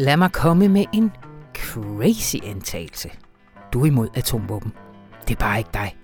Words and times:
Lad 0.00 0.16
mig 0.16 0.32
komme 0.32 0.68
med 0.68 0.84
en 0.92 1.10
crazy 1.54 2.36
antagelse. 2.44 3.10
Du 3.72 3.82
er 3.82 3.86
imod 3.86 4.08
atomvåben. 4.14 4.72
Det 5.28 5.34
er 5.34 5.38
bare 5.40 5.58
ikke 5.58 5.70
dig. 5.74 5.96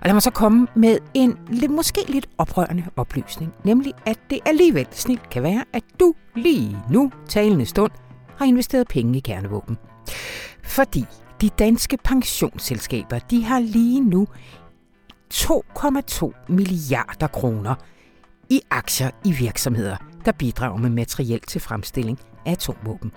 Og 0.00 0.06
lad 0.06 0.12
mig 0.12 0.22
så 0.22 0.30
komme 0.30 0.66
med 0.74 0.98
en 1.14 1.38
lidt, 1.48 1.70
måske 1.70 2.00
lidt 2.08 2.28
oprørende 2.38 2.84
oplysning, 2.96 3.52
nemlig 3.64 3.92
at 4.06 4.18
det 4.30 4.40
alligevel 4.46 4.86
snilt 4.90 5.30
kan 5.30 5.42
være, 5.42 5.64
at 5.72 5.82
du 6.00 6.14
lige 6.36 6.78
nu, 6.90 7.12
talende 7.28 7.66
stund, 7.66 7.92
har 8.36 8.46
investeret 8.46 8.88
penge 8.88 9.16
i 9.16 9.20
kernevåben. 9.20 9.78
Fordi 10.62 11.04
de 11.40 11.48
danske 11.48 11.98
pensionsselskaber, 12.04 13.18
de 13.18 13.44
har 13.44 13.60
lige 13.60 14.00
nu 14.00 14.26
2,2 15.34 16.32
milliarder 16.48 17.26
kroner 17.26 17.74
i 18.50 18.60
aktier 18.70 19.10
i 19.24 19.32
virksomheder, 19.32 19.96
der 20.24 20.32
bidrager 20.32 20.76
med 20.76 20.90
materiel 20.90 21.40
til 21.40 21.60
fremstilling 21.60 22.18
atomvåben. 22.46 23.12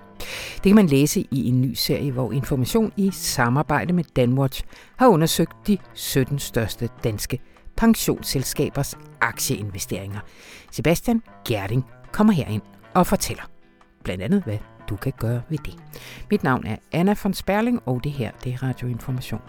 Det 0.54 0.62
kan 0.62 0.74
man 0.74 0.86
læse 0.86 1.26
i 1.30 1.48
en 1.48 1.60
ny 1.60 1.74
serie, 1.74 2.12
hvor 2.12 2.32
Information 2.32 2.92
i 2.96 3.10
samarbejde 3.10 3.92
med 3.92 4.04
Danwatch 4.16 4.64
har 4.96 5.08
undersøgt 5.08 5.52
de 5.66 5.78
17 5.94 6.38
største 6.38 6.88
danske 7.04 7.38
pensionsselskabers 7.76 8.98
aktieinvesteringer. 9.20 10.20
Sebastian 10.70 11.22
Gerding 11.48 11.84
kommer 12.12 12.32
herind 12.32 12.62
og 12.94 13.06
fortæller 13.06 13.42
blandt 14.04 14.22
andet, 14.22 14.42
hvad 14.42 14.58
du 14.88 14.96
kan 14.96 15.12
gøre 15.18 15.42
ved 15.48 15.58
det. 15.58 15.76
Mit 16.30 16.44
navn 16.44 16.66
er 16.66 16.76
Anna 16.92 17.14
von 17.22 17.34
Sperling, 17.34 17.80
og 17.86 18.04
det 18.04 18.12
her 18.12 18.30
det 18.44 18.52
er 18.52 18.62
Radioinformation. 18.62 19.40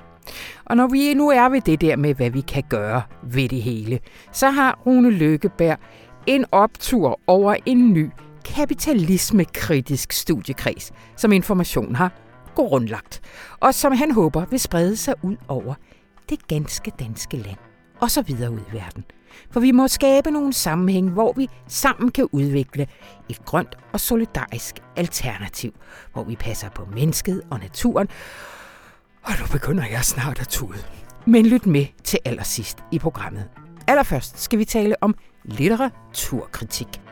Og 0.65 0.77
når 0.77 0.87
vi 0.87 1.13
nu 1.13 1.29
er 1.29 1.49
ved 1.49 1.61
det 1.61 1.81
der 1.81 1.95
med, 1.95 2.13
hvad 2.13 2.29
vi 2.29 2.41
kan 2.41 2.63
gøre 2.69 3.01
ved 3.23 3.49
det 3.49 3.61
hele, 3.61 3.99
så 4.31 4.49
har 4.49 4.79
Rune 4.85 5.09
Lykkeberg 5.09 5.77
en 6.27 6.45
optur 6.51 7.19
over 7.27 7.55
en 7.65 7.93
ny 7.93 8.09
kapitalismekritisk 8.45 10.13
studiekreds, 10.13 10.91
som 11.15 11.31
Information 11.31 11.95
har 11.95 12.11
grundlagt, 12.55 13.21
og 13.59 13.73
som 13.73 13.91
han 13.91 14.11
håber 14.11 14.45
vil 14.45 14.59
sprede 14.59 14.97
sig 14.97 15.13
ud 15.21 15.35
over 15.47 15.73
det 16.29 16.47
ganske 16.47 16.91
danske 16.99 17.37
land, 17.37 17.57
og 18.01 18.11
så 18.11 18.21
videre 18.21 18.51
ud 18.51 18.59
i 18.59 18.73
verden. 18.73 19.03
For 19.51 19.59
vi 19.59 19.71
må 19.71 19.87
skabe 19.87 20.31
nogle 20.31 20.53
sammenhæng, 20.53 21.09
hvor 21.09 21.33
vi 21.33 21.49
sammen 21.67 22.11
kan 22.11 22.27
udvikle 22.31 22.87
et 23.29 23.45
grønt 23.45 23.75
og 23.93 23.99
solidarisk 23.99 24.75
alternativ, 24.95 25.73
hvor 26.13 26.23
vi 26.23 26.35
passer 26.35 26.69
på 26.69 26.87
mennesket 26.95 27.41
og 27.51 27.59
naturen. 27.59 28.07
Og 29.23 29.31
nu 29.39 29.45
begynder 29.51 29.85
jeg 29.91 30.03
snart 30.05 30.39
at 30.39 30.47
tude. 30.47 30.77
Men 31.25 31.45
lyt 31.45 31.65
med 31.65 31.85
til 32.03 32.19
allersidst 32.25 32.77
i 32.91 32.99
programmet. 32.99 33.49
Allerførst 33.87 34.39
skal 34.41 34.59
vi 34.59 34.65
tale 34.65 34.95
om 35.01 35.15
litteraturkritik. 35.43 37.04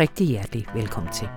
Rigtig 0.00 0.26
hjertelig 0.26 0.66
velkommen 0.74 1.12
til. 1.12 1.28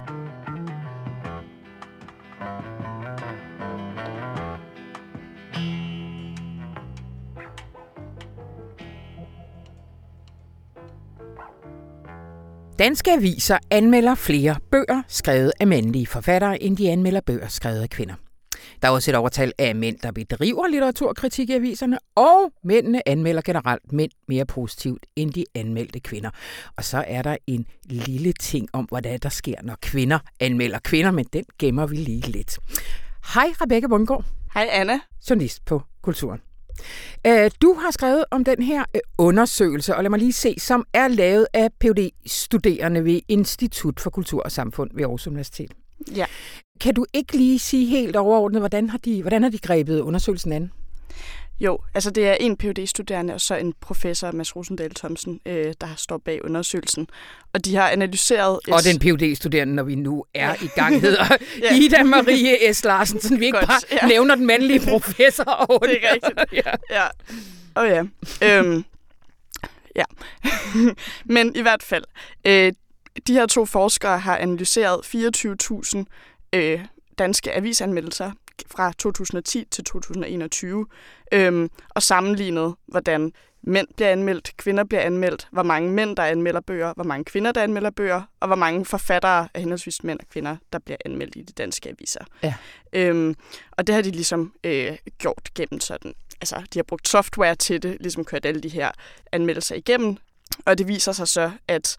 Danske 12.79 13.11
aviser 13.11 13.57
anmelder 13.71 14.15
flere 14.15 14.55
bøger 14.71 15.01
skrevet 15.07 15.51
af 15.59 15.67
mandlige 15.67 16.07
forfattere, 16.07 16.63
end 16.63 16.77
de 16.77 16.91
anmelder 16.91 17.21
bøger 17.21 17.47
skrevet 17.47 17.81
af 17.81 17.89
kvinder. 17.89 18.15
Der 18.81 18.87
er 18.87 18.91
også 18.91 19.11
et 19.11 19.15
overtal 19.15 19.53
af 19.57 19.75
mænd, 19.75 19.99
der 19.99 20.11
bedriver 20.11 20.67
litteraturkritik 20.67 21.49
i 21.49 21.53
aviserne, 21.53 21.99
og 22.15 22.53
mændene 22.63 23.07
anmelder 23.07 23.41
generelt 23.41 23.93
mænd 23.93 24.11
mere 24.27 24.45
positivt 24.45 25.05
end 25.15 25.33
de 25.33 25.45
anmeldte 25.55 25.99
kvinder. 25.99 26.29
Og 26.77 26.83
så 26.83 27.03
er 27.07 27.21
der 27.21 27.37
en 27.47 27.65
lille 27.83 28.33
ting 28.33 28.69
om, 28.73 28.85
hvad 28.85 29.19
der 29.19 29.29
sker, 29.29 29.55
når 29.63 29.75
kvinder 29.81 30.19
anmelder 30.39 30.79
kvinder, 30.79 31.11
men 31.11 31.25
den 31.33 31.45
gemmer 31.59 31.87
vi 31.87 31.95
lige 31.95 32.31
lidt. 32.31 32.59
Hej 33.33 33.47
Rebecca 33.61 33.87
Bundgaard. 33.87 34.25
Hej 34.53 34.67
Anna. 34.71 34.99
Journalist 35.29 35.65
på 35.65 35.81
Kulturen. 36.01 36.41
Øh, 37.27 37.51
du 37.61 37.73
har 37.73 37.91
skrevet 37.91 38.25
om 38.31 38.43
den 38.43 38.63
her 38.63 38.83
øh, 38.95 39.01
undersøgelse, 39.17 39.95
og 39.95 40.03
lad 40.03 40.09
mig 40.09 40.19
lige 40.19 40.33
se, 40.33 40.55
som 40.59 40.85
er 40.93 41.07
lavet 41.07 41.47
af 41.53 41.69
phd 41.81 42.09
studerende 42.25 43.05
ved 43.05 43.21
Institut 43.27 43.99
for 43.99 44.09
Kultur 44.09 44.43
og 44.43 44.51
Samfund 44.51 44.91
ved 44.93 45.03
Aarhus 45.03 45.27
Universitet. 45.27 45.71
Ja. 46.15 46.25
Kan 46.81 46.93
du 46.93 47.05
ikke 47.13 47.37
lige 47.37 47.59
sige 47.59 47.85
helt 47.85 48.15
overordnet, 48.15 48.61
hvordan 48.61 48.89
har 48.89 48.97
de, 48.97 49.21
hvordan 49.21 49.43
har 49.43 49.49
de 49.49 49.57
grebet 49.57 49.99
undersøgelsen 49.99 50.51
an? 50.51 50.71
Jo, 51.59 51.79
altså 51.93 52.11
det 52.11 52.27
er 52.27 52.33
en 52.33 52.57
phd 52.57 52.87
studerende 52.87 53.33
og 53.33 53.41
så 53.41 53.55
en 53.55 53.73
professor, 53.81 54.31
Mads 54.31 54.55
Rosendal 54.55 54.93
Thomsen, 54.93 55.39
øh, 55.45 55.73
der 55.81 55.87
står 55.97 56.17
bag 56.17 56.45
undersøgelsen. 56.45 57.07
Og 57.53 57.65
de 57.65 57.75
har 57.75 57.89
analyseret... 57.89 58.59
Et... 58.67 58.73
Og 58.73 58.79
den 58.83 58.99
phd 58.99 59.35
studerende 59.35 59.75
når 59.75 59.83
vi 59.83 59.95
nu 59.95 60.25
er 60.33 60.47
ja. 60.47 60.53
i 60.61 60.67
gang, 60.67 61.01
hedder 61.01 61.37
ja. 61.63 61.75
Ida 61.75 62.03
Marie 62.03 62.73
S. 62.73 62.83
Larsen, 62.83 63.21
så 63.21 63.37
vi 63.37 63.45
ikke 63.45 63.57
Godt, 63.57 63.67
bare 63.67 63.81
ja. 64.01 64.07
nævner 64.07 64.35
den 64.35 64.45
mandlige 64.45 64.79
professor. 64.91 65.43
Og 65.43 65.87
det 65.87 65.97
er 66.01 66.13
rigtigt. 66.13 66.65
ja. 66.65 66.71
ja. 66.89 67.07
Oh, 67.75 67.87
ja. 67.87 68.03
Øhm, 68.43 68.85
ja. 69.95 70.03
Men 71.35 71.55
i 71.55 71.61
hvert 71.61 71.83
fald, 71.83 72.03
øh, 72.45 72.73
de 73.27 73.33
her 73.33 73.45
to 73.45 73.65
forskere 73.65 74.19
har 74.19 74.37
analyseret 74.37 74.99
24.000 75.05 76.03
øh, 76.53 76.85
danske 77.17 77.53
avisanmeldelser 77.53 78.31
fra 78.67 78.91
2010 78.97 79.65
til 79.71 79.83
2021, 79.83 80.85
øhm, 81.31 81.69
og 81.89 82.03
sammenlignet, 82.03 82.75
hvordan 82.87 83.33
mænd 83.63 83.87
bliver 83.95 84.09
anmeldt, 84.09 84.57
kvinder 84.57 84.83
bliver 84.83 85.01
anmeldt, 85.01 85.47
hvor 85.51 85.63
mange 85.63 85.91
mænd, 85.91 86.15
der 86.15 86.23
anmelder 86.23 86.61
bøger, 86.61 86.93
hvor 86.93 87.03
mange 87.03 87.25
kvinder, 87.25 87.51
der 87.51 87.63
anmelder 87.63 87.89
bøger, 87.89 88.21
og 88.39 88.47
hvor 88.47 88.55
mange 88.55 88.85
forfattere 88.85 89.47
af 89.53 89.59
henholdsvis 89.59 90.03
mænd 90.03 90.19
og 90.19 90.25
kvinder, 90.29 90.57
der 90.73 90.79
bliver 90.79 90.97
anmeldt 91.05 91.35
i 91.35 91.41
de 91.41 91.53
danske 91.53 91.89
aviser. 91.89 92.25
Ja. 92.43 92.53
Øhm, 92.93 93.35
og 93.71 93.87
det 93.87 93.95
har 93.95 94.01
de 94.01 94.11
ligesom 94.11 94.53
øh, 94.63 94.97
gjort 95.17 95.49
gennem 95.55 95.79
sådan, 95.79 96.13
altså 96.41 96.63
de 96.73 96.79
har 96.79 96.83
brugt 96.83 97.07
software 97.07 97.55
til 97.55 97.83
det, 97.83 97.97
ligesom 97.99 98.25
kørt 98.25 98.45
alle 98.45 98.61
de 98.61 98.69
her 98.69 98.91
anmeldelser 99.31 99.75
igennem, 99.75 100.17
og 100.65 100.77
det 100.77 100.87
viser 100.87 101.11
sig 101.11 101.27
så, 101.27 101.51
at 101.67 101.97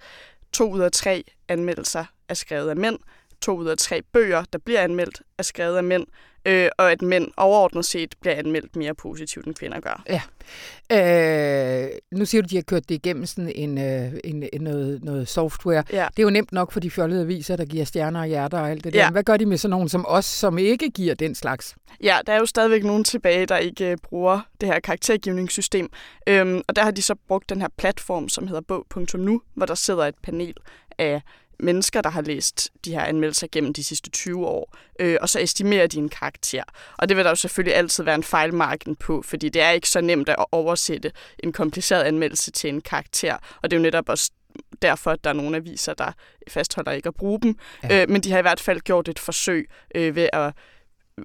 to 0.53 0.73
ud 0.73 0.81
af 0.81 0.93
tre 0.93 1.25
anmeldelser 1.49 2.05
er 2.29 2.35
skrevet 2.35 2.71
af 2.71 2.77
mænd, 2.77 2.99
to 3.43 3.57
ud 3.57 3.67
af 3.67 3.79
tre 3.79 4.03
bøger, 4.03 4.45
der 4.53 4.59
bliver 4.59 4.81
anmeldt, 4.81 5.23
er 5.39 5.43
skrevet 5.43 5.77
af 5.77 5.85
mænd, 5.85 6.07
øh, 6.45 6.69
og 6.79 6.93
at 6.93 7.03
mænd 7.03 7.29
overordnet 7.37 7.85
set 7.85 8.15
bliver 8.21 8.37
anmeldt 8.37 8.77
mere 8.77 8.95
positivt, 8.95 9.47
end 9.47 9.55
kvinder 9.55 9.81
gør. 9.81 10.03
Ja. 10.09 10.23
Øh, 10.93 11.91
nu 12.13 12.25
siger 12.25 12.43
du, 12.43 12.47
at 12.47 12.51
de 12.51 12.57
har 12.57 12.63
kørt 12.63 12.89
det 12.89 12.95
igennem 12.95 13.27
sådan 13.27 13.53
en, 13.55 13.79
øh, 13.79 14.13
en, 14.25 14.49
en 14.53 14.61
noget, 14.61 15.05
noget 15.05 15.29
software. 15.29 15.85
Ja. 15.93 16.07
Det 16.11 16.19
er 16.19 16.23
jo 16.23 16.31
nemt 16.31 16.53
nok 16.53 16.73
for 16.73 16.81
de 16.81 16.91
fjollede 16.91 17.21
aviser, 17.23 17.57
der 17.57 17.65
giver 17.65 17.85
stjerner 17.85 18.21
og 18.21 18.27
hjerter 18.27 18.59
og 18.59 18.71
alt 18.71 18.85
det 18.85 18.93
der. 18.93 18.99
Ja. 18.99 19.11
Hvad 19.11 19.23
gør 19.23 19.37
de 19.37 19.47
med 19.47 19.57
sådan 19.57 19.71
nogen 19.71 19.89
som 19.89 20.05
os, 20.09 20.25
som 20.25 20.59
ikke 20.59 20.91
giver 20.91 21.15
den 21.15 21.35
slags? 21.35 21.77
Ja, 22.03 22.19
der 22.27 22.33
er 22.33 22.39
jo 22.39 22.47
stadigvæk 22.47 22.85
nogen 22.85 23.05
tilbage, 23.05 23.47
der 23.47 23.57
ikke 23.57 23.91
øh, 23.91 23.97
bruger 24.03 24.41
det 24.61 24.69
her 24.69 24.81
karaktergivningssystem. 24.81 25.91
Øhm, 26.27 26.63
og 26.69 26.77
der 26.77 26.83
har 26.83 26.91
de 26.91 27.03
så 27.03 27.15
brugt 27.29 27.49
den 27.49 27.61
her 27.61 27.69
platform, 27.79 28.29
som 28.29 28.47
hedder 28.47 28.63
bog.nu, 28.69 29.43
hvor 29.55 29.67
der 29.67 29.75
sidder 29.75 30.07
et 30.07 30.15
panel 30.23 30.55
af 30.99 31.23
mennesker, 31.63 32.01
der 32.01 32.11
har 32.11 32.23
læst 32.23 32.71
de 32.85 32.93
her 32.93 33.01
anmeldelser 33.01 33.47
gennem 33.53 33.73
de 33.73 33.85
sidste 33.85 34.11
20 34.11 34.47
år, 34.47 34.77
øh, 35.01 35.17
og 35.21 35.29
så 35.29 35.41
estimerer 35.41 35.87
de 35.87 35.99
en 35.99 36.09
karakter. 36.09 36.63
Og 36.99 37.09
det 37.09 37.17
vil 37.17 37.25
der 37.25 37.31
jo 37.31 37.37
selvfølgelig 37.37 37.77
altid 37.77 38.05
være 38.05 38.15
en 38.15 38.23
fejlmarken 38.23 38.97
på, 38.97 39.23
fordi 39.23 39.49
det 39.49 39.63
er 39.63 39.71
ikke 39.71 39.89
så 39.89 40.01
nemt 40.01 40.29
at 40.29 40.37
oversætte 40.53 41.13
en 41.39 41.53
kompliceret 41.53 42.03
anmeldelse 42.03 42.51
til 42.51 42.71
en 42.71 42.81
karakter, 42.81 43.37
og 43.63 43.71
det 43.71 43.77
er 43.77 43.81
jo 43.81 43.83
netop 43.83 44.09
også 44.09 44.31
derfor, 44.83 45.11
at 45.11 45.25
der 45.25 45.31
er 45.31 45.35
nogle 45.35 45.57
aviser, 45.57 45.95
der 45.95 46.13
fastholder 46.49 46.93
ikke 46.93 47.09
at 47.09 47.15
bruge 47.15 47.41
dem. 47.41 47.59
Ja. 47.83 48.03
Øh, 48.03 48.11
men 48.11 48.21
de 48.21 48.31
har 48.31 48.39
i 48.39 48.43
hvert 48.43 48.61
fald 48.61 48.81
gjort 48.81 49.09
et 49.09 49.19
forsøg 49.19 49.71
øh, 49.95 50.17
ved 50.17 50.29
at 50.33 50.53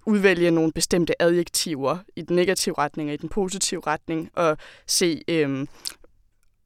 udvælge 0.06 0.52
nogle 0.52 0.72
bestemte 0.72 1.22
adjektiver 1.22 1.98
i 2.16 2.22
den 2.22 2.36
negative 2.36 2.76
retning 2.78 3.10
og 3.10 3.14
i 3.14 3.18
den 3.18 3.30
positive 3.30 3.82
retning, 3.88 4.30
og 4.34 4.58
se, 4.88 5.22
øh, 5.28 5.68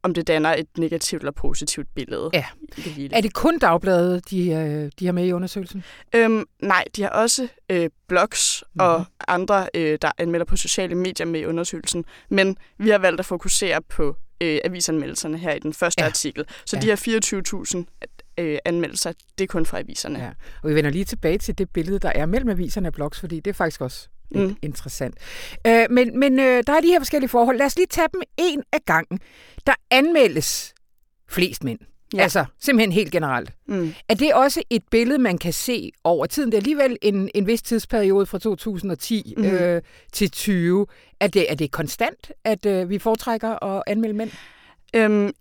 om 0.02 0.14
det 0.14 0.26
danner 0.26 0.54
et 0.54 0.78
negativt 0.78 1.22
eller 1.22 1.32
positivt 1.32 1.88
billede. 1.94 2.30
Ja. 2.32 2.44
Det 2.76 3.10
er 3.12 3.20
det 3.20 3.34
kun 3.34 3.58
dagbladet, 3.58 4.30
de, 4.30 4.50
øh, 4.50 4.90
de 4.98 5.06
har 5.06 5.12
med 5.12 5.26
i 5.26 5.32
undersøgelsen? 5.32 5.84
Øhm, 6.14 6.44
nej, 6.62 6.84
de 6.96 7.02
har 7.02 7.08
også 7.08 7.48
øh, 7.70 7.90
blogs 8.08 8.64
mm-hmm. 8.66 8.80
og 8.80 9.04
andre, 9.28 9.68
øh, 9.74 9.98
der 10.02 10.12
anmelder 10.18 10.44
på 10.44 10.56
sociale 10.56 10.94
medier 10.94 11.26
med 11.26 11.40
i 11.40 11.44
undersøgelsen. 11.44 12.04
Men 12.28 12.56
vi 12.78 12.90
har 12.90 12.98
valgt 12.98 13.20
at 13.20 13.26
fokusere 13.26 13.82
på 13.82 14.16
øh, 14.42 14.60
avisanmeldelserne 14.64 15.38
her 15.38 15.52
i 15.52 15.58
den 15.58 15.72
første 15.72 16.02
ja. 16.02 16.06
artikel. 16.06 16.44
Så 16.66 16.76
ja. 16.76 16.80
de 16.80 16.86
her 16.86 17.84
24.000 17.86 18.02
øh, 18.38 18.58
anmeldelser, 18.64 19.12
det 19.38 19.44
er 19.44 19.48
kun 19.48 19.66
fra 19.66 19.78
aviserne. 19.78 20.18
Ja. 20.18 20.30
Og 20.62 20.70
vi 20.70 20.74
vender 20.74 20.90
lige 20.90 21.04
tilbage 21.04 21.38
til 21.38 21.58
det 21.58 21.70
billede, 21.70 21.98
der 21.98 22.12
er 22.14 22.26
mellem 22.26 22.48
aviserne 22.50 22.88
og 22.88 22.92
blogs, 22.92 23.20
fordi 23.20 23.36
det 23.40 23.50
er 23.50 23.54
faktisk 23.54 23.80
også 23.80 24.08
lidt 24.32 24.50
mm. 24.50 24.56
interessant. 24.62 25.14
Øh, 25.66 25.86
men 25.90 26.18
men 26.18 26.38
øh, 26.38 26.62
der 26.66 26.72
er 26.72 26.80
de 26.80 26.86
her 26.86 27.00
forskellige 27.00 27.28
forhold. 27.28 27.58
Lad 27.58 27.66
os 27.66 27.76
lige 27.76 27.86
tage 27.86 28.08
dem 28.12 28.22
en 28.36 28.62
af 28.72 28.78
gangen. 28.86 29.18
Der 29.66 29.74
anmeldes 29.90 30.74
flest 31.28 31.64
mænd. 31.64 31.78
Ja. 32.14 32.22
Altså 32.22 32.44
simpelthen 32.60 32.92
helt 32.92 33.12
generelt. 33.12 33.50
Mm. 33.68 33.94
Er 34.08 34.14
det 34.14 34.34
også 34.34 34.62
et 34.70 34.82
billede, 34.90 35.18
man 35.18 35.38
kan 35.38 35.52
se 35.52 35.92
over 36.04 36.26
tiden? 36.26 36.52
Det 36.52 36.56
er 36.56 36.60
alligevel 36.60 36.96
en, 37.02 37.30
en 37.34 37.46
vis 37.46 37.62
tidsperiode 37.62 38.26
fra 38.26 38.38
2010 38.38 39.34
mm. 39.36 39.44
øh, 39.44 39.82
til 40.12 40.30
20. 40.30 40.86
Er 41.20 41.26
det, 41.26 41.50
er 41.50 41.54
det 41.54 41.70
konstant, 41.70 42.32
at 42.44 42.66
øh, 42.66 42.90
vi 42.90 42.98
foretrækker 42.98 43.64
at 43.64 43.82
anmelde 43.86 44.14
mænd? 44.14 44.30
Øhm, 44.94 45.32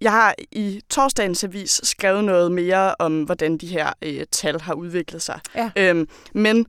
jeg 0.00 0.12
har 0.12 0.34
i 0.52 0.80
torsdagens 0.90 1.44
avis 1.44 1.80
skrevet 1.84 2.24
noget 2.24 2.52
mere 2.52 2.94
om, 2.98 3.22
hvordan 3.22 3.58
de 3.58 3.66
her 3.66 3.92
øh, 4.02 4.24
tal 4.30 4.60
har 4.60 4.74
udviklet 4.74 5.22
sig. 5.22 5.40
Ja. 5.54 5.70
Øhm, 5.76 6.08
men 6.34 6.66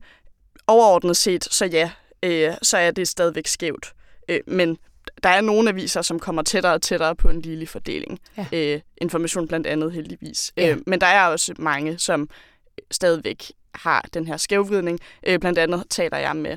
overordnet 0.68 1.16
set, 1.16 1.44
så 1.44 1.64
ja, 1.64 1.90
øh, 2.22 2.52
så 2.62 2.78
er 2.78 2.90
det 2.90 3.08
stadigvæk 3.08 3.46
skævt. 3.46 3.92
Øh, 4.28 4.40
men 4.46 4.78
der 5.22 5.28
er 5.28 5.40
nogle 5.40 5.70
aviser, 5.70 6.02
som 6.02 6.18
kommer 6.18 6.42
tættere 6.42 6.72
og 6.72 6.82
tættere 6.82 7.16
på 7.16 7.28
en 7.28 7.40
ligelig 7.40 7.68
fordeling. 7.68 8.18
Ja. 8.36 8.46
Øh, 8.52 8.80
information 8.96 9.48
blandt 9.48 9.66
andet 9.66 9.92
heldigvis. 9.92 10.52
Ja. 10.56 10.70
Øh, 10.70 10.78
men 10.86 11.00
der 11.00 11.06
er 11.06 11.26
også 11.26 11.54
mange, 11.58 11.98
som 11.98 12.28
stadigvæk 12.90 13.52
har 13.74 14.08
den 14.14 14.26
her 14.26 14.36
skævvridning. 14.36 15.00
Øh, 15.26 15.38
blandt 15.38 15.58
andet 15.58 15.84
taler 15.90 16.18
jeg 16.18 16.36
med 16.36 16.56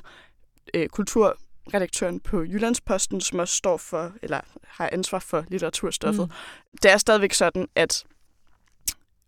øh, 0.73 0.89
kulturredaktøren 0.89 2.19
på 2.19 2.43
Jyllandsposten, 2.43 3.21
som 3.21 3.39
også 3.39 3.55
står 3.55 3.77
for, 3.77 4.11
eller 4.21 4.41
har 4.67 4.89
ansvar 4.91 5.19
for 5.19 5.45
litteraturstoffet. 5.47 6.27
Mm. 6.27 6.77
Det 6.83 6.91
er 6.91 6.97
stadigvæk 6.97 7.33
sådan, 7.33 7.67
at 7.75 8.03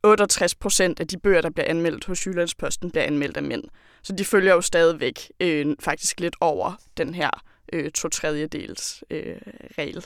68 0.04 0.56
procent 0.56 1.00
af 1.00 1.08
de 1.08 1.18
bøger, 1.18 1.42
der 1.42 1.50
bliver 1.50 1.68
anmeldt 1.70 2.06
hos 2.06 2.28
Jyllandsposten, 2.28 2.92
bliver 2.92 3.04
anmeldt 3.04 3.38
af 3.38 3.44
mænd. 3.44 3.64
Så 4.04 4.14
de 4.14 4.26
følger 4.26 4.54
jo 4.54 4.62
stadigvæk 4.62 5.32
øh, 5.40 5.76
faktisk 5.80 6.20
lidt 6.20 6.36
over 6.42 6.82
den 6.98 7.14
her 7.14 7.30
øh, 7.74 7.92
to 7.92 8.10
tredjedels 8.10 9.04
øh, 9.10 9.36
regel. 9.78 10.06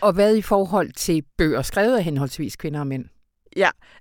Og 0.00 0.12
hvad 0.12 0.36
i 0.36 0.42
forhold 0.42 0.92
til 0.92 1.22
bøger 1.38 1.62
skrevet 1.62 1.96
af 1.96 2.04
henholdsvis 2.04 2.56
kvinder 2.56 2.80
og 2.80 2.86
mænd? 2.86 3.04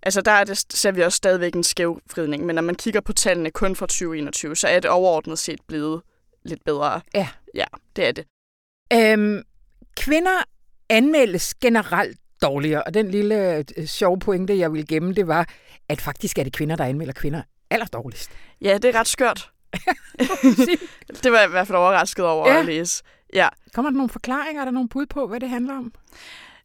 Altså 0.04 0.22
der 0.22 0.32
er 0.32 0.44
det, 0.44 0.74
ser 0.74 0.92
vi 0.92 1.02
også 1.02 1.16
stadigvæk 1.16 1.56
en 1.56 1.64
skævvridning, 1.64 2.46
men 2.46 2.56
når 2.56 2.62
man 2.62 2.76
kigger 2.76 3.02
på 3.02 3.14
tallene 3.14 3.52
kun 3.52 3.76
fra 3.76 3.86
2021, 3.86 4.56
så 4.56 4.68
er 4.68 4.80
det 4.80 4.90
overordnet 4.90 5.40
set 5.40 5.60
blevet 5.68 6.02
lidt 6.46 6.64
bedre. 6.66 7.02
Ja. 7.14 7.28
Ja, 7.56 7.66
det 7.96 8.08
er 8.08 8.12
det. 8.12 8.26
Øhm, 8.94 9.44
kvinder 9.98 10.44
anmeldes 10.90 11.56
generelt 11.56 12.18
dårligere, 12.44 12.84
og 12.84 12.94
den 12.94 13.12
lille 13.12 13.58
øh, 13.78 13.86
sjove 13.86 14.20
pointe, 14.20 14.58
jeg 14.58 14.72
ville 14.72 14.86
gemme, 14.88 15.14
det 15.14 15.28
var, 15.28 15.48
at 15.90 16.02
faktisk 16.02 16.38
er 16.38 16.44
det 16.44 16.54
kvinder, 16.54 16.76
der 16.76 16.84
anmelder 16.86 17.14
kvinder 17.14 17.42
allerdårligst. 17.70 18.32
Ja, 18.62 18.78
det 18.78 18.96
er 18.96 19.00
ret 19.00 19.08
skørt. 19.08 19.50
det 21.24 21.32
var 21.32 21.38
jeg 21.40 21.48
i 21.48 21.52
hvert 21.52 21.68
fald 21.68 21.78
overrasket 21.78 22.26
over 22.26 22.50
Ja. 22.50 22.60
at 22.60 22.66
læse. 22.66 23.04
Ja, 23.34 23.48
Kommer 23.74 23.92
der 23.92 23.98
nogle 23.98 24.10
forklaringer? 24.10 24.62
Er 24.62 24.66
der 24.66 24.72
nogle 24.72 24.90
bud 24.90 25.06
på, 25.06 25.28
hvad 25.28 25.40
det 25.40 25.50
handler 25.50 25.74
om? 25.78 25.94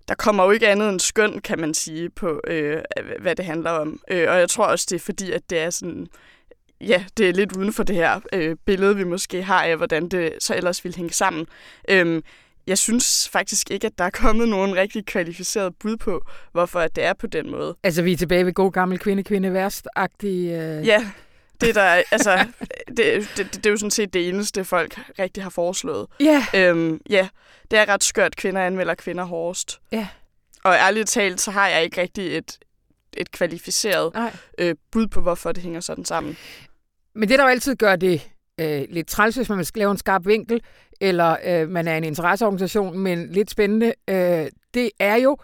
der 0.08 0.14
kommer 0.14 0.44
jo 0.44 0.50
ikke 0.50 0.68
andet 0.68 0.88
end 0.88 1.00
skøn, 1.00 1.40
kan 1.40 1.60
man 1.60 1.74
sige, 1.74 2.10
på 2.10 2.40
øh, 2.46 2.82
hvad 3.20 3.36
det 3.36 3.44
handler 3.44 3.70
om. 3.70 4.00
Øh, 4.10 4.30
og 4.30 4.38
jeg 4.38 4.48
tror 4.50 4.64
også, 4.66 4.86
det 4.90 4.96
er 4.96 5.00
fordi, 5.00 5.32
at 5.32 5.50
det 5.50 5.58
er 5.58 5.70
sådan... 5.70 6.06
Ja, 6.80 7.04
det 7.16 7.28
er 7.28 7.32
lidt 7.32 7.56
uden 7.56 7.72
for 7.72 7.82
det 7.82 7.96
her 7.96 8.20
øh, 8.32 8.56
billede, 8.66 8.96
vi 8.96 9.04
måske 9.04 9.42
har 9.42 9.62
af, 9.64 9.76
hvordan 9.76 10.08
det 10.08 10.32
så 10.40 10.54
ellers 10.54 10.84
ville 10.84 10.96
hænge 10.96 11.12
sammen. 11.12 11.46
Øhm, 11.88 12.22
jeg 12.68 12.78
synes 12.78 13.28
faktisk 13.32 13.70
ikke, 13.70 13.86
at 13.86 13.98
der 13.98 14.04
er 14.04 14.10
kommet 14.10 14.48
nogen 14.48 14.76
rigtig 14.76 15.06
kvalificeret 15.06 15.74
bud 15.80 15.96
på, 15.96 16.24
hvorfor 16.52 16.86
det 16.86 17.04
er 17.04 17.12
på 17.12 17.26
den 17.26 17.50
måde. 17.50 17.76
Altså, 17.82 18.02
vi 18.02 18.12
er 18.12 18.16
tilbage 18.16 18.46
ved 18.46 18.52
god 18.52 18.72
gammel 18.72 18.98
kvinde-kvinde 18.98 19.52
værst-agtig... 19.52 20.50
Øh... 20.52 20.86
Ja, 20.86 21.10
det, 21.60 21.74
der, 21.74 21.82
er- 21.82 22.02
altså, 22.10 22.46
det, 22.96 23.28
det, 23.36 23.54
det, 23.54 23.66
er 23.66 23.70
jo 23.70 23.76
sådan 23.76 23.90
set 23.90 24.12
det 24.14 24.28
eneste, 24.28 24.64
folk 24.64 24.98
rigtig 25.18 25.42
har 25.42 25.50
foreslået. 25.50 26.06
Ja. 26.20 26.46
Øhm, 26.54 27.00
ja, 27.10 27.28
det 27.70 27.78
er 27.78 27.88
ret 27.88 28.04
skørt, 28.04 28.36
kvinder 28.36 28.62
anmelder 28.62 28.94
kvinder 28.94 29.24
hårdest. 29.24 29.80
Ja. 29.92 30.08
Og 30.64 30.74
ærligt 30.74 31.08
talt, 31.08 31.40
så 31.40 31.50
har 31.50 31.68
jeg 31.68 31.84
ikke 31.84 32.00
rigtig 32.00 32.36
et, 32.36 32.58
et 33.16 33.30
kvalificeret 33.30 34.14
Nej. 34.14 34.32
øh, 34.58 34.74
bud 34.92 35.06
på, 35.06 35.20
hvorfor 35.20 35.52
det 35.52 35.62
hænger 35.62 35.80
sådan 35.80 36.04
sammen. 36.04 36.36
Men 37.14 37.28
det, 37.28 37.38
der 37.38 37.44
jo 37.44 37.50
altid 37.50 37.76
gør 37.76 37.96
det 37.96 38.28
øh, 38.60 38.82
lidt 38.90 39.08
træls, 39.08 39.36
hvis 39.36 39.48
man 39.48 39.64
skal 39.64 39.80
lave 39.80 39.90
en 39.90 39.96
skarp 39.96 40.26
vinkel, 40.26 40.60
eller 41.00 41.36
øh, 41.44 41.68
man 41.68 41.88
er 41.88 41.96
en 41.96 42.04
interesseorganisation, 42.04 42.98
men 42.98 43.32
lidt 43.32 43.50
spændende, 43.50 43.92
øh, 44.10 44.46
det 44.74 44.90
er 45.00 45.16
jo, 45.16 45.36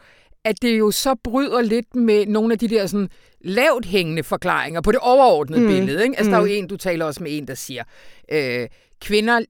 at 0.44 0.62
det 0.62 0.78
jo 0.78 0.90
så 0.90 1.14
bryder 1.24 1.62
lidt 1.62 1.94
med 1.96 2.26
nogle 2.26 2.52
af 2.52 2.58
de 2.58 2.68
der 2.68 2.86
sådan 2.86 3.08
lavt 3.40 3.86
hængende 3.86 4.22
forklaringer 4.22 4.80
på 4.80 4.92
det 4.92 5.00
overordnede 5.00 5.60
mm. 5.60 5.66
Billede. 5.66 6.02
Ikke? 6.02 6.14
Altså, 6.18 6.24
mm. 6.24 6.30
der 6.30 6.36
er 6.38 6.42
jo 6.42 6.46
Mm. 6.46 6.64
en, 6.64 6.68
du 6.68 6.76
taler 6.76 7.04
også 7.04 7.22
med 7.22 7.36
en, 7.38 7.48
der 7.48 7.54
siger, 7.54 7.84
øh, 8.32 8.68
kvinder 9.00 9.40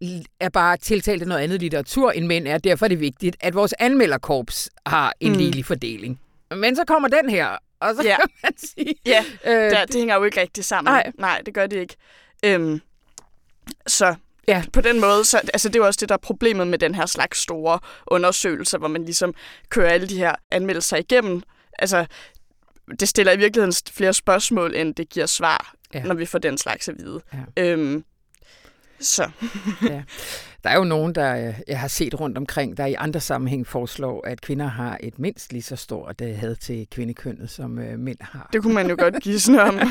er 0.40 0.48
bare 0.48 0.76
tiltalt 0.76 1.22
af 1.22 1.28
noget 1.28 1.40
andet 1.42 1.60
litteratur, 1.60 2.10
end 2.10 2.26
mænd 2.26 2.48
er. 2.48 2.58
Derfor 2.58 2.86
er 2.86 2.88
det 2.88 3.00
vigtigt, 3.00 3.36
at 3.40 3.54
vores 3.54 3.74
anmelderkorps 3.78 4.70
har 4.86 5.12
en 5.20 5.32
mm. 5.32 5.38
Ligelig 5.38 5.64
fordeling. 5.64 6.20
Men 6.56 6.76
så 6.76 6.84
kommer 6.86 7.08
den 7.08 7.30
her, 7.30 7.48
og 7.80 7.94
så 7.94 8.02
Ja. 8.04 8.16
kan 8.16 8.28
man 8.44 8.52
sige... 8.58 8.94
Ja, 9.06 9.24
Øh, 9.46 9.70
det, 9.70 9.78
det 9.86 9.94
hænger 9.96 10.14
jo 10.16 10.24
ikke 10.24 10.40
rigtig 10.40 10.64
sammen. 10.64 10.92
Nej. 10.92 11.12
Nej, 11.18 11.42
det 11.46 11.54
gør 11.54 11.66
det 11.66 11.76
ikke. 11.80 11.96
Øhm, 12.44 12.80
så 13.86 14.14
Ja. 14.48 14.64
på 14.72 14.80
den 14.80 15.00
måde, 15.00 15.24
så, 15.24 15.38
altså 15.38 15.68
det 15.68 15.76
er 15.76 15.80
jo 15.80 15.86
også 15.86 15.98
det, 16.00 16.08
der 16.08 16.14
er 16.14 16.18
problemet 16.18 16.66
med 16.66 16.78
den 16.78 16.94
her 16.94 17.06
slags 17.06 17.38
store 17.38 17.78
undersøgelser, 18.06 18.78
hvor 18.78 18.88
man 18.88 19.04
ligesom 19.04 19.34
kører 19.68 19.90
alle 19.90 20.08
de 20.08 20.18
her 20.18 20.34
anmeldelser 20.50 20.96
igennem. 20.96 21.42
Altså, 21.78 22.06
det 23.00 23.08
stiller 23.08 23.32
i 23.32 23.36
virkeligheden 23.36 23.72
flere 23.92 24.12
spørgsmål, 24.14 24.74
end 24.74 24.94
det 24.94 25.08
giver 25.08 25.26
svar, 25.26 25.74
Ja. 25.94 26.02
når 26.02 26.14
vi 26.14 26.26
får 26.26 26.38
den 26.38 26.58
slags 26.58 26.88
at 26.88 26.94
vide. 26.98 27.20
Ja. 27.56 27.62
Øhm, 27.62 28.04
så, 29.00 29.30
Der 30.64 30.70
er 30.70 30.76
jo 30.76 30.84
nogen, 30.84 31.14
der 31.14 31.48
øh, 31.48 31.54
jeg 31.68 31.80
har 31.80 31.88
set 31.88 32.20
rundt 32.20 32.38
omkring, 32.38 32.76
der 32.76 32.86
i 32.86 32.94
andre 32.94 33.20
sammenhæng 33.20 33.66
foreslår, 33.66 34.26
at 34.26 34.40
kvinder 34.40 34.66
har 34.66 34.98
et 35.00 35.18
mindst 35.18 35.52
lige 35.52 35.62
så 35.62 35.76
stort 35.76 36.20
uh, 36.20 36.28
had 36.28 36.56
til 36.56 36.86
kvindekønnet, 36.90 37.50
som 37.50 37.78
uh, 37.78 37.98
mænd 37.98 38.16
har. 38.20 38.48
det 38.52 38.62
kunne 38.62 38.74
man 38.74 38.88
jo 38.88 38.96
godt 38.98 39.22
give 39.22 39.40
sådan 39.40 39.60
om. 39.60 39.74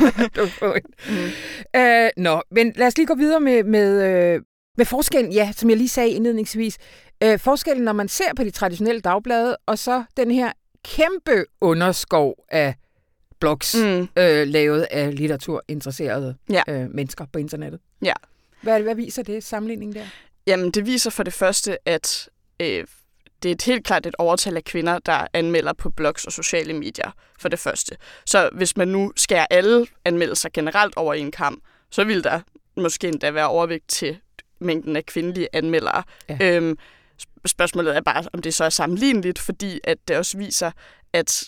Mm. 1.10 1.80
Øh, 1.80 2.10
nå, 2.18 2.42
men 2.52 2.74
lad 2.76 2.88
os 2.88 2.98
lige 2.98 3.08
gå 3.08 3.16
videre 3.16 3.40
med, 3.40 3.64
med, 3.64 4.04
øh, 4.04 4.42
med 4.78 4.86
forskellen, 4.86 5.34
ja, 5.34 5.52
som 5.56 5.70
jeg 5.70 5.78
lige 5.78 5.90
sagde 5.90 6.10
indledningsvis. 6.10 6.78
Øh, 7.24 7.40
forskellen, 7.40 7.84
når 7.86 7.94
man 7.94 8.08
ser 8.08 8.34
på 8.36 8.44
de 8.44 8.52
traditionelle 8.52 9.02
dagblade, 9.02 9.58
og 9.66 9.80
så 9.80 10.04
den 10.18 10.32
her 10.32 10.52
kæmpe 10.86 11.46
underskov 11.62 12.36
af 12.50 12.76
blogs. 13.40 13.76
Mm. 13.78 14.08
øh, 14.18 14.48
lavet 14.48 14.88
af 14.92 15.16
litteraturinteresserede 15.16 16.36
Ja. 16.50 16.62
øh, 16.70 16.90
mennesker 16.92 17.26
på 17.34 17.40
internettet. 17.40 17.80
Ja. 18.04 18.14
Hvad, 18.64 18.82
hvad 18.82 18.96
viser 18.96 19.24
det, 19.24 19.44
sammenligning 19.44 19.96
der? 19.96 20.06
Jamen, 20.48 20.72
det 20.72 20.86
viser 20.86 21.10
for 21.10 21.24
det 21.24 21.34
første, 21.34 21.78
at 21.86 22.30
øh, 22.60 22.86
det 23.44 23.50
er 23.50 23.56
et 23.56 23.62
helt 23.62 23.86
klart 23.86 24.06
et 24.06 24.16
overtal 24.18 24.58
af 24.58 24.64
kvinder, 24.64 25.00
der 25.00 25.28
anmelder 25.34 25.74
på 25.74 25.90
blogs 25.90 26.26
og 26.26 26.32
sociale 26.32 26.74
medier, 26.74 27.12
for 27.40 27.50
det 27.50 27.60
første. 27.60 27.98
Så 28.26 28.50
hvis 28.54 28.78
man 28.78 28.88
nu 28.88 29.14
skærer 29.16 29.46
alle 29.50 29.88
anmeldelser 30.06 30.50
generelt 30.54 30.98
over 30.98 31.14
en 31.14 31.32
kamp, 31.32 31.64
så 31.92 32.04
vil 32.04 32.24
der 32.24 32.40
måske 32.78 33.08
endda 33.08 33.32
være 33.32 33.48
overvægt 33.48 33.90
til 33.90 34.18
mængden 34.60 34.96
af 34.96 35.06
kvindelige 35.06 35.48
anmeldere. 35.54 36.04
Ja. 36.30 36.38
Øhm, 36.42 36.78
sp- 37.22 37.42
spørgsmålet 37.46 37.96
er 37.96 38.02
bare, 38.02 38.24
om 38.34 38.42
det 38.42 38.54
så 38.54 38.64
er 38.64 38.70
sammenligneligt, 38.70 39.40
fordi 39.40 39.80
at 39.84 39.98
det 40.08 40.18
også 40.18 40.38
viser, 40.38 40.72
at 41.14 41.44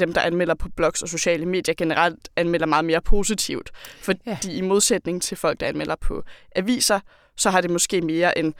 dem, 0.00 0.12
der 0.12 0.20
anmelder 0.20 0.54
på 0.54 0.68
blogs 0.76 1.02
og 1.02 1.08
sociale 1.08 1.46
medier, 1.46 1.74
generelt 1.74 2.28
anmelder 2.36 2.66
meget 2.66 2.84
mere 2.84 3.00
positivt. 3.00 3.70
Fordi 4.00 4.20
Ja. 4.26 4.38
ja. 4.44 4.50
i 4.50 4.60
modsætning 4.60 5.22
til 5.22 5.36
folk, 5.36 5.60
der 5.60 5.66
anmelder 5.66 5.96
på 6.00 6.22
aviser, 6.56 7.00
så 7.36 7.50
har 7.50 7.60
det 7.60 7.70
måske 7.70 8.00
mere 8.00 8.38
en 8.38 8.54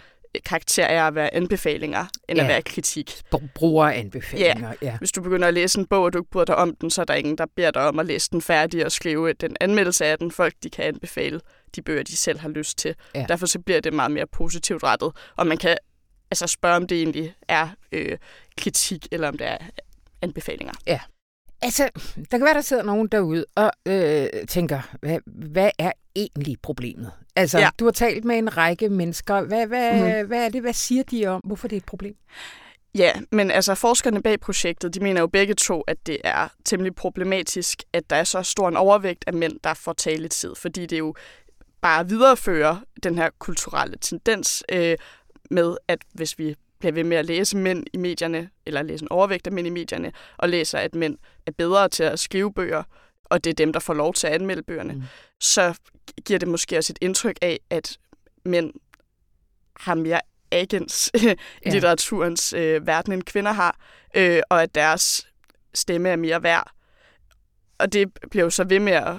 karakter 0.45 0.87
af 0.87 1.07
at 1.07 1.15
være 1.15 1.35
anbefalinger, 1.35 2.07
end 2.29 2.39
Ja. 2.39 2.43
at 2.45 2.49
være 2.49 2.63
kritik. 2.63 3.11
Br- 3.35 3.47
Brugeranbefalinger, 3.55 4.69
ja. 4.83 4.87
ja. 4.87 4.99
Hvis 4.99 5.13
du 5.13 5.23
begynder 5.23 5.49
at 5.49 5.55
læse 5.55 5.79
en 5.79 5.87
bog, 5.87 6.03
og 6.05 6.13
du 6.13 6.19
ikke 6.19 6.31
bryder 6.31 6.45
dig 6.45 6.57
om 6.57 6.77
den, 6.77 6.91
så 6.91 7.01
er 7.01 7.05
der 7.05 7.15
ingen, 7.15 7.39
der 7.39 7.47
beder 7.57 7.71
dig 7.71 7.89
om 7.89 7.99
at 7.99 8.07
læse 8.07 8.31
den 8.31 8.43
færdig 8.43 8.85
og 8.85 8.93
skrive 8.93 9.33
den 9.33 9.57
anmeldelse 9.61 10.05
af 10.07 10.19
den. 10.19 10.31
Folk 10.31 10.55
de 10.63 10.71
kan 10.71 10.85
anbefale 10.85 11.41
de 11.77 11.83
bøger, 11.83 12.03
de 12.03 12.17
selv 12.17 12.39
har 12.39 12.49
lyst 12.49 12.79
til. 12.79 12.95
Ja. 13.15 13.25
Derfor 13.29 13.47
så 13.47 13.59
bliver 13.59 13.81
det 13.81 13.93
meget 13.93 14.11
mere 14.11 14.27
positivt 14.27 14.83
rettet. 14.83 15.13
Og 15.37 15.47
man 15.47 15.59
kan 15.59 15.77
altså 16.31 16.47
spørge, 16.47 16.77
om 16.77 16.87
det 16.87 16.99
egentlig 16.99 17.35
er 17.49 17.69
øh, 17.93 18.19
kritik, 18.59 19.07
eller 19.13 19.29
om 19.29 19.39
det 19.39 19.47
er 19.47 19.59
anbefalinger. 20.23 20.73
Altså, 21.65 21.91
der 22.31 22.39
kan 22.39 22.45
være, 22.45 22.55
der 22.55 22.61
sidder 22.61 22.83
nogen 22.83 23.09
derude 23.09 23.45
og 23.55 23.73
øh, 23.87 24.27
tænker, 24.49 24.81
hvad, 25.01 25.19
hvad 25.27 25.71
er 25.79 25.93
egentlig 26.17 26.57
problemet? 26.63 27.13
Altså, 27.37 27.59
ja. 27.59 27.71
Du 27.79 27.85
har 27.85 27.93
talt 27.93 28.25
med 28.25 28.39
en 28.39 28.57
række 28.57 28.89
mennesker. 28.89 29.41
Hvad, 29.41 29.67
hvad, 29.67 29.93
mm. 29.93 30.19
Mhm. 30.19 30.27
hvad 30.27 30.45
er 30.45 30.49
det? 30.49 30.61
Hvad 30.61 30.73
siger 30.73 31.03
de 31.03 31.27
om, 31.27 31.41
hvorfor 31.45 31.69
det 31.69 31.77
er 31.77 31.81
et 31.81 31.85
problem? 31.85 32.17
Ja, 32.95 33.13
men 33.33 33.51
altså 33.51 33.75
forskerne 33.75 34.23
bag 34.23 34.41
projektet, 34.41 34.95
de 34.95 35.01
mener 35.01 35.21
jo 35.21 35.27
begge 35.27 35.55
to, 35.55 35.81
at 35.81 36.07
det 36.07 36.19
er 36.25 36.49
temmelig 36.65 36.95
problematisk, 36.95 37.83
at 37.93 38.11
der 38.11 38.17
er 38.17 38.25
så 38.25 38.43
stor 38.43 38.69
en 38.69 38.77
overvægt 38.77 39.25
af 39.27 39.33
mænd, 39.33 39.53
der 39.65 39.75
får 39.75 39.93
taletid, 39.93 40.55
fordi 40.55 40.87
det 40.87 40.99
jo 40.99 41.15
bare 41.81 42.09
viderefører 42.09 42.77
den 43.03 43.19
her 43.19 43.31
kulturelle 43.39 43.97
tendens 44.01 44.65
øh, 44.73 44.97
med, 45.51 45.77
at 45.89 45.99
hvis 46.13 46.39
vi 46.39 46.55
bliver 46.85 46.95
ved 46.95 47.05
med 47.05 47.17
at 47.17 47.25
læse 47.27 47.57
mænd 47.57 47.85
i 47.93 47.97
medierne, 47.97 48.51
eller 48.67 48.83
læse 48.83 49.03
en 49.03 49.09
overvægt 49.11 49.47
af 49.47 49.53
mænd 49.53 49.67
i 49.67 49.71
medierne, 49.71 50.13
og 50.37 50.49
læser, 50.49 50.79
at 50.79 50.95
mænd 50.95 51.19
er 51.47 51.51
bedre 51.59 51.89
til 51.89 52.03
at 52.03 52.19
skrive 52.19 52.53
bøger, 52.55 52.83
og 53.25 53.45
det 53.45 53.51
er 53.51 53.55
dem, 53.55 53.73
der 53.73 53.81
får 53.81 53.95
lov 53.95 54.15
til 54.15 54.27
at 54.27 54.33
anmelde 54.33 54.63
bøgerne, 54.63 54.93
Mm. 54.95 55.03
så 55.41 55.75
giver 56.27 56.39
det 56.39 56.49
måske 56.49 56.79
også 56.79 56.93
et 56.93 56.99
indtryk 57.01 57.39
af, 57.43 57.61
at 57.71 57.97
mænd 58.45 58.73
har 59.81 59.95
mere 59.95 60.21
agens 60.51 61.11
i 61.15 61.19
Ja. 61.27 61.35
litteraturens 61.71 62.53
øh, 62.53 62.87
verden, 62.87 63.13
end 63.13 63.23
kvinder 63.23 63.53
har, 63.53 63.77
øh, 64.17 64.41
og 64.51 64.63
at 64.63 64.75
deres 64.75 65.27
stemme 65.75 66.09
er 66.09 66.17
mere 66.17 66.43
værd. 66.43 66.71
Og 67.79 67.93
det 67.93 68.09
bliver 68.31 68.45
jo 68.45 68.51
så 68.51 68.65
ved 68.65 68.81
med 68.81 68.93
at 68.93 69.17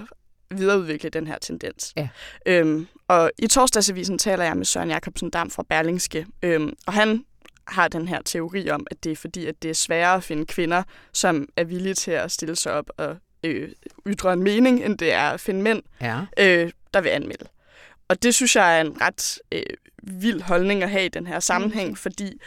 videreudvikle 0.50 1.10
den 1.10 1.26
her 1.26 1.38
tendens. 1.38 1.92
Ja. 1.96 2.08
Øhm, 2.46 2.86
og 3.08 3.30
i 3.38 3.46
torsdagsavisen 3.46 4.18
taler 4.18 4.44
jeg 4.44 4.56
med 4.56 4.64
Søren 4.64 4.90
Jacobsen 4.90 5.30
Dam 5.30 5.50
fra 5.50 5.64
Berlingske, 5.68 6.26
øhm, 6.42 6.72
og 6.86 6.92
han 6.92 7.24
har 7.68 7.88
den 7.88 8.08
her 8.08 8.22
teori 8.24 8.70
om, 8.70 8.86
at 8.90 9.04
det 9.04 9.12
er 9.12 9.16
fordi, 9.16 9.46
at 9.46 9.62
det 9.62 9.70
er 9.70 9.74
sværere 9.74 10.14
at 10.14 10.24
finde 10.24 10.46
kvinder, 10.46 10.82
som 11.12 11.48
er 11.56 11.64
villige 11.64 11.94
til 11.94 12.10
at 12.10 12.30
stille 12.30 12.56
sig 12.56 12.72
op 12.72 12.90
og 12.96 13.16
øh, 13.44 13.68
ytre 14.06 14.32
en 14.32 14.42
mening, 14.42 14.84
end 14.84 14.98
det 14.98 15.12
er 15.12 15.30
at 15.30 15.40
finde 15.40 15.62
mænd, 15.62 15.82
Ja. 16.00 16.20
øh, 16.38 16.70
der 16.94 17.00
vil 17.00 17.08
anmelde. 17.10 17.44
Og 18.08 18.22
det 18.22 18.34
synes 18.34 18.56
jeg 18.56 18.76
er 18.76 18.80
en 18.80 19.00
ret 19.00 19.38
øh, 19.52 19.62
vild 20.02 20.40
holdning 20.40 20.82
at 20.82 20.90
have 20.90 21.04
i 21.04 21.08
den 21.08 21.26
her 21.26 21.40
sammenhæng, 21.40 21.88
mm. 21.90 21.96
fordi 21.96 22.40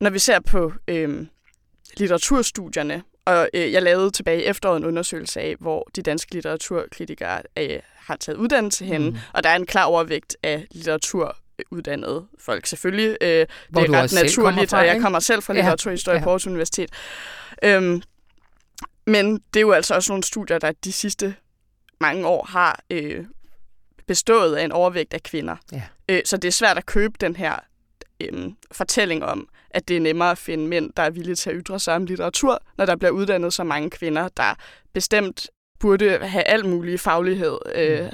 når 0.00 0.10
vi 0.10 0.18
ser 0.18 0.40
på 0.40 0.72
øh, 0.88 1.26
litteraturstudierne, 1.96 3.02
og 3.24 3.48
øh, 3.54 3.72
jeg 3.72 3.82
lavede 3.82 4.10
tilbage 4.10 4.40
i 4.42 4.44
efteråret 4.44 4.76
en 4.76 4.84
undersøgelse 4.84 5.40
af, 5.40 5.56
hvor 5.60 5.88
de 5.96 6.02
danske 6.02 6.34
litteraturkritikere 6.34 7.42
øh, 7.58 7.78
har 7.96 8.16
taget 8.16 8.36
uddannelse 8.38 8.84
henne, 8.84 9.10
Mhm. 9.10 9.18
og 9.32 9.42
der 9.42 9.48
er 9.50 9.56
en 9.56 9.66
klar 9.66 9.84
overvægt 9.84 10.36
af 10.42 10.66
litteraturuddannede 11.58 12.26
folk. 12.38 12.66
Selvfølgelig, 12.66 13.16
øh, 13.20 13.46
Hvor 13.68 13.80
det 13.80 13.88
du 13.88 13.94
er 13.94 14.02
ret 14.02 14.12
naturligt, 14.12 14.70
fra, 14.70 14.78
og 14.78 14.86
jeg 14.86 15.00
kommer 15.00 15.18
selv 15.18 15.42
fra 15.42 15.52
litteraturhistorie 15.52 16.18
ja. 16.18 16.24
på 16.24 16.30
Aarhus 16.30 16.46
Universitet. 16.46 16.90
Øhm, 17.62 18.02
men 19.06 19.34
det 19.34 19.56
er 19.56 19.60
jo 19.60 19.72
altså 19.72 19.94
også 19.94 20.12
nogle 20.12 20.24
studier, 20.24 20.58
der 20.58 20.72
de 20.84 20.92
sidste 20.92 21.34
mange 22.00 22.26
år 22.26 22.44
har 22.44 22.80
øh, 22.90 23.24
bestået 24.06 24.56
af 24.56 24.64
en 24.64 24.72
overvægt 24.72 25.14
af 25.14 25.22
kvinder. 25.22 25.56
Ja. 25.72 25.82
Øh, 26.08 26.22
så 26.24 26.36
det 26.36 26.48
er 26.48 26.52
svært 26.52 26.78
at 26.78 26.86
købe 26.86 27.14
den 27.20 27.36
her 27.36 27.54
øh, 28.20 28.50
fortælling 28.72 29.24
om, 29.24 29.48
at 29.70 29.88
det 29.88 29.96
er 29.96 30.00
nemmere 30.00 30.30
at 30.30 30.38
finde 30.38 30.68
mænd, 30.68 30.92
der 30.96 31.02
er 31.02 31.10
villige 31.10 31.34
til 31.34 31.50
at 31.50 31.56
ytre 31.58 31.80
sig 31.80 31.94
om 31.94 32.04
litteratur, 32.04 32.62
når 32.78 32.86
der 32.86 32.96
bliver 32.96 33.10
uddannet 33.10 33.52
så 33.52 33.64
mange 33.64 33.90
kvinder, 33.90 34.28
der 34.36 34.54
bestemt 34.92 35.50
burde 35.80 36.18
have 36.18 36.44
al 36.44 36.66
mulig 36.66 37.00
faglighed 37.00 37.58
øh, 37.74 38.12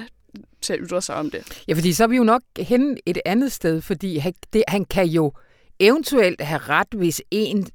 til 0.61 0.73
at 0.73 0.79
ytre 0.83 1.01
sig 1.01 1.15
om 1.15 1.31
det. 1.31 1.63
Ja, 1.67 1.73
fordi 1.73 1.93
så 1.93 2.03
er 2.03 2.07
vi 2.07 2.15
jo 2.15 2.23
nok 2.23 2.41
hen 2.59 2.97
et 3.05 3.17
andet 3.25 3.51
sted, 3.51 3.81
fordi 3.81 4.17
han, 4.17 4.33
det, 4.53 4.63
han 4.67 4.85
kan 4.85 5.05
jo 5.07 5.31
eventuelt 5.79 6.41
have 6.41 6.59
ret, 6.59 6.87
hvis 6.95 7.21
en 7.31 7.67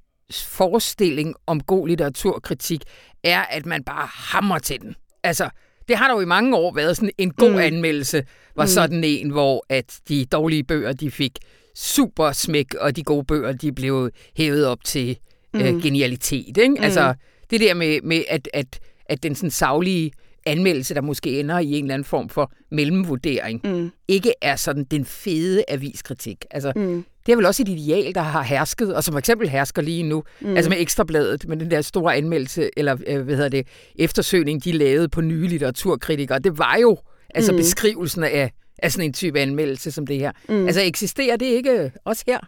forestilling 0.45 1.35
om 1.47 1.61
god 1.61 1.89
litteraturkritik 1.89 2.81
er, 3.25 3.41
at 3.43 3.67
man 3.67 3.85
bare 3.85 4.07
hammer 4.13 4.59
til 4.59 4.81
den. 4.81 4.95
Altså, 5.23 5.49
det 5.89 5.97
har 5.97 6.09
der 6.09 6.15
jo 6.15 6.21
i 6.21 6.25
mange 6.25 6.57
år 6.57 6.75
været 6.75 6.97
sådan 6.97 7.11
en 7.19 7.31
god 7.31 7.51
Mm. 7.51 7.59
anmeldelse, 7.59 8.25
var 8.57 8.65
Mm. 8.65 8.69
sådan 8.69 9.05
en, 9.05 9.31
hvor 9.31 9.67
at 9.69 10.01
de 10.09 10.25
dårlige 10.25 10.65
bøger, 10.65 10.93
de 10.93 11.11
fik 11.11 11.39
super 11.75 12.33
smæk, 12.33 12.75
og 12.75 12.97
de 12.97 13.03
gode 13.03 13.25
bøger, 13.25 13.53
de 13.53 13.73
blev 13.73 14.11
hævet 14.37 14.67
op 14.67 14.85
til 14.85 15.19
mm. 15.55 15.61
øh, 15.61 15.75
Mm. 15.75 15.81
genialitet. 15.81 16.57
Ikke? 16.57 16.69
Mm. 16.69 16.77
Mm. 16.79 16.85
Altså, 16.85 17.15
det 17.51 17.61
der 17.61 17.75
med, 17.75 18.01
med 18.03 18.23
at, 18.29 18.49
at, 18.55 18.79
at 19.07 19.23
den 19.23 19.35
sådan 19.35 19.51
savlige 19.51 20.11
anmeldelse, 20.47 20.95
der 20.95 21.01
måske 21.01 21.41
ender 21.41 21.59
i 21.59 21.73
en 21.73 21.85
eller 21.85 21.95
anden 21.95 22.05
form 22.05 22.29
for 22.29 22.53
mellemvurdering, 22.71 23.61
Mm. 23.65 23.91
ikke 24.09 24.33
er 24.43 24.57
sådan 24.57 24.85
den 24.85 25.05
fede 25.05 25.65
aviskritik. 25.69 26.45
Altså, 26.51 26.73
Mm. 26.77 27.05
det 27.27 27.33
er 27.33 27.37
vel 27.37 27.47
også 27.47 27.63
et 27.63 27.69
ideal, 27.69 28.15
der 28.15 28.21
har 28.21 28.43
hersket, 28.43 28.95
og 28.95 29.05
som 29.05 29.13
for 29.13 29.19
eksempel 29.19 29.49
hersker 29.49 29.83
lige 29.83 30.03
nu, 30.03 30.23
Mm. 30.41 30.57
altså 30.57 30.69
med 30.69 30.81
Ekstrabladet, 30.81 31.49
med 31.49 31.57
den 31.57 31.71
der 31.71 31.81
store 31.81 32.17
anmeldelse, 32.17 32.71
eller 32.77 32.97
øh, 33.07 33.21
hvad 33.21 33.35
hedder 33.37 33.49
det, 33.49 33.67
eftersøgning, 33.99 34.65
de 34.65 34.73
lavede 34.73 35.09
på 35.09 35.21
nye 35.21 35.47
litteraturkritikere. 35.49 36.39
Det 36.39 36.59
var 36.59 36.77
jo 36.83 36.97
altså 37.35 37.53
Mm. 37.53 37.59
beskrivelsen 37.59 38.25
af, 38.25 38.51
af 38.79 38.93
sådan 38.93 39.05
en 39.05 39.13
type 39.13 39.41
anmeldelse 39.41 39.91
som 39.91 40.07
det 40.07 40.19
her. 40.19 40.33
Mm. 40.49 40.67
Altså 40.67 40.83
eksisterer 40.83 41.37
det 41.37 41.47
ikke 41.47 41.93
også 42.05 42.25
her? 42.27 42.39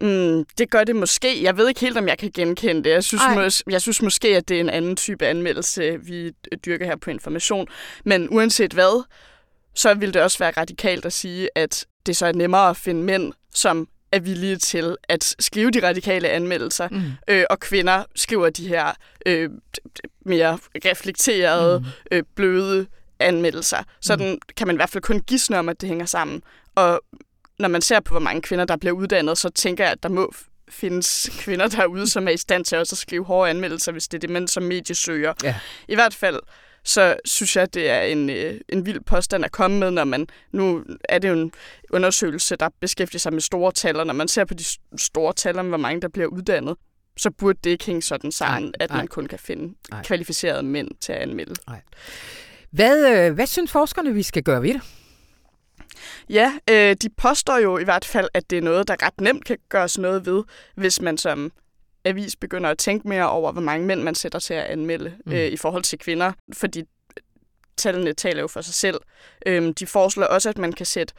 Mm, 0.00 0.44
det 0.58 0.70
gør 0.70 0.84
det 0.84 0.96
måske. 0.96 1.42
Jeg 1.42 1.56
ved 1.56 1.68
ikke 1.68 1.80
helt, 1.80 1.98
om 1.98 2.08
jeg 2.08 2.18
kan 2.18 2.30
genkende 2.34 2.84
det. 2.84 2.90
Jeg 2.90 3.04
synes, 3.04 3.22
Ej. 3.22 3.46
mås- 3.46 3.62
jeg 3.70 3.80
synes 3.82 4.02
måske, 4.02 4.36
at 4.36 4.48
det 4.48 4.56
er 4.56 4.60
en 4.60 4.70
anden 4.70 4.96
type 4.96 5.26
anmeldelse, 5.26 5.98
vi 6.02 6.30
dyrker 6.66 6.86
her 6.86 6.96
på 6.96 7.10
information. 7.10 7.66
Men 8.04 8.28
uanset 8.30 8.72
hvad, 8.72 9.04
så 9.74 9.94
vil 9.94 10.14
det 10.14 10.22
også 10.22 10.38
være 10.38 10.50
radikalt 10.56 11.04
at 11.04 11.12
sige, 11.12 11.48
at 11.54 11.86
det 12.06 12.16
så 12.16 12.26
er 12.26 12.32
nemmere 12.32 12.70
at 12.70 12.76
finde 12.76 13.02
mænd, 13.02 13.32
som 13.54 13.88
er 14.12 14.18
villige 14.20 14.56
til 14.56 14.96
at 15.08 15.34
skrive 15.38 15.70
de 15.70 15.86
radikale 15.88 16.28
anmeldelser, 16.28 16.88
Mm. 16.90 17.02
øh, 17.28 17.44
og 17.50 17.60
kvinder 17.60 18.04
skriver 18.16 18.50
de 18.50 18.68
her 18.68 18.92
øh, 19.26 19.50
mere 20.24 20.58
reflekterede, 20.84 21.78
mm. 21.80 21.86
øh, 22.12 22.22
bløde 22.36 22.86
anmeldelser. 23.18 23.78
Sådan 24.00 24.38
kan 24.56 24.66
man 24.66 24.76
i 24.76 24.78
hvert 24.78 24.90
fald 24.90 25.02
kun 25.02 25.20
gisne 25.20 25.58
om, 25.58 25.68
at 25.68 25.80
det 25.80 25.88
hænger 25.88 26.06
sammen. 26.06 26.42
Og 26.74 27.00
når 27.60 27.68
man 27.68 27.82
ser 27.82 28.00
på, 28.00 28.10
hvor 28.12 28.20
mange 28.20 28.42
kvinder, 28.42 28.64
der 28.64 28.76
bliver 28.76 28.92
uddannet, 28.92 29.38
så 29.38 29.50
tænker 29.50 29.84
jeg, 29.84 29.92
at 29.92 30.02
der 30.02 30.08
må 30.08 30.32
findes 30.68 31.30
kvinder 31.38 31.68
derude, 31.68 32.08
som 32.10 32.28
er 32.28 32.32
i 32.32 32.36
stand 32.36 32.64
til 32.64 32.78
også 32.78 32.94
at 32.94 32.98
skrive 32.98 33.24
hårde 33.24 33.50
anmeldelser, 33.50 33.92
hvis 33.92 34.08
det 34.08 34.18
er 34.18 34.20
det, 34.20 34.30
man 34.30 34.48
som 34.48 34.62
medie 34.62 34.94
søger. 34.94 35.32
Ja. 35.42 35.54
I 35.88 35.94
hvert 35.94 36.14
fald, 36.14 36.40
så 36.84 37.16
synes 37.24 37.56
jeg, 37.56 37.74
det 37.74 37.90
er 37.90 38.00
en, 38.00 38.30
øh, 38.30 38.60
en 38.68 38.86
vild 38.86 39.00
påstand 39.00 39.44
at 39.44 39.52
komme 39.52 39.78
med, 39.78 39.90
når 39.90 40.04
man, 40.04 40.26
nu 40.52 40.84
er 41.08 41.18
det 41.18 41.28
jo 41.28 41.34
en 41.34 41.52
undersøgelse, 41.90 42.56
der 42.56 42.68
beskæftiger 42.80 43.18
sig 43.18 43.32
med 43.32 43.40
store 43.40 43.72
tal, 43.72 43.96
og 43.96 44.06
når 44.06 44.14
man 44.14 44.28
ser 44.28 44.44
på 44.44 44.54
de 44.54 44.64
store 44.98 45.32
tal 45.32 45.58
om, 45.58 45.68
hvor 45.68 45.76
mange 45.76 46.00
der 46.00 46.08
bliver 46.08 46.28
uddannet, 46.28 46.76
så 47.16 47.30
burde 47.30 47.58
det 47.64 47.70
ikke 47.70 47.86
hænge 47.86 48.02
sådan 48.02 48.32
sammen, 48.32 48.62
Nej, 48.62 48.72
at 48.80 48.90
man 48.90 48.98
nej. 48.98 49.06
kun 49.06 49.26
kan 49.26 49.38
finde 49.38 49.74
Nej. 49.90 50.02
kvalificerede 50.02 50.62
mænd 50.62 50.88
til 51.00 51.12
at 51.12 51.18
anmelde. 51.18 51.54
Hvad, 52.70 53.26
øh, 53.26 53.34
hvad 53.34 53.46
synes 53.46 53.72
forskerne, 53.72 54.14
vi 54.14 54.22
skal 54.22 54.42
gøre 54.42 54.62
ved 54.62 54.74
det? 54.74 54.82
Ja, 56.30 56.52
øh, 56.70 56.96
de 57.02 57.08
påstår 57.16 57.58
jo 57.58 57.78
i 57.78 57.84
hvert 57.84 58.04
fald, 58.04 58.28
at 58.34 58.50
det 58.50 58.58
er 58.58 58.62
noget, 58.62 58.88
der 58.88 58.96
ret 59.06 59.20
nemt 59.20 59.44
kan 59.44 59.58
gøres 59.68 59.98
noget 59.98 60.26
ved, 60.26 60.42
hvis 60.74 61.00
man 61.00 61.18
som 61.18 61.52
avis 62.04 62.36
begynder 62.36 62.70
at 62.70 62.78
tænke 62.78 63.08
mere 63.08 63.30
over, 63.30 63.52
hvor 63.52 63.62
mange 63.62 63.86
mænd 63.86 64.02
man 64.02 64.14
sætter 64.14 64.38
til 64.38 64.54
at 64.54 64.64
anmelde 64.64 65.12
Mm. 65.26 65.32
øh, 65.32 65.46
i 65.46 65.56
forhold 65.56 65.82
til 65.82 65.98
kvinder, 65.98 66.32
fordi 66.52 66.82
tallene 67.76 68.12
taler 68.12 68.40
jo 68.40 68.48
for 68.48 68.60
sig 68.60 68.74
selv. 68.74 69.00
Øhm, 69.46 69.74
de 69.74 69.86
foreslår 69.86 70.24
også, 70.26 70.48
at 70.48 70.58
man 70.58 70.72
kan 70.72 70.86
sætte 70.86 71.14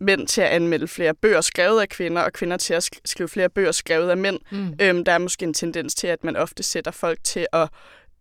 mænd 0.00 0.26
til 0.26 0.40
at 0.40 0.48
anmelde 0.48 0.88
flere 0.88 1.14
bøger 1.14 1.40
skrevet 1.40 1.80
af 1.80 1.88
kvinder, 1.88 2.22
og 2.22 2.32
kvinder 2.32 2.56
til 2.56 2.74
at 2.74 2.84
sk- 2.94 3.00
skrive 3.04 3.28
flere 3.28 3.48
bøger 3.48 3.72
skrevet 3.72 4.10
af 4.10 4.16
mænd. 4.16 4.38
Mm. 4.50 4.74
Øhm, 4.80 5.04
der 5.04 5.12
er 5.12 5.18
måske 5.18 5.44
en 5.44 5.54
tendens 5.54 5.94
til, 5.94 6.06
at 6.06 6.24
man 6.24 6.36
ofte 6.36 6.62
sætter 6.62 6.90
folk 6.90 7.18
til 7.24 7.46
at 7.52 7.68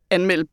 anmelde 0.09 0.47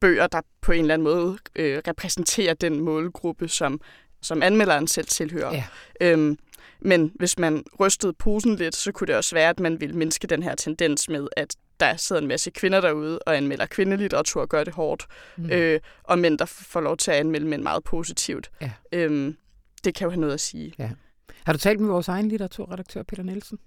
bøger, 0.00 0.26
der 0.26 0.40
på 0.60 0.72
en 0.72 0.80
eller 0.80 0.94
anden 0.94 1.04
måde 1.04 1.38
øh, 1.56 1.82
repræsenterer 1.88 2.54
den 2.54 2.80
målgruppe, 2.80 3.48
som, 3.48 3.80
som 4.24 4.42
anmelderen 4.42 4.86
selv 4.86 5.06
tilhører. 5.06 5.52
Ja. 5.52 5.64
Øhm, 6.00 6.38
men 6.80 7.12
hvis 7.14 7.38
man 7.38 7.64
rystede 7.80 8.12
posen 8.12 8.56
lidt, 8.56 8.76
så 8.76 8.92
kunne 8.92 9.06
det 9.06 9.16
også 9.16 9.34
være, 9.34 9.48
at 9.50 9.60
man 9.60 9.80
ville 9.80 9.96
mindske 9.96 10.26
den 10.26 10.42
her 10.42 10.54
tendens 10.54 11.08
med, 11.08 11.28
at 11.36 11.56
der 11.80 11.96
sidder 11.96 12.22
en 12.22 12.28
masse 12.28 12.50
kvinder 12.50 12.80
derude 12.80 13.18
og 13.18 13.36
anmelder 13.36 13.66
kvindelitteratur 13.66 14.40
og 14.40 14.48
gør 14.48 14.64
det 14.64 14.74
hårdt, 14.74 15.06
Mm. 15.36 15.50
øh, 15.50 15.80
og 16.02 16.18
mænd, 16.18 16.38
der 16.38 16.44
får 16.44 16.80
lov 16.80 16.96
til 16.96 17.10
at 17.10 17.16
anmelde 17.16 17.46
mænd 17.46 17.62
meget 17.62 17.84
positivt. 17.84 18.50
Ja. 18.60 18.70
Øhm, 18.92 19.36
det 19.84 19.94
kan 19.94 20.04
jo 20.04 20.10
have 20.10 20.20
noget 20.20 20.34
at 20.34 20.40
sige. 20.40 20.74
Har 21.44 21.52
du 21.52 21.58
talt 21.58 21.80
med 21.80 21.88
vores 21.88 22.08
egen 22.08 22.28
litteraturredaktør, 22.28 23.02
Peter 23.02 23.22
Nielsen? 23.22 23.58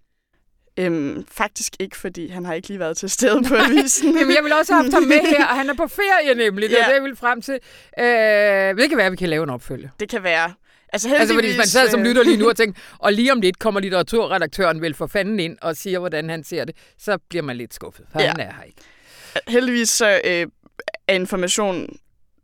Øhm, 0.79 1.25
faktisk 1.31 1.73
ikke, 1.79 1.97
fordi 1.97 2.27
han 2.27 2.45
har 2.45 2.53
ikke 2.53 2.67
lige 2.67 2.79
været 2.79 2.97
til 2.97 3.09
stede 3.09 3.43
på 3.43 3.55
avisen. 3.65 4.17
Jamen, 4.17 4.35
jeg 4.35 4.43
vil 4.43 4.53
også 4.53 4.73
have 4.73 4.83
haft 4.83 4.93
ham 4.93 5.03
med 5.03 5.19
her, 5.37 5.45
og 5.47 5.55
han 5.55 5.69
er 5.69 5.73
på 5.73 5.87
ferie 5.87 6.35
nemlig. 6.35 6.69
Det 6.69 6.79
er 6.79 6.83
Ja. 6.83 6.89
det, 6.89 6.93
jeg 6.95 7.03
vil 7.03 7.15
frem 7.15 7.41
til. 7.41 7.53
Øh, 7.99 8.77
det 8.83 8.89
kan 8.89 8.97
være, 8.97 9.05
at 9.05 9.11
vi 9.11 9.17
kan 9.17 9.29
lave 9.29 9.43
en 9.43 9.49
opfølge. 9.49 9.91
Det 9.99 10.09
kan 10.09 10.23
være. 10.23 10.53
Altså, 10.93 11.09
Altså, 11.19 11.33
fordi 11.33 11.47
hvis 11.47 11.57
man 11.57 11.65
sad 11.67 11.89
som 11.89 11.99
øh, 11.99 12.05
lytter 12.05 12.23
lige 12.23 12.37
nu 12.37 12.49
og 12.49 12.57
tænkte, 12.57 12.81
og 12.99 13.13
lige 13.13 13.31
om 13.31 13.41
lidt 13.41 13.59
kommer 13.59 13.79
litteraturredaktøren 13.79 14.81
vel 14.81 14.93
for 14.93 15.07
fanden 15.07 15.39
ind 15.39 15.57
og 15.61 15.75
siger, 15.75 15.99
hvordan 15.99 16.29
han 16.29 16.43
ser 16.43 16.65
det, 16.65 16.75
så 16.99 17.17
bliver 17.29 17.43
man 17.43 17.55
lidt 17.55 17.73
skuffet, 17.73 18.05
for 18.11 18.21
Ja. 18.21 18.27
han 18.27 18.39
er 18.39 18.43
her 18.53 18.63
ikke. 18.63 18.81
heldigvis 19.47 19.89
så 19.89 20.21
øh, 20.25 20.47
er 21.07 21.13
information 21.13 21.97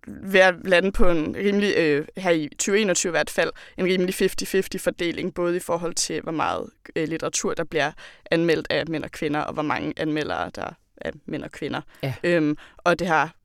ved 0.08 0.40
at 0.40 0.56
lande 0.66 0.92
på 0.92 1.10
en 1.10 1.36
rimelig, 1.36 1.74
øh, 1.78 2.06
her 2.18 2.32
i 2.32 2.48
2021 2.50 3.10
i 3.10 3.12
hvert 3.12 3.30
fald, 3.30 3.50
en 3.78 3.86
rimelig 3.86 4.16
50-50 4.16 4.78
fordeling, 4.80 5.34
både 5.34 5.56
i 5.56 5.60
forhold 5.60 5.94
til, 5.94 6.22
hvor 6.22 6.32
meget 6.32 6.70
øh, 6.96 7.08
litteratur, 7.08 7.54
der 7.54 7.64
bliver 7.64 7.92
anmeldt 8.32 8.68
af 8.70 8.88
mænd 8.88 9.04
og 9.04 9.12
kvinder, 9.12 9.40
og 9.40 9.54
hvor 9.54 9.64
mange 9.64 9.94
anmeldere, 9.98 10.52
der 10.56 10.70
er 10.98 11.12
mænd 11.26 11.44
og 11.44 11.52
kvinder. 11.52 11.82
Ja. 12.04 12.14
Øhm, 12.24 12.58
og 12.78 13.00
det 13.00 13.08
har 13.08 13.36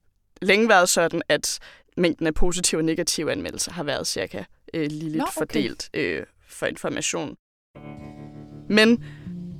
længe 0.42 0.68
været 0.68 0.88
sådan, 0.88 1.22
at 1.28 1.58
mængden 1.96 2.26
af 2.26 2.34
positive 2.34 2.80
og 2.80 2.84
negative 2.84 3.32
anmeldelser 3.32 3.72
har 3.72 3.82
været 3.82 4.06
cirka 4.06 4.42
øh, 4.74 4.86
ligeligt 4.90 5.16
Nå, 5.16 5.22
okay. 5.24 5.32
fordelt 5.38 5.90
øh, 5.94 6.22
for 6.48 6.66
information. 6.66 7.36
Men 8.70 9.04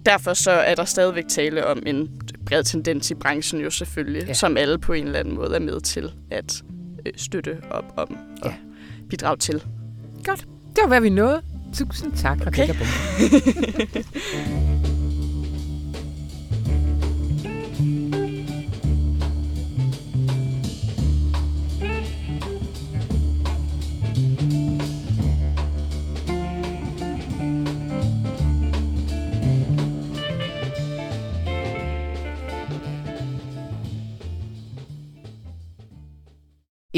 derfor 0.06 0.34
så 0.34 0.50
er 0.50 0.74
der 0.74 0.84
stadigvæk 0.84 1.28
tale 1.28 1.66
om 1.66 1.82
en 1.86 2.20
bred 2.46 2.64
tendens 2.64 3.10
i 3.10 3.14
branchen 3.14 3.60
jo 3.60 3.70
selvfølgelig, 3.70 4.26
Ja. 4.26 4.32
som 4.34 4.56
alle 4.56 4.78
på 4.78 4.92
en 4.92 5.06
eller 5.06 5.18
anden 5.18 5.34
måde 5.34 5.54
er 5.54 5.60
med 5.60 5.80
til 5.80 6.12
at 6.30 6.62
støtte 7.16 7.56
op 7.70 7.84
om 7.96 8.16
og 8.42 8.48
Ja. 8.50 8.54
bidrage 9.10 9.36
til. 9.36 9.64
Godt. 10.24 10.40
Det 10.68 10.78
var, 10.82 10.88
hvad 10.88 11.00
vi 11.00 11.10
nåede. 11.10 11.40
Tusind 11.74 12.12
tak, 12.12 12.38
Rebecca 12.46 12.62
Okay. 12.62 14.02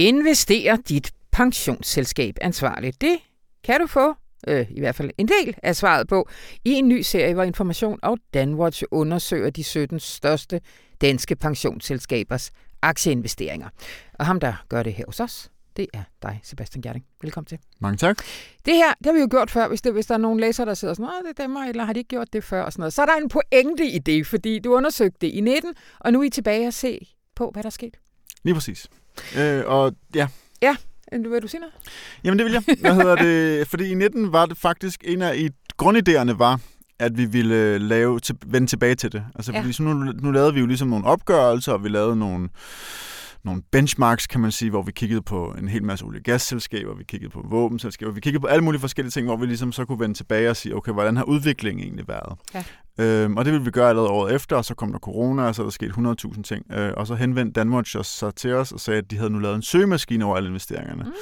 Bunke. 0.00 0.19
Invester 0.19 0.76
dit 0.76 1.12
pensionsselskab 1.33 2.37
ansvarligt. 2.40 3.00
Det 3.00 3.19
kan 3.64 3.80
du 3.80 3.87
få 3.87 4.14
øh, 4.49 4.66
i 4.71 4.80
hvert 4.80 4.95
fald 4.95 5.11
en 5.19 5.28
del 5.28 5.57
af 5.62 5.76
svaret 5.76 6.09
på, 6.09 6.28
i 6.64 6.73
en 6.73 6.88
ny 6.88 7.00
serie, 7.00 7.35
hvor 7.35 7.42
Information 7.42 7.99
og 8.02 8.19
Danwatch 8.35 8.83
undersøger 8.90 9.50
de 9.50 9.64
17 9.64 10.00
største 10.00 10.61
danske 11.00 11.37
pensionsselskabers 11.37 12.50
aktieinvesteringer. 12.83 13.69
Og 14.14 14.26
ham, 14.26 14.40
der 14.40 14.64
gør 14.69 14.83
det 14.83 14.92
her 14.92 15.04
hos 15.07 15.21
os, 15.21 15.50
det 15.76 15.87
er 15.95 16.02
dig, 16.23 16.40
Sebastian 16.42 16.83
Gjerding. 16.83 17.04
Velkommen 17.23 17.47
til. 17.47 17.59
Mange 17.78 17.97
tak. 17.97 18.23
Det 18.64 18.75
her, 18.75 18.95
det 18.99 19.07
har 19.07 19.12
vi 19.12 19.21
jo 19.21 19.28
gjort 19.30 19.50
før, 19.50 19.69
hvis, 19.69 19.83
det, 19.83 19.92
hvis 19.92 20.07
der 20.07 20.14
er 20.14 20.19
nogen 20.19 20.40
læsere, 20.40 20.66
der 20.66 20.75
sidder 20.75 20.95
sådan, 20.95 21.09
det 21.25 21.38
er 21.38 21.47
dem, 21.47 21.57
eller 21.57 21.85
har 21.85 21.92
de 21.92 22.00
ikke 22.00 22.09
gjort 22.09 22.33
det 22.33 22.45
før? 22.45 22.62
Og 22.62 22.73
sådan 22.73 22.80
noget. 22.80 22.92
Så 22.92 23.02
er 23.02 23.07
der 23.07 23.16
en 23.16 23.28
pointe 23.28 23.87
i 23.87 23.99
det, 23.99 24.26
fordi 24.26 24.59
du 24.59 24.75
undersøgte 24.75 25.19
det 25.21 25.26
i 25.26 25.40
19, 25.40 25.75
og 25.99 26.12
nu 26.12 26.21
er 26.21 26.25
I 26.25 26.30
tilbage 26.30 26.66
og 26.66 26.75
se 26.75 27.07
på, 27.35 27.50
hvad 27.50 27.62
der 27.62 27.69
er 27.69 27.71
sket. 27.71 27.97
Lige 28.42 28.54
præcis. 28.54 28.88
Øh, 29.37 29.62
og 29.67 29.95
ja. 30.14 30.29
Ja, 30.62 30.76
vil 31.12 31.43
du 31.43 31.49
sige 31.49 31.61
noget? 31.61 31.75
Jamen 32.25 32.38
det 32.38 32.45
vil 32.45 32.52
jeg. 32.52 32.76
Hvad 32.81 32.95
hedder 32.95 33.17
det? 33.17 33.67
Fordi 33.71 33.90
i 33.90 33.95
19 33.95 34.33
var 34.33 34.47
det 34.47 34.59
faktisk 34.59 35.00
en 35.05 35.23
af 35.23 35.49
grundidéerne 35.83 36.38
var, 36.38 36.61
at 36.99 37.19
vi 37.19 37.25
ville 37.25 37.79
lave, 37.79 38.21
til, 38.21 38.37
vende 38.47 38.67
tilbage 38.67 38.95
til 38.95 39.12
det. 39.12 39.25
Altså, 39.35 39.52
ja. 39.52 39.61
fordi 39.61 39.73
så 39.73 39.83
nu, 39.83 39.95
nu 39.95 40.31
lavede 40.31 40.55
vi 40.55 40.61
jo 40.61 40.67
ligesom 40.67 40.88
nogle 40.88 41.07
opgørelser, 41.07 41.73
og 41.73 41.85
vi 41.85 41.88
lavede 41.88 42.17
nogle 42.17 42.49
nogle 43.45 43.63
benchmarks, 43.71 44.27
kan 44.27 44.41
man 44.41 44.53
sige, 44.53 44.71
hvor 44.71 44.83
vi 44.83 44.93
kiggede 44.93 45.23
på 45.23 45.55
en 45.59 45.69
hel 45.69 45.85
masse 45.85 46.05
olie- 46.05 46.21
og 46.21 46.25
gasselskaber, 46.25 46.95
vi 46.95 47.05
kiggede 47.05 47.31
på 47.31 47.45
våbenselskaber, 47.51 48.13
vi 48.13 48.21
kiggede 48.21 48.41
på 48.41 48.47
alle 48.47 48.65
mulige 48.65 48.81
forskellige 48.81 49.11
ting, 49.11 49.27
hvor 49.27 49.37
vi 49.37 49.47
ligesom 49.47 49.73
så 49.73 49.85
kunne 49.85 50.01
vende 50.01 50.15
tilbage 50.15 50.51
og 50.51 50.57
sige, 50.57 50.77
okay, 50.77 50.93
hvordan 50.93 51.17
har 51.17 51.25
udviklingen 51.25 51.85
egentlig 51.85 52.09
været? 52.09 52.39
Ja. 52.55 52.65
Øhm, 52.99 53.37
og 53.37 53.45
det 53.45 53.53
ville 53.53 53.65
vi 53.65 53.71
gøre 53.71 53.89
allerede 53.89 54.11
året 54.11 54.35
efter, 54.35 54.57
og 54.57 54.65
så 54.65 54.75
kom 54.75 54.93
der 54.93 54.99
corona, 54.99 55.43
og 55.43 55.55
så 55.55 55.63
er 55.63 55.67
der 55.67 55.71
sket 55.71 55.91
100.000 55.91 56.43
ting. 56.43 56.73
Øh, 56.73 56.93
og 56.97 57.07
så 57.07 57.15
henvendte 57.15 57.61
Danmark 57.61 57.87
så 57.87 58.33
til 58.37 58.53
os 58.53 58.73
og 58.73 58.81
sagde, 58.81 58.99
at 58.99 59.11
de 59.11 59.17
havde 59.17 59.31
nu 59.31 59.39
lavet 59.39 59.57
en 59.57 59.63
søgemaskine 59.63 60.25
over 60.25 60.37
alle 60.37 60.49
investeringerne. 60.49 61.03
Mm 61.05 61.13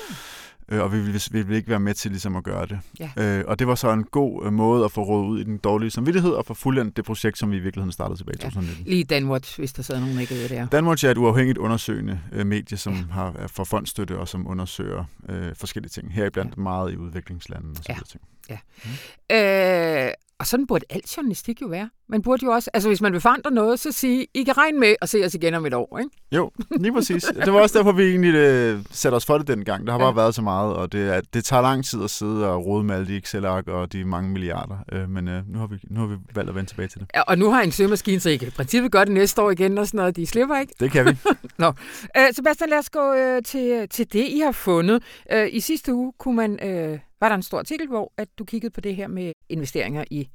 øh, 0.69 0.83
og 0.83 0.93
vi 0.93 1.01
ville, 1.01 1.21
vi 1.31 1.43
ville 1.43 1.57
ikke 1.57 1.69
være 1.69 1.81
med 1.81 1.95
til 1.95 2.11
ligesom 2.11 2.37
at 2.37 2.45
gøre 2.45 2.67
det. 2.67 2.79
Ja. 3.01 3.11
Øh, 3.17 3.45
og 3.47 3.59
det 3.59 3.67
var 3.67 3.75
så 3.75 3.93
en 3.93 4.05
god 4.05 4.47
øh, 4.47 4.53
måde 4.53 4.85
at 4.85 4.93
få 4.93 5.03
råd 5.03 5.27
ud 5.27 5.41
i 5.41 5.45
den 5.45 5.59
dårlige 5.59 5.91
samvittighed 5.91 6.31
og 6.31 6.47
få 6.47 6.55
fuldendt 6.55 6.97
det 6.97 7.05
projekt, 7.05 7.39
som 7.39 7.51
vi 7.51 7.57
i 7.57 7.61
virkeligheden 7.61 7.93
startede 7.93 8.19
tilbage 8.19 8.35
i 8.35 8.43
ja. 8.43 8.49
2019. 8.49 8.85
Lige 8.87 9.05
Danwatch, 9.05 9.59
hvis 9.59 9.73
der 9.73 9.83
sidder 9.83 10.01
nogen, 10.01 10.21
ikke 10.21 10.35
ved 10.35 10.43
det 10.43 10.51
her. 10.51 10.67
Danwatch 10.67 11.07
er 11.07 11.11
et 11.11 11.19
uafhængigt 11.19 11.59
undersøgende 11.59 12.21
øh, 12.33 12.47
medie, 12.47 12.77
som 12.77 12.95
ja. 12.95 13.01
har 13.11 13.35
er 13.39 13.47
for 13.47 13.65
fondstøtte 13.65 14.19
og 14.19 14.29
som 14.29 14.49
undersøger 14.49 15.05
øh, 15.29 15.55
forskellige 15.55 15.91
ting. 15.91 16.13
Heriblandt 16.13 16.55
ja. 16.57 16.63
meget 16.63 16.93
i 16.93 16.97
udviklingslandene 16.97 17.73
og 17.79 17.85
sådan 17.85 17.97
ja. 17.97 18.03
ting. 18.07 18.23
Ja. 18.51 18.59
Mm. 18.85 20.07
Øh, 20.07 20.13
og 20.40 20.47
sådan 20.47 20.66
burde 20.66 20.85
alt 20.90 21.16
journalistik 21.16 21.62
jo 21.62 21.66
være. 21.66 21.90
Man 22.09 22.23
burde 22.23 22.45
jo 22.45 22.50
også, 22.50 22.71
altså 22.75 22.88
hvis 22.88 23.00
man 23.00 23.12
vil 23.12 23.21
forandre 23.21 23.50
noget, 23.50 23.80
så 23.80 23.92
sige, 23.92 24.26
I 24.35 24.42
kan 24.42 24.57
regne 24.57 24.78
med 24.78 24.95
at 25.02 25.09
se 25.09 25.25
os 25.25 25.35
igen 25.35 25.54
om 25.54 25.66
et 25.66 25.75
år, 25.75 25.99
ikke? 25.99 26.11
Jo, 26.33 26.50
lige 26.80 26.92
præcis. 26.92 27.25
det 27.45 27.52
var 27.52 27.61
også 27.61 27.78
derfor, 27.78 27.92
vi 27.92 28.02
egentlig 28.02 28.75
uh, 28.75 28.80
satte 28.90 29.16
os 29.16 29.26
for 29.26 29.38
det 29.38 29.49
dengang. 29.49 29.87
Der 29.87 29.92
har 29.92 29.99
ja. 29.99 30.04
bare 30.04 30.16
været 30.16 30.35
så 30.35 30.42
meget, 30.42 30.75
og 30.75 30.92
det, 30.92 31.16
er, 31.16 31.21
det 31.35 31.45
tager 31.45 31.62
lang 31.62 31.85
tid 31.85 32.04
at 32.04 32.11
sidde 32.11 32.49
og 32.49 32.66
rode 32.66 32.85
med 32.85 32.95
alle 32.95 33.09
de 33.09 33.16
Excel-ark 33.16 33.68
og 33.68 33.92
de 33.92 34.04
mange 34.04 34.30
milliarder. 34.30 34.76
Uh, 34.92 35.11
men 35.11 35.28
uh, 35.28 35.52
nu, 35.52 35.59
har 35.59 35.66
vi, 35.66 35.76
nu 35.90 36.00
har 36.00 36.07
vi 36.07 36.16
valgt 36.35 36.49
at 36.49 36.54
vende 36.54 36.71
tilbage 36.71 36.88
til 36.88 37.00
det. 37.00 37.11
Ja, 37.14 37.21
og 37.21 37.38
nu 37.38 37.50
har 37.50 37.61
I 37.61 37.64
en 37.64 37.73
søgemaskine, 37.73 38.21
så 38.21 38.30
I 38.30 38.37
kan 38.37 38.49
i 38.49 38.50
princippet 38.50 38.92
gøre 38.92 39.04
det 39.04 39.12
næste 39.12 39.42
år 39.42 39.50
igen 39.50 39.78
og 39.78 39.87
sådan 39.87 39.99
noget. 39.99 40.16
De 40.16 40.26
slipper 40.26 40.59
ikke? 40.59 40.75
Det 40.80 40.90
kan 40.90 41.07
vi. 41.07 41.16
Nå. 41.59 41.68
Uh, 41.68 42.23
Sebastian, 42.33 42.71
lad 42.71 42.78
os 42.78 42.90
gå 42.90 43.12
uh, 43.12 43.42
til, 43.45 43.88
til 43.88 44.12
det, 44.12 44.26
I 44.28 44.38
har 44.38 44.52
fundet. 44.52 45.02
Uh, 45.35 45.54
I 45.54 45.61
sidste 45.61 45.95
uge 45.95 46.12
kunne 46.18 46.37
man, 46.37 46.59
uh, 46.62 46.99
var 47.21 47.29
der 47.29 47.37
en 47.37 47.43
stor 47.43 47.59
artikel, 47.59 47.89
hvor 47.89 48.13
at 48.17 48.29
du 48.39 48.45
kiggede 48.45 48.71
på 48.71 48.81
det 48.81 48.97
her 48.97 49.09
med 49.09 49.33
investeringer 49.49 50.05
i 50.11 50.29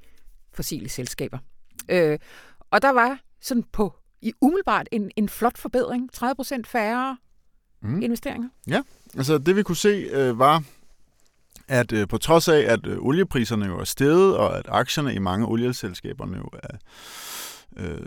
fossile 0.53 0.89
selskaber. 0.89 1.37
Øh, 1.89 2.19
og 2.71 2.81
der 2.81 2.89
var 2.89 3.19
sådan 3.41 3.63
på 3.63 3.93
i 4.21 4.33
umiddelbart 4.41 4.87
en, 4.91 5.11
en 5.15 5.29
flot 5.29 5.57
forbedring. 5.57 6.13
30 6.13 6.35
procent 6.35 6.67
færre 6.67 7.17
mm. 7.81 8.01
investeringer. 8.01 8.49
Ja, 8.67 8.81
altså 9.17 9.37
det 9.37 9.55
vi 9.55 9.63
kunne 9.63 9.75
se 9.75 9.89
øh, 9.89 10.39
var, 10.39 10.63
at 11.67 11.91
øh, 11.91 12.07
på 12.07 12.17
trods 12.17 12.47
af, 12.47 12.59
at 12.59 12.87
øh, 12.87 12.97
oliepriserne 12.99 13.65
jo 13.65 13.79
er 13.79 13.83
steget, 13.83 14.37
og 14.37 14.57
at 14.57 14.65
aktierne 14.67 15.13
i 15.13 15.19
mange 15.19 15.45
olieselskaberne 15.45 16.37
jo 16.37 16.49
er, 16.63 16.77
øh, 17.77 18.01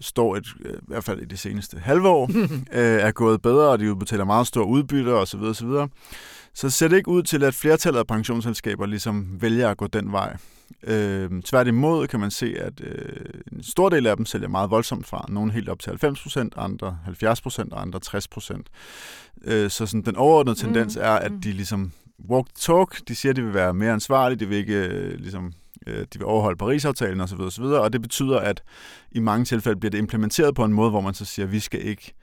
står 0.00 0.36
et, 0.36 0.46
øh, 0.64 0.74
i 0.74 0.86
hvert 0.86 1.04
fald 1.04 1.20
i 1.20 1.24
det 1.24 1.38
seneste 1.38 1.78
halve 1.78 2.08
år, 2.08 2.30
øh, 2.78 3.00
er 3.00 3.10
gået 3.10 3.42
bedre, 3.42 3.68
og 3.68 3.78
de 3.78 3.90
udbetaler 3.90 4.24
meget 4.24 4.46
store 4.46 4.66
udbytter 4.66 5.12
osv. 5.12 5.40
osv., 5.40 5.68
så 6.54 6.70
ser 6.70 6.88
det 6.88 6.96
ikke 6.96 7.08
ud 7.08 7.22
til, 7.22 7.44
at 7.44 7.54
flertallet 7.54 7.98
af 7.98 8.06
pensionsselskaber 8.06 8.86
ligesom 8.86 9.42
vælger 9.42 9.70
at 9.70 9.76
gå 9.76 9.86
den 9.86 10.12
vej. 10.12 10.36
Øh, 10.82 11.42
tværtimod 11.42 12.06
kan 12.06 12.20
man 12.20 12.30
se, 12.30 12.54
at 12.58 12.80
øh, 12.80 13.30
en 13.52 13.62
stor 13.62 13.88
del 13.88 14.06
af 14.06 14.16
dem 14.16 14.26
sælger 14.26 14.48
meget 14.48 14.70
voldsomt 14.70 15.06
fra. 15.06 15.26
Nogle 15.28 15.52
helt 15.52 15.68
op 15.68 15.78
til 15.78 15.90
90% 15.90 16.48
andre 16.56 16.98
70 17.04 17.58
og 17.58 17.80
andre 17.82 18.00
60% 18.06 18.62
Øh, 19.44 19.70
så 19.70 19.86
sådan, 19.86 20.02
den 20.02 20.16
overordnede 20.16 20.58
tendens 20.58 20.96
mm. 20.96 21.02
er, 21.02 21.10
at 21.10 21.32
de 21.42 21.52
ligesom 21.52 21.92
walk 22.30 22.46
talk, 22.54 23.08
de 23.08 23.14
siger, 23.14 23.32
at 23.32 23.36
de 23.36 23.42
vil 23.42 23.54
være 23.54 23.74
mere 23.74 23.92
ansvarlige, 23.92 24.38
de 24.38 24.48
vil 24.48 24.58
ikke 24.58 24.74
øh, 24.74 25.18
ligesom 25.18 25.52
øh, 25.86 25.98
de 25.98 26.18
vil 26.18 26.24
overholde 26.24 26.56
Paris-aftalen 26.56 27.20
osv. 27.20 27.40
osv. 27.40 27.62
Og 27.62 27.92
det 27.92 28.02
betyder, 28.02 28.38
at 28.38 28.62
i 29.12 29.20
mange 29.20 29.44
tilfælde 29.44 29.80
bliver 29.80 29.90
det 29.90 29.98
implementeret 29.98 30.54
på 30.54 30.64
en 30.64 30.72
måde, 30.72 30.90
hvor 30.90 31.00
man 31.00 31.14
så 31.14 31.24
siger, 31.24 31.46
at 31.46 31.52
vi 31.52 31.60
skal 31.60 31.86
ikke 31.86 32.14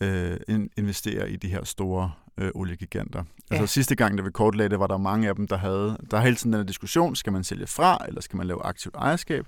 øh, 0.00 0.36
investere 0.76 1.30
i 1.30 1.36
de 1.36 1.48
her 1.48 1.64
store 1.64 2.12
øh, 2.40 2.50
oliegiganter. 2.54 3.18
Altså, 3.18 3.34
ja. 3.50 3.56
Altså 3.56 3.74
sidste 3.74 3.94
gang, 3.94 4.18
da 4.18 4.22
vi 4.22 4.30
kortlagde 4.30 4.68
det, 4.68 4.80
var 4.80 4.86
der 4.86 4.96
mange 4.98 5.28
af 5.28 5.34
dem, 5.34 5.46
der 5.46 5.56
havde, 5.56 5.96
der 6.10 6.16
er 6.16 6.22
hele 6.22 6.36
tiden 6.36 6.52
den 6.52 6.60
her 6.60 6.66
diskussion, 6.66 7.16
skal 7.16 7.32
man 7.32 7.44
sælge 7.44 7.66
fra, 7.66 7.98
eller 8.08 8.20
skal 8.20 8.36
man 8.36 8.46
lave 8.46 8.64
aktivt 8.64 8.94
ejerskab? 8.96 9.46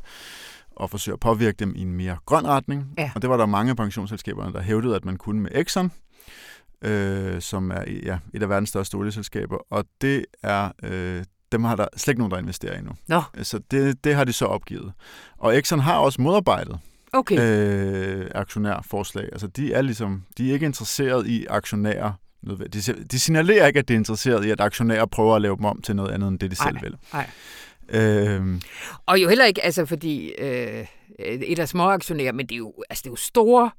og 0.76 0.90
forsøge 0.90 1.12
at 1.12 1.20
påvirke 1.20 1.56
dem 1.56 1.74
i 1.76 1.80
en 1.80 1.92
mere 1.92 2.16
grøn 2.26 2.46
retning. 2.46 2.94
Ja. 2.98 3.10
Og 3.14 3.22
det 3.22 3.30
var 3.30 3.36
der 3.36 3.46
mange 3.46 3.76
pensionsselskaberne, 3.76 4.52
der 4.52 4.60
hævdede, 4.60 4.96
at 4.96 5.04
man 5.04 5.16
kunne 5.16 5.40
med 5.40 5.50
Exxon, 5.54 5.92
øh, 6.82 7.40
som 7.40 7.70
er 7.70 7.84
ja, 8.02 8.18
et 8.34 8.42
af 8.42 8.48
verdens 8.48 8.68
største 8.68 8.94
olieselskaber. 8.94 9.56
Og 9.70 9.84
det 10.00 10.24
er, 10.42 10.70
øh, 10.82 11.24
dem 11.52 11.64
har 11.64 11.76
der 11.76 11.86
slet 11.96 12.12
ikke 12.12 12.20
nogen, 12.20 12.30
der 12.30 12.38
investerer 12.38 12.78
i 12.78 12.82
nu. 12.82 12.90
Nå. 13.08 13.22
Så 13.42 13.60
det, 13.70 14.04
det 14.04 14.14
har 14.14 14.24
de 14.24 14.32
så 14.32 14.46
opgivet. 14.46 14.92
Og 15.38 15.58
Exxon 15.58 15.78
har 15.78 15.98
også 15.98 16.22
modarbejdet 16.22 16.78
okay. 17.12 17.38
øh, 17.40 18.30
aktionærforslag. 18.34 19.28
Altså 19.32 19.46
de 19.46 19.72
er 19.72 19.82
ligesom, 19.82 20.22
de 20.38 20.48
er 20.48 20.52
ikke 20.52 20.66
interesseret 20.66 21.26
i 21.26 21.46
aktionærer 21.46 22.12
de, 22.72 23.04
de 23.10 23.18
signalerer 23.18 23.66
ikke, 23.66 23.78
at 23.78 23.88
de 23.88 23.92
er 23.92 23.98
interesseret 23.98 24.44
i, 24.44 24.50
at 24.50 24.60
aktionærer 24.60 25.06
prøver 25.06 25.36
at 25.36 25.42
lave 25.42 25.56
dem 25.56 25.64
om 25.64 25.82
til 25.82 25.96
noget 25.96 26.10
andet, 26.10 26.28
end 26.28 26.38
det 26.38 26.50
de 26.50 26.56
ej, 26.60 26.70
selv 26.70 26.82
vil. 26.82 26.96
Nej. 27.12 27.30
Øhm. 27.88 28.60
Og 29.06 29.22
jo 29.22 29.28
heller 29.28 29.44
ikke, 29.44 29.64
altså 29.64 29.86
fordi 29.86 30.28
øh, 30.28 30.86
et 31.18 31.58
af 31.58 31.68
små 31.68 31.82
aktionærer, 31.82 32.32
men 32.32 32.46
det 32.46 32.54
er 32.54 32.58
jo, 32.58 32.74
altså, 32.90 33.02
det 33.02 33.08
er 33.08 33.12
jo 33.12 33.16
store 33.16 33.70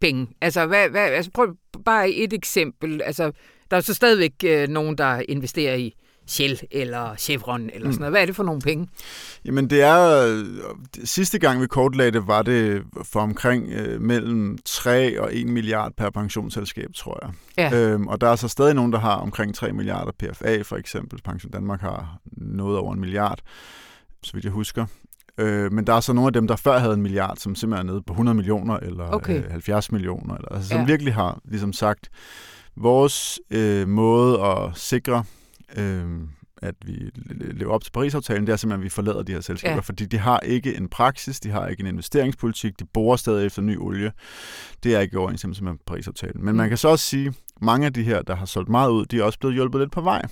penge. 0.00 0.28
Altså, 0.40 0.66
hvad, 0.66 0.88
hvad, 0.88 1.02
altså 1.02 1.30
prøv 1.30 1.56
bare 1.84 2.10
et 2.10 2.32
eksempel. 2.32 3.02
Altså, 3.02 3.32
der 3.70 3.76
er 3.76 3.80
så 3.80 3.94
stadigvæk 3.94 4.32
øh, 4.44 4.68
nogen, 4.68 4.98
der 4.98 5.22
investerer 5.28 5.74
i 5.74 5.94
Shell 6.30 6.60
eller 6.70 7.16
Chevron 7.16 7.70
eller 7.74 7.78
sådan 7.78 7.90
mm. 7.90 7.98
noget. 7.98 8.12
Hvad 8.12 8.22
er 8.22 8.26
det 8.26 8.36
for 8.36 8.42
nogle 8.42 8.60
penge? 8.60 8.88
Jamen 9.44 9.70
det 9.70 9.82
er, 9.82 10.44
sidste 11.04 11.38
gang 11.38 11.60
vi 11.60 11.66
kortlagde 11.66 12.12
det, 12.12 12.26
var 12.26 12.42
det 12.42 12.82
for 13.02 13.20
omkring 13.20 13.68
øh, 13.72 14.00
mellem 14.00 14.58
3 14.64 15.20
og 15.20 15.36
1 15.36 15.46
milliard 15.46 15.92
per 15.96 16.10
pensionsselskab, 16.10 16.90
tror 16.96 17.18
jeg. 17.22 17.32
Ja. 17.72 17.78
Øhm, 17.78 18.06
og 18.06 18.20
der 18.20 18.28
er 18.28 18.36
så 18.36 18.48
stadig 18.48 18.74
nogen, 18.74 18.92
der 18.92 18.98
har 18.98 19.14
omkring 19.14 19.54
3 19.54 19.72
milliarder 19.72 20.12
PFA, 20.12 20.62
for 20.62 20.76
eksempel. 20.76 21.20
Pension 21.22 21.52
Danmark 21.52 21.80
har 21.80 22.18
noget 22.36 22.78
over 22.78 22.92
en 22.94 23.00
milliard, 23.00 23.38
så 24.22 24.32
vidt 24.32 24.44
jeg 24.44 24.52
husker. 24.52 24.86
Øh, 25.38 25.72
men 25.72 25.86
der 25.86 25.92
er 25.92 26.00
så 26.00 26.12
nogle 26.12 26.26
af 26.26 26.32
dem, 26.32 26.46
der 26.48 26.56
før 26.56 26.78
havde 26.78 26.94
en 26.94 27.02
milliard, 27.02 27.36
som 27.36 27.54
simpelthen 27.54 27.88
er 27.88 27.92
nede 27.92 28.02
på 28.02 28.12
100 28.12 28.34
millioner 28.34 28.76
eller 28.76 29.10
okay. 29.10 29.44
øh, 29.44 29.50
70 29.50 29.92
millioner, 29.92 30.34
eller, 30.34 30.48
altså, 30.48 30.68
som 30.68 30.80
ja. 30.80 30.86
virkelig 30.86 31.14
har 31.14 31.40
ligesom 31.44 31.72
sagt, 31.72 32.10
vores 32.76 33.40
øh, 33.50 33.88
måde 33.88 34.42
at 34.42 34.70
sikre 34.74 35.24
øh, 35.76 36.20
at 36.62 36.74
vi 36.84 37.10
lever 37.52 37.72
op 37.72 37.84
til 37.84 37.90
Paris-aftalen, 37.90 38.46
det 38.46 38.52
er 38.52 38.56
simpelthen, 38.56 38.80
at 38.80 38.84
vi 38.84 38.88
forlader 38.88 39.22
de 39.22 39.32
her 39.32 39.40
selskaber, 39.40 39.74
ja. 39.74 39.80
fordi 39.80 40.06
de 40.06 40.18
har 40.18 40.40
ikke 40.40 40.76
en 40.76 40.88
praksis, 40.88 41.40
de 41.40 41.50
har 41.50 41.66
ikke 41.66 41.80
en 41.80 41.86
investeringspolitik, 41.86 42.78
de 42.78 42.84
borer 42.84 43.16
stadig 43.16 43.46
efter 43.46 43.62
ny 43.62 43.78
olie. 43.78 44.12
Det 44.82 44.94
er 44.94 45.00
ikke 45.00 45.14
i 45.14 45.16
overensstemmelse 45.16 45.64
med 45.64 45.72
Paris-aftalen. 45.86 46.44
Men 46.44 46.52
mm. 46.52 46.56
man 46.56 46.68
kan 46.68 46.78
så 46.78 46.88
også 46.88 47.04
sige, 47.04 47.26
at 47.26 47.34
mange 47.62 47.86
af 47.86 47.92
de 47.92 48.02
her, 48.02 48.22
der 48.22 48.34
har 48.34 48.46
solgt 48.46 48.68
meget 48.68 48.90
ud, 48.90 49.06
de 49.06 49.18
er 49.18 49.22
også 49.22 49.38
blevet 49.38 49.54
hjulpet 49.54 49.80
lidt 49.80 49.92
på 49.92 50.00
vej 50.00 50.22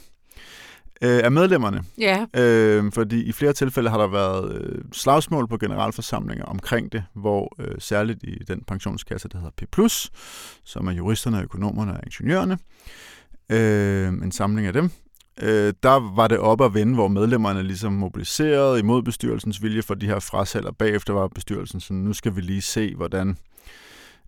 øh, 1.03 1.21
af 1.25 1.33
medlemmerne. 1.33 1.83
Ja. 1.99 2.27
Øh, 2.37 2.93
fordi 2.93 3.23
i 3.23 3.33
flere 3.33 3.53
tilfælde 3.53 3.91
har 3.91 3.99
der 3.99 4.07
været 4.07 4.61
øh, 4.61 4.83
slagsmål 4.93 5.49
på 5.49 5.59
generalforsamlinger 5.59 6.45
omkring 6.45 6.93
det, 6.93 7.05
hvor 7.15 7.55
øh, 7.59 7.75
særligt 7.79 8.23
i 8.23 8.45
den 8.49 8.65
pensionskasse, 8.67 9.29
der 9.29 9.39
hedder 9.39 9.67
P+, 9.67 9.91
som 10.65 10.87
er 10.87 10.93
juristerne, 10.93 11.43
økonomerne 11.43 11.93
og 11.93 12.01
ingeniørerne, 12.07 12.59
øh, 13.51 14.09
en 14.09 14.33
samling 14.33 14.67
af 14.67 14.73
dem, 14.73 14.91
øh, 15.43 15.73
der 15.83 16.15
var 16.17 16.29
det 16.29 16.39
op 16.39 16.61
at 16.61 16.75
vende, 16.75 16.95
hvor 16.95 17.09
medlemmerne 17.09 17.63
ligesom 17.63 17.93
mobiliserede 17.93 18.79
imod 18.79 19.03
bestyrelsens 19.03 19.63
vilje 19.63 19.83
for 19.83 19.95
de 19.95 20.07
her 20.07 20.19
frasalg, 20.19 20.67
og 20.67 20.77
bagefter 20.77 21.13
var 21.13 21.29
bestyrelsen 21.29 21.81
sådan, 21.81 21.97
nu 21.97 22.13
skal 22.13 22.37
vi 22.37 22.41
lige 22.41 22.63
se, 22.63 22.95
hvordan 22.95 23.37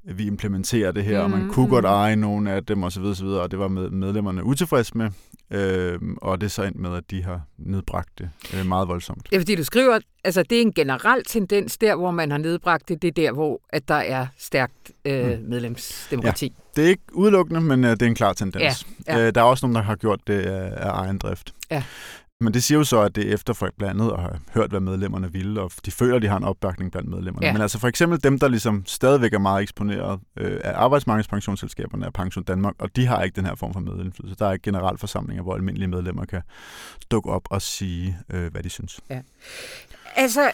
vi 0.04 0.26
implementerer 0.26 0.92
det 0.92 1.04
her, 1.04 1.26
mm, 1.26 1.32
og 1.32 1.38
man 1.38 1.48
kunne 1.48 1.66
mm. 1.66 1.70
godt 1.70 1.84
eje 1.84 2.16
nogle 2.16 2.50
af 2.50 2.64
dem 2.64 2.84
osv., 2.84 3.02
osv., 3.02 3.26
og 3.26 3.50
det 3.50 3.58
var 3.58 3.68
med 3.68 3.90
medlemmerne 3.90 4.44
utilfreds 4.44 4.94
med, 4.94 5.10
øh, 5.50 5.98
og 6.16 6.40
det 6.40 6.46
er 6.46 6.50
så 6.50 6.62
ind 6.62 6.74
med, 6.74 6.96
at 6.96 7.10
de 7.10 7.24
har 7.24 7.40
nedbragt 7.58 8.18
det 8.18 8.30
øh, 8.54 8.66
meget 8.66 8.88
voldsomt. 8.88 9.28
Ja, 9.32 9.38
fordi 9.38 9.54
du 9.54 9.64
skriver, 9.64 9.98
altså 10.24 10.42
det 10.42 10.58
er 10.58 10.62
en 10.62 10.72
generel 10.72 11.24
tendens 11.24 11.78
der, 11.78 11.96
hvor 11.96 12.10
man 12.10 12.30
har 12.30 12.38
nedbragt 12.38 12.88
det, 12.88 13.02
det 13.02 13.08
er 13.08 13.12
der, 13.12 13.32
hvor 13.32 13.60
at 13.70 13.88
der 13.88 13.94
er 13.94 14.26
stærkt 14.38 14.92
øh, 15.04 15.38
mm. 15.38 15.44
medlemsdemokrati. 15.48 16.46
Ja, 16.46 16.52
det 16.76 16.84
er 16.84 16.88
ikke 16.88 17.02
udelukkende, 17.12 17.60
men 17.60 17.84
øh, 17.84 17.90
det 17.90 18.02
er 18.02 18.06
en 18.06 18.14
klar 18.14 18.32
tendens. 18.32 18.86
Ja, 19.06 19.18
ja. 19.18 19.26
Øh, 19.26 19.34
der 19.34 19.40
er 19.40 19.44
også 19.44 19.66
nogen, 19.66 19.74
der 19.74 19.82
har 19.82 19.96
gjort 19.96 20.20
det 20.26 20.40
af, 20.40 20.86
af 20.86 20.90
egen 21.02 21.18
drift. 21.18 21.54
Ja. 21.70 21.82
Men 22.42 22.54
det 22.54 22.62
siger 22.62 22.78
jo 22.78 22.84
så, 22.84 23.00
at 23.00 23.16
det 23.16 23.28
er 23.28 23.34
efter 23.34 23.52
for 23.52 23.70
blandt 23.78 24.00
andet 24.00 24.12
at 24.12 24.20
have 24.20 24.40
hørt, 24.54 24.70
hvad 24.70 24.80
medlemmerne 24.80 25.32
ville, 25.32 25.60
og 25.60 25.72
de 25.86 25.90
føler, 25.90 26.16
at 26.16 26.22
de 26.22 26.28
har 26.28 26.36
en 26.36 26.44
opbakning 26.44 26.92
blandt 26.92 27.08
medlemmerne. 27.08 27.46
Ja. 27.46 27.52
Men 27.52 27.62
altså 27.62 27.78
for 27.78 27.88
eksempel 27.88 28.22
dem, 28.22 28.38
der 28.38 28.48
ligesom 28.48 28.82
stadigvæk 28.86 29.34
er 29.34 29.38
meget 29.38 29.62
eksponeret 29.62 30.20
øh, 30.36 30.60
af 30.64 30.72
arbejdsmarkedspensionsselskaberne 30.74 32.06
af 32.06 32.12
Pension 32.12 32.44
Danmark, 32.44 32.74
og 32.78 32.96
de 32.96 33.06
har 33.06 33.22
ikke 33.22 33.36
den 33.36 33.46
her 33.46 33.54
form 33.54 33.72
for 33.72 33.80
medindflydelse. 33.80 34.36
Der 34.38 34.46
er 34.46 34.52
ikke 34.52 34.62
generalforsamlinger, 34.62 35.42
hvor 35.42 35.54
almindelige 35.54 35.88
medlemmer 35.88 36.24
kan 36.24 36.42
dukke 37.10 37.30
op 37.30 37.42
og 37.50 37.62
sige, 37.62 38.18
øh, 38.32 38.52
hvad 38.52 38.62
de 38.62 38.70
synes. 38.70 39.00
Altså, 40.16 40.50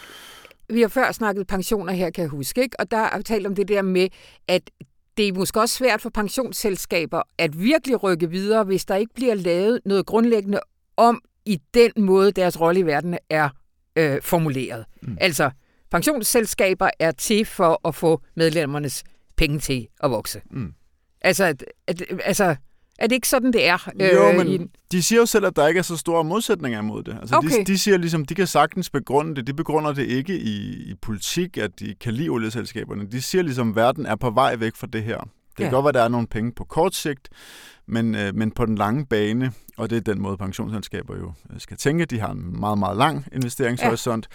vi 0.69 0.81
har 0.81 0.89
før 0.89 1.13
snakket 1.13 1.47
pensioner 1.47 1.93
her, 1.93 2.11
kan 2.11 2.23
jeg 2.23 2.31
huske, 2.31 2.63
ikke? 2.63 2.81
og 2.81 2.91
der 2.91 2.99
er 2.99 3.23
talt 3.23 3.47
om 3.47 3.55
det 3.55 3.69
der 3.69 3.83
med, 3.83 4.09
at 4.49 4.71
det 5.17 5.29
er 5.29 5.33
måske 5.33 5.61
også 5.61 5.75
svært 5.75 6.01
for 6.01 6.11
pensionsselskaber 6.11 7.23
at 7.39 7.59
virkelig 7.59 8.03
rykke 8.03 8.31
videre, 8.31 8.65
hvis 8.65 8.85
der 8.85 8.97
ikke 8.97 9.15
bliver 9.15 9.35
lavet 9.35 9.81
noget 9.85 10.07
grundlæggende 10.07 10.61
om 10.97 11.23
i 11.47 11.59
den 11.75 11.91
måde, 11.97 12.33
deres 12.33 12.61
rolle 12.61 12.81
i 12.81 12.87
verden 12.87 13.19
er 13.31 13.49
øh, 13.97 14.23
formuleret. 14.23 14.85
Mm. 15.03 15.17
Altså, 15.21 15.51
pensionsselskaber 15.91 16.91
er 16.99 17.11
til 17.13 17.45
for 17.45 17.89
at 17.89 17.95
få 17.95 18.23
medlemmernes 18.37 19.05
penge 19.37 19.59
til 19.59 19.87
at 20.03 20.11
vokse. 20.11 20.41
Mm. 20.51 20.73
Altså, 21.21 21.45
at, 21.45 21.65
at, 21.87 22.03
altså 22.25 22.57
er 22.99 23.07
det 23.07 23.13
ikke 23.15 23.29
sådan, 23.29 23.53
det 23.53 23.67
er? 23.69 23.89
Jo, 24.01 24.29
øh, 24.31 24.37
men 24.37 24.49
i- 24.49 24.67
de 24.93 25.03
siger 25.03 25.19
jo 25.21 25.27
selv, 25.27 25.47
at 25.47 25.57
der 25.57 25.69
ikke 25.69 25.79
er 25.79 25.83
så 25.83 25.97
store 25.97 26.25
modsætninger 26.25 26.79
imod 26.79 27.03
det. 27.03 27.17
Altså, 27.21 27.37
Okay. 27.37 27.59
de, 27.61 27.65
de 27.65 27.79
siger 27.79 27.97
ligesom, 27.97 28.25
de 28.25 28.35
kan 28.35 28.47
sagtens 28.47 28.91
begrunde 28.91 29.35
det. 29.35 29.47
De 29.47 29.55
begrunder 29.55 29.93
det 29.93 30.07
ikke 30.07 30.39
i, 30.39 30.73
i 30.91 30.95
politik, 31.03 31.57
at 31.57 31.71
de 31.81 31.95
kan 32.01 32.15
lide 32.15 32.29
olieselskaberne. 32.29 33.07
De 33.07 33.23
siger 33.23 33.43
ligesom, 33.43 33.69
at 33.69 33.77
verden 33.77 34.07
er 34.07 34.17
på 34.17 34.31
vej 34.31 34.57
væk 34.57 34.77
fra 34.77 34.87
det 34.87 35.03
her. 35.03 35.19
Det 35.19 35.57
kan 35.57 35.65
Ja. 35.67 35.71
godt 35.71 35.85
være, 35.85 35.89
at 35.89 35.95
der 35.95 36.03
er 36.03 36.09
nogle 36.09 36.27
penge 36.27 36.53
på 36.53 36.65
kort 36.65 36.95
sigt, 36.95 37.29
men, 37.89 38.15
øh, 38.15 38.35
men 38.35 38.51
på 38.51 38.67
den 38.67 38.75
lange 38.79 39.07
bane, 39.07 39.53
og 39.77 39.91
det 39.91 39.97
er 39.97 40.01
den 40.01 40.23
måde, 40.23 40.37
pensionsselskaber 40.37 41.17
jo 41.17 41.33
øh, 41.53 41.61
skal 41.61 41.77
tænke, 41.77 42.05
de 42.05 42.21
har 42.21 42.31
en 42.31 42.61
meget, 42.61 42.79
meget 42.79 42.97
lang 42.97 43.27
investeringshorisont, 43.33 44.29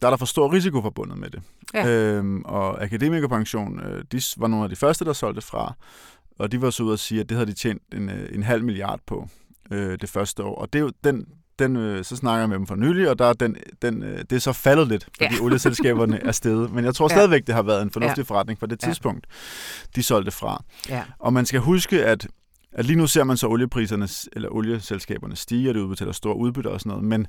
der 0.00 0.06
er 0.06 0.10
der 0.10 0.16
for 0.16 0.26
stor 0.26 0.52
risiko 0.52 0.82
forbundet 0.82 1.18
med 1.18 1.30
det. 1.30 1.42
Ja. 1.74 1.88
Øhm, 1.88 2.42
og 2.44 2.82
Akademikerpension, 2.82 3.80
øh, 3.80 4.04
de 4.12 4.22
var 4.36 4.46
nogle 4.48 4.64
af 4.64 4.70
de 4.70 4.76
første, 4.76 5.04
der 5.04 5.12
solgte 5.12 5.40
fra, 5.42 5.72
og 6.38 6.52
de 6.52 6.62
var 6.62 6.70
så 6.70 6.82
ude 6.82 6.92
at 6.92 6.98
sige, 6.98 7.20
at 7.20 7.28
det 7.28 7.36
havde 7.36 7.46
de 7.50 7.54
tjent 7.54 7.82
en, 7.92 8.08
øh, 8.10 8.28
en 8.32 8.42
halv 8.42 8.64
milliard 8.64 9.00
på 9.06 9.28
øh, 9.70 9.98
det 10.00 10.08
første 10.08 10.42
år. 10.44 10.54
Og 10.54 10.72
det 10.72 10.78
er 10.78 10.82
jo 10.82 10.92
den, 11.04 11.26
den 11.58 11.76
øh, 11.76 12.04
så 12.04 12.16
snakker 12.16 12.38
jeg 12.40 12.48
med 12.48 12.58
dem 12.58 12.66
for 12.66 12.74
nylig, 12.76 13.10
og 13.10 13.18
der 13.18 13.24
er 13.26 13.32
den, 13.32 13.56
den, 13.82 14.02
øh, 14.02 14.18
det 14.18 14.32
er 14.32 14.38
så 14.38 14.52
faldet 14.52 14.88
lidt, 14.88 15.04
fordi 15.04 15.24
Ja. 15.24 15.30
ja. 15.34 15.40
olieselskaberne 15.44 16.22
er 16.24 16.32
steget. 16.32 16.72
Men 16.72 16.84
jeg 16.84 16.94
tror 16.94 17.08
Ja. 17.10 17.14
stadigvæk, 17.16 17.46
det 17.46 17.54
har 17.54 17.62
været 17.62 17.82
en 17.82 17.90
fornuftig 17.90 18.16
Ja. 18.16 18.22
ja. 18.22 18.34
forretning 18.34 18.58
på 18.60 18.66
det 18.66 18.82
Ja. 18.82 18.88
tidspunkt, 18.88 19.26
de 19.96 20.02
solgte 20.02 20.30
fra. 20.30 20.64
ja. 20.88 21.02
Og 21.18 21.32
man 21.32 21.46
skal 21.46 21.60
huske, 21.60 22.04
at, 22.04 22.26
at 22.78 22.84
lige 22.84 22.96
nu 22.96 23.06
ser 23.06 23.24
man 23.24 23.36
så 23.36 23.46
oliepriserne, 23.48 24.08
eller 24.32 24.48
olieselskaberne 24.48 25.36
stige, 25.36 25.70
og 25.70 25.74
det 25.74 25.80
udbetaler 25.80 26.12
store 26.12 26.36
udbytter 26.36 26.70
og 26.70 26.80
sådan 26.80 26.90
noget, 26.90 27.04
men 27.04 27.26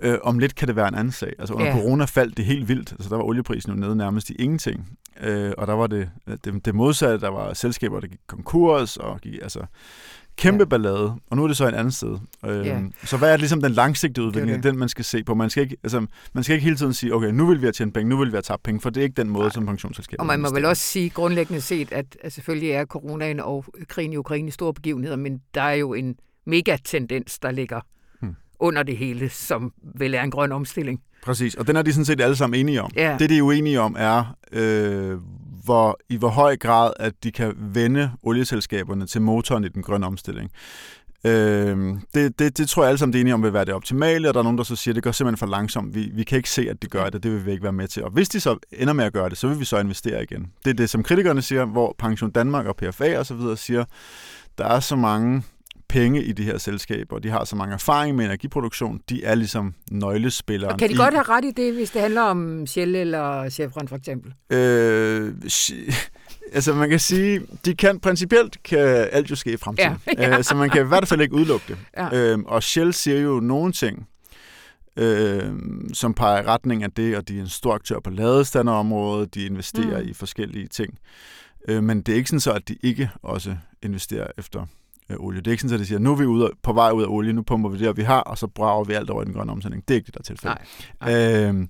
øh, 0.00 0.18
om 0.22 0.38
lidt 0.38 0.54
kan 0.54 0.68
det 0.68 0.76
være 0.76 0.88
en 0.88 0.94
anden 0.94 1.12
sag. 1.12 1.32
Altså 1.38 1.54
under 1.54 1.66
ja. 1.66 1.72
corona 1.72 2.04
faldt 2.04 2.36
det 2.36 2.44
helt 2.44 2.68
vildt, 2.68 2.92
altså 2.92 3.08
der 3.08 3.16
var 3.16 3.24
olieprisen 3.24 3.72
jo 3.72 3.78
nede 3.78 3.96
nærmest 3.96 4.30
i 4.30 4.34
ingenting. 4.34 4.98
Øh, 5.20 5.52
og 5.58 5.66
der 5.66 5.72
var 5.72 5.86
det, 5.86 6.10
det, 6.44 6.64
det 6.64 6.74
modsatte, 6.74 7.20
der 7.20 7.28
var 7.28 7.54
selskaber, 7.54 8.00
der 8.00 8.06
gik 8.06 8.20
konkurs, 8.26 8.96
og 8.96 9.20
gik, 9.20 9.34
altså 9.42 9.60
kæmpe 10.38 10.62
Ja. 10.64 10.68
ballade, 10.68 11.14
og 11.30 11.36
nu 11.36 11.44
er 11.44 11.48
det 11.48 11.56
så 11.56 11.68
et 11.68 11.74
andet 11.74 11.94
sted. 11.94 12.18
Øh, 12.46 12.66
Ja. 12.66 12.80
Så 13.04 13.16
hvad 13.16 13.32
er 13.32 13.36
ligesom 13.36 13.62
den 13.62 13.72
langsigtede 13.72 14.26
udvikling? 14.26 14.54
det. 14.56 14.62
Det 14.64 14.70
den, 14.72 14.78
man 14.78 14.88
skal 14.88 15.04
se 15.04 15.24
på. 15.24 15.34
Man 15.34 15.50
skal, 15.50 15.62
ikke, 15.62 15.76
altså, 15.82 16.06
man 16.32 16.44
skal 16.44 16.54
ikke 16.54 16.64
hele 16.64 16.76
tiden 16.76 16.94
sige, 16.94 17.14
okay, 17.14 17.28
nu 17.30 17.46
vil 17.46 17.56
vi 17.60 17.64
have 17.66 17.72
tjent 17.72 17.94
penge, 17.94 18.08
nu 18.08 18.16
vil 18.18 18.26
vi 18.26 18.32
have 18.36 18.42
tabt 18.42 18.62
penge, 18.62 18.80
for 18.80 18.90
det 18.90 19.00
er 19.00 19.04
ikke 19.04 19.16
den 19.22 19.30
måde, 19.30 19.42
Nej. 19.44 19.50
som 19.50 19.66
pensionsselskaber 19.66 20.20
Og 20.22 20.26
man 20.26 20.40
må 20.40 20.52
vel 20.54 20.64
også 20.64 20.82
sige 20.82 21.10
grundlæggende 21.10 21.60
set, 21.60 21.92
at, 21.92 22.16
at 22.24 22.32
selvfølgelig 22.32 22.70
er 22.70 22.84
coronaen 22.84 23.40
og 23.40 23.64
krigen 23.88 24.12
i 24.12 24.16
Ukraine 24.16 24.50
store 24.50 24.74
begivenheder, 24.74 25.16
men 25.16 25.40
der 25.54 25.62
er 25.62 25.74
jo 25.74 25.94
en 25.94 26.14
megatendens, 26.46 27.38
der 27.38 27.50
ligger 27.50 27.80
Hmm. 28.20 28.34
under 28.60 28.82
det 28.82 28.96
hele, 28.96 29.28
som 29.28 29.72
vel 29.98 30.14
er 30.14 30.22
en 30.22 30.30
grøn 30.30 30.52
omstilling. 30.52 31.00
Præcis, 31.24 31.54
og 31.54 31.66
den 31.66 31.76
er 31.76 31.82
de 31.82 31.92
sådan 31.92 32.04
set 32.04 32.20
alle 32.20 32.36
sammen 32.36 32.60
enige 32.60 32.82
om. 32.82 32.90
Ja. 32.96 33.16
Det, 33.18 33.30
de 33.30 33.38
er 33.38 33.42
uenige 33.42 33.80
om, 33.80 33.96
er, 33.98 34.36
øh, 34.52 35.18
hvor, 35.66 35.98
i 36.08 36.16
hvor 36.16 36.28
høj 36.28 36.56
grad, 36.56 36.92
at 37.00 37.12
de 37.22 37.32
kan 37.32 37.54
vende 37.56 38.10
olieselskaberne 38.22 39.06
til 39.06 39.22
motoren 39.22 39.64
i 39.64 39.68
den 39.68 39.82
grønne 39.82 40.06
omstilling. 40.06 40.50
Øh, 41.24 41.96
det, 42.14 42.38
det, 42.38 42.58
det 42.58 42.68
tror 42.68 42.82
jeg 42.82 42.88
alle 42.88 42.98
sammen, 42.98 43.16
er 43.16 43.20
enige 43.20 43.34
om, 43.34 43.42
vil 43.42 43.52
være 43.52 43.64
det 43.64 43.74
optimale, 43.74 44.28
og 44.28 44.34
der 44.34 44.40
er 44.40 44.44
nogen, 44.44 44.58
der 44.58 44.64
så 44.64 44.76
siger, 44.76 44.92
at 44.92 44.96
det 44.96 45.04
går 45.04 45.12
simpelthen 45.12 45.38
for 45.38 45.46
langsomt. 45.46 45.94
Vi, 45.94 46.10
vi 46.14 46.24
kan 46.24 46.36
ikke 46.36 46.50
se, 46.50 46.70
at 46.70 46.82
de 46.82 46.86
gør 46.86 47.10
det, 47.10 47.22
det 47.22 47.32
vil 47.32 47.46
vi 47.46 47.50
ikke 47.50 47.62
være 47.62 47.72
med 47.72 47.88
til. 47.88 48.04
Og 48.04 48.10
hvis 48.10 48.28
de 48.28 48.40
så 48.40 48.58
ender 48.72 48.92
med 48.92 49.04
at 49.04 49.12
gøre 49.12 49.28
det, 49.28 49.38
så 49.38 49.48
vil 49.48 49.60
vi 49.60 49.64
så 49.64 49.78
investere 49.78 50.22
igen. 50.22 50.52
Det 50.64 50.70
er 50.70 50.74
det, 50.74 50.90
som 50.90 51.02
kritikerne 51.02 51.42
siger, 51.42 51.64
hvor 51.64 51.94
Pension 51.98 52.30
Danmark 52.30 52.66
og 52.66 52.76
PFA 52.76 53.18
og 53.18 53.26
så 53.26 53.34
videre 53.34 53.56
siger, 53.56 53.84
der 54.58 54.64
er 54.64 54.80
så 54.80 54.96
mange 54.96 55.42
penge 55.88 56.24
i 56.24 56.32
de 56.32 56.44
her 56.44 56.58
selskaber, 56.58 57.18
de 57.18 57.30
har 57.30 57.44
så 57.44 57.56
mange 57.56 57.74
erfaring 57.74 58.16
med 58.16 58.24
energiproduktion, 58.24 59.00
de 59.08 59.24
er 59.24 59.34
ligesom 59.34 59.74
nøglespillere. 59.90 60.72
Og 60.72 60.78
kan 60.78 60.90
de 60.90 60.96
godt 60.96 61.14
have 61.14 61.22
ret 61.22 61.44
i 61.44 61.50
det, 61.50 61.74
hvis 61.74 61.90
det 61.90 62.02
handler 62.02 62.22
om 62.22 62.66
Shell 62.66 62.94
eller 62.94 63.50
Chevron 63.50 63.88
for 63.88 63.96
eksempel? 63.96 64.34
Øh, 64.50 65.34
altså 66.52 66.74
man 66.74 66.90
kan 66.90 67.00
sige, 67.00 67.40
de 67.64 67.74
kan 67.74 68.00
principielt 68.00 68.62
kan 68.62 69.08
alt 69.12 69.30
jo 69.30 69.36
ske 69.36 69.52
i 69.52 69.56
fremtiden. 69.56 69.96
Ja, 70.06 70.12
ja. 70.22 70.38
Øh, 70.38 70.44
så 70.44 70.54
man 70.54 70.70
kan 70.70 70.82
i 70.84 70.88
hvert 70.88 71.08
fald 71.08 71.20
ikke 71.20 71.34
udelukke 71.34 71.64
det. 71.68 71.78
Ja. 71.96 72.32
Øh, 72.32 72.38
og 72.46 72.62
Shell 72.62 72.92
siger 72.92 73.20
jo 73.20 73.40
nogle 73.40 73.72
ting, 73.72 74.08
øh, 74.96 75.52
som 75.92 76.14
peger 76.14 76.42
i 76.42 76.46
retning 76.46 76.82
af 76.82 76.90
det, 76.90 77.16
og 77.16 77.28
de 77.28 77.36
er 77.36 77.40
en 77.40 77.48
stor 77.48 77.74
aktør 77.74 78.00
på 78.00 78.10
ladestanderområdet, 78.10 79.34
de 79.34 79.46
investerer 79.46 80.02
mm. 80.02 80.08
i 80.08 80.12
forskellige 80.12 80.66
ting. 80.66 80.98
Øh, 81.68 81.82
men 81.82 82.02
det 82.02 82.12
er 82.12 82.16
ikke 82.16 82.28
sådan 82.28 82.40
så, 82.40 82.52
at 82.52 82.68
de 82.68 82.76
ikke 82.82 83.10
også 83.22 83.56
investerer 83.82 84.26
efter 84.38 84.66
øh, 85.10 85.16
olie. 85.20 85.40
Det 85.40 85.46
er 85.46 85.50
ikke 85.50 85.60
sådan, 85.62 85.74
at 85.74 85.80
de 85.80 85.86
siger, 85.86 85.98
nu 85.98 86.12
er 86.12 86.16
vi 86.16 86.24
ude, 86.26 86.50
på 86.62 86.72
vej 86.72 86.90
ud 86.90 87.02
af 87.02 87.06
olie, 87.08 87.32
nu 87.32 87.42
pumper 87.42 87.70
vi 87.70 87.78
det, 87.78 87.88
og 87.88 87.96
vi 87.96 88.02
har, 88.02 88.20
og 88.20 88.38
så 88.38 88.46
brager 88.46 88.84
vi 88.84 88.92
alt 88.92 89.10
over 89.10 89.22
i 89.22 89.24
den 89.24 89.34
grønne 89.34 89.52
omstilling. 89.52 89.82
Det 89.88 89.94
er 89.94 89.96
ikke 89.96 90.06
det, 90.06 90.14
der 90.14 90.20
er 90.20 90.22
tilfældet. 90.22 90.58
Nej. 91.00 91.46
Øhm, 91.48 91.68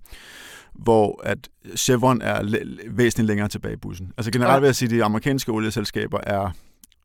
hvor 0.75 1.21
at 1.25 1.49
Chevron 1.77 2.23
er 2.23 2.65
væsentligt 2.91 3.27
længere 3.27 3.49
tilbage 3.49 3.75
i 3.75 3.77
bussen. 3.77 4.13
Altså 4.17 4.31
generelt 4.31 4.55
Ja. 4.55 4.59
vil 4.61 4.67
jeg 4.67 4.75
sige, 4.75 4.87
at 4.87 4.91
de 4.91 5.05
amerikanske 5.05 5.53
olieselskaber 5.53 6.19
er, 6.23 6.51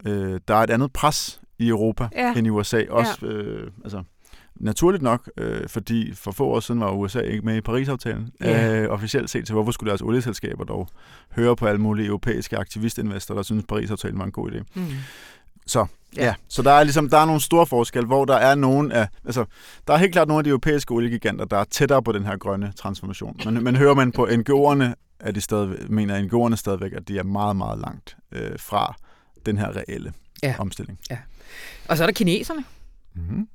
øh, 0.07 0.39
der 0.47 0.55
er 0.55 0.59
et 0.63 0.69
andet 0.69 0.93
pres 0.93 1.41
i 1.59 1.67
Europa 1.69 2.07
Ja. 2.15 2.27
ja. 2.27 2.33
end 2.37 2.47
i 2.47 2.49
USA. 2.49 2.83
Også, 2.89 3.25
øh, 3.25 3.71
altså, 3.83 4.03
naturligt 4.55 5.03
nok, 5.03 5.29
øh, 5.37 5.67
fordi 5.69 6.13
for 6.13 6.31
få 6.31 6.45
år 6.45 6.59
siden 6.59 6.81
var 6.81 6.91
USA 6.91 7.19
ikke 7.19 7.41
med 7.45 7.55
i 7.55 7.61
Paris-aftalen 7.61 8.29
Ja. 8.41 8.81
øh, 8.81 8.89
officielt 8.89 9.29
set, 9.29 9.47
så 9.47 9.53
hvorfor 9.53 9.71
skulle 9.71 9.89
deres 9.89 10.01
olieselskaber 10.01 10.63
dog 10.63 10.87
høre 11.35 11.55
på 11.55 11.65
alle 11.65 11.81
mulige 11.81 12.07
europæiske 12.07 12.57
aktivistinvestorer, 12.57 13.37
der 13.37 13.43
synes, 13.43 13.65
Paris-aftalen 13.69 14.19
var 14.19 14.25
en 14.25 14.31
god 14.31 14.51
idé. 14.51 14.59
Mm. 14.75 14.85
Så 15.71 15.85
Ja. 16.15 16.21
ja. 16.21 16.27
ja, 16.27 16.33
så 16.47 16.61
der 16.61 16.71
er 16.71 16.83
ligesom 16.83 17.09
der 17.09 17.17
er 17.17 17.25
nogle 17.25 17.41
store 17.41 17.65
forskelle, 17.67 18.07
hvor 18.07 18.25
der 18.25 18.35
er 18.35 18.55
nogen 18.55 18.91
af, 18.91 19.07
altså 19.25 19.45
der 19.87 19.93
er 19.93 19.97
helt 19.97 20.11
klart 20.11 20.27
nogle 20.27 20.39
af 20.39 20.43
de 20.43 20.49
europæiske 20.49 20.91
oliegiganter, 20.93 21.45
der 21.45 21.57
er 21.57 21.63
tættere 21.63 22.03
på 22.03 22.11
den 22.11 22.25
her 22.25 22.37
grønne 22.37 22.73
transformation. 22.77 23.39
Men, 23.45 23.63
men 23.63 23.75
hører 23.75 23.93
man 23.93 24.11
på 24.11 24.25
NGO'erne, 24.27 24.93
er 25.19 25.31
de 25.31 25.41
stadig, 25.41 25.91
mener 25.91 26.21
NGO'erne 26.21 26.55
stadigvæk, 26.55 26.93
at 26.93 27.07
de 27.07 27.17
er 27.17 27.23
meget, 27.23 27.55
meget 27.55 27.79
langt 27.79 28.17
øh, 28.31 28.51
fra 28.59 28.95
den 29.45 29.57
her 29.57 29.75
reelle 29.75 30.13
Ja. 30.43 30.47
ja. 30.47 30.55
omstilling. 30.59 30.99
Og 31.87 31.97
så 31.97 32.03
er 32.03 32.07
der 32.07 32.13
kineserne. 32.13 32.63
Mm-hmm. 33.15 33.47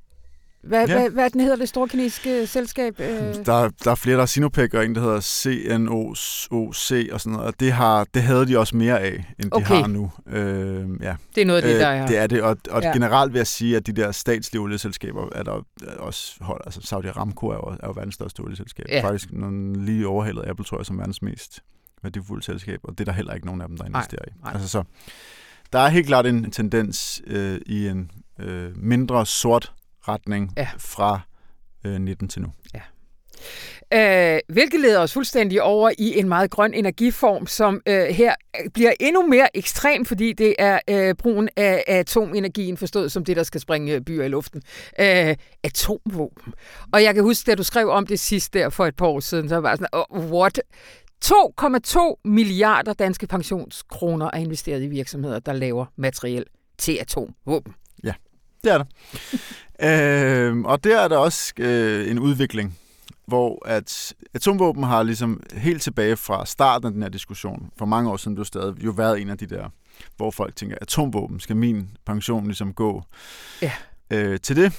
Hvad, 0.67 0.87
Ja. 0.87 0.99
hvad, 0.99 1.09
hvad 1.09 1.29
den 1.29 1.41
hedder 1.41 1.55
det 1.55 1.69
store 1.69 1.87
kinesiske 1.87 2.47
selskab? 2.47 2.99
Øh, 2.99 3.07
Der, 3.45 3.69
der 3.83 3.91
er 3.91 3.95
flere, 3.95 4.15
der 4.15 4.21
er 4.21 4.25
Sinopec 4.25 4.73
og 4.73 4.85
en, 4.85 4.95
der 4.95 5.01
hedder 5.01 5.19
CNOC 5.21 6.47
og 6.51 6.75
sådan 7.21 7.31
noget, 7.31 7.47
og 7.47 7.59
det, 7.59 7.71
har, 7.71 8.05
det 8.13 8.21
havde 8.23 8.47
de 8.47 8.59
også 8.59 8.75
mere 8.75 8.99
af, 9.01 9.33
end 9.39 9.51
de 9.51 9.55
Okay. 9.55 9.75
har 9.75 9.87
nu. 9.87 10.11
Øh, 10.27 10.85
ja. 11.01 11.15
det 11.35 11.41
er 11.41 11.45
noget 11.45 11.61
af 11.61 11.69
det, 11.69 11.79
der 11.81 11.87
er. 11.87 12.07
det 12.07 12.17
er 12.17 12.27
det, 12.27 12.41
og, 12.41 12.57
og 12.69 12.81
Ja. 12.81 12.91
generelt 12.91 13.33
vil 13.33 13.39
jeg 13.39 13.47
sige, 13.47 13.75
at 13.77 13.87
de 13.87 13.91
der 13.91 14.11
statslige 14.11 14.61
olieselskaber 14.61 15.29
er 15.35 15.43
der 15.43 15.61
også 15.99 16.35
hold, 16.41 16.61
altså 16.65 16.81
Saudi 16.83 17.07
Aramco 17.07 17.47
er 17.47 17.53
jo, 17.53 17.77
er 17.79 17.87
jo 17.87 17.91
verdens 17.95 18.15
største 18.15 18.39
olieselskab. 18.39 18.85
Ja. 18.89 19.03
Faktisk 19.03 19.29
lige 19.75 20.07
overhældet 20.07 20.43
Apple, 20.47 20.65
tror 20.65 20.77
jeg, 20.79 20.85
som 20.85 20.97
verdens 20.97 21.21
mest 21.21 21.59
værdifulde 22.03 22.43
selskab, 22.43 22.79
og 22.83 22.91
det 22.91 22.99
er 22.99 23.05
der 23.05 23.11
heller 23.11 23.33
ikke 23.33 23.45
nogen 23.45 23.61
af 23.61 23.67
dem, 23.67 23.77
der 23.77 23.85
investerer 23.85 24.21
i. 24.27 24.31
nej. 24.43 24.51
Altså 24.53 24.67
så, 24.69 24.83
der 25.73 25.79
er 25.79 25.87
helt 25.89 26.07
klart 26.07 26.25
en 26.25 26.51
tendens 26.51 27.21
øh, 27.27 27.59
i 27.65 27.87
en 27.87 28.11
øh, 28.39 28.71
mindre 28.75 29.25
sort 29.25 29.73
retning 30.07 30.53
Ja. 30.57 30.67
fra 30.77 31.19
øh, 31.85 31.99
19 32.01 32.27
til 32.27 32.41
nu. 32.41 32.47
Øh, 33.93 34.39
hvilket 34.49 34.79
leder 34.79 34.99
os 34.99 35.13
fuldstændig 35.13 35.61
over 35.61 35.91
i 35.97 36.19
en 36.19 36.29
meget 36.29 36.51
grøn 36.51 36.73
energiform, 36.73 37.47
som 37.47 37.81
øh, 37.87 38.03
her 38.05 38.35
bliver 38.73 38.93
endnu 38.99 39.27
mere 39.27 39.57
ekstrem, 39.57 40.05
fordi 40.05 40.33
det 40.33 40.55
er 40.59 40.79
øh, 40.89 41.15
brugen 41.15 41.49
af 41.57 41.83
atomenergien, 41.87 42.77
forstået 42.77 43.11
som 43.11 43.25
det, 43.25 43.35
der 43.37 43.43
skal 43.43 43.61
springe 43.61 44.01
byer 44.01 44.23
i 44.23 44.27
luften. 44.27 44.61
Øh, 44.99 45.35
atomvåben. 45.63 46.53
Og 46.93 47.03
jeg 47.03 47.13
kan 47.13 47.23
huske, 47.23 47.51
da 47.51 47.55
du 47.55 47.63
skrev 47.63 47.89
om 47.89 48.07
det 48.07 48.19
sidst 48.19 48.53
der 48.53 48.69
for 48.69 48.85
et 48.85 48.95
par 48.95 49.05
år 49.07 49.19
siden, 49.19 49.49
så 49.49 49.57
var 49.57 49.69
jeg 49.69 49.77
sådan, 49.77 50.05
oh, 50.09 50.31
what? 50.31 50.59
2,2 51.25 52.21
milliarder 52.25 52.93
danske 52.93 53.27
pensionskroner 53.27 54.29
er 54.33 54.37
investeret 54.37 54.83
i 54.83 54.87
virksomheder, 54.87 55.39
der 55.39 55.53
laver 55.53 55.85
materiel 55.95 56.45
til 56.77 56.97
atomvåben. 57.01 57.73
Det 58.63 58.71
er 58.71 58.77
der. 58.77 58.85
øh, 60.49 60.57
og 60.57 60.83
der 60.83 60.99
er 60.99 61.07
der 61.07 61.17
også 61.17 61.53
øh, 61.59 62.11
en 62.11 62.19
udvikling, 62.19 62.77
hvor 63.27 63.67
at 63.67 64.13
atomvåben 64.33 64.83
har 64.83 65.03
ligesom 65.03 65.43
helt 65.53 65.81
tilbage 65.81 66.17
fra 66.17 66.45
starten 66.45 66.85
af 66.85 66.91
den 66.93 67.01
her 67.01 67.09
diskussion, 67.09 67.69
for 67.77 67.85
mange 67.85 68.09
år 68.11 68.17
siden 68.17 68.35
blev 68.35 68.45
stadig 68.45 68.83
jo 68.85 68.91
været 68.91 69.21
en 69.21 69.29
af 69.29 69.37
de 69.37 69.45
der, 69.45 69.69
hvor 70.17 70.31
folk 70.31 70.55
tænker, 70.55 70.77
atomvåben, 70.81 71.39
skal 71.39 71.55
min 71.55 71.89
pension 72.05 72.45
ligesom 72.45 72.73
gå 72.73 73.03
Ja. 73.61 73.71
øh, 74.11 74.39
til 74.39 74.55
det, 74.55 74.73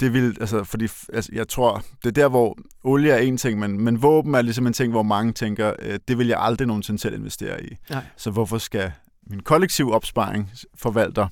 det 0.00 0.12
vil, 0.12 0.36
altså, 0.40 0.64
fordi 0.64 0.88
altså, 1.12 1.30
jeg 1.34 1.48
tror, 1.48 1.82
det 2.02 2.08
er 2.08 2.22
der, 2.22 2.28
hvor 2.28 2.58
olie 2.84 3.12
er 3.12 3.18
en 3.18 3.36
ting, 3.36 3.58
men, 3.58 3.80
men 3.80 4.02
våben 4.02 4.34
er 4.34 4.42
ligesom 4.42 4.66
en 4.66 4.72
ting, 4.72 4.92
hvor 4.92 5.02
mange 5.02 5.32
tænker, 5.32 5.72
øh, 5.78 5.98
det 6.08 6.18
vil 6.18 6.26
jeg 6.26 6.38
aldrig 6.40 6.66
nogensinde 6.66 7.00
selv 7.00 7.14
investere 7.14 7.64
i. 7.64 7.76
Nej. 7.90 8.04
Så 8.16 8.30
hvorfor 8.30 8.58
skal 8.58 8.92
min 9.26 9.40
kollektiv 9.40 9.90
opsparing 9.92 10.50
forvalter 10.74 11.28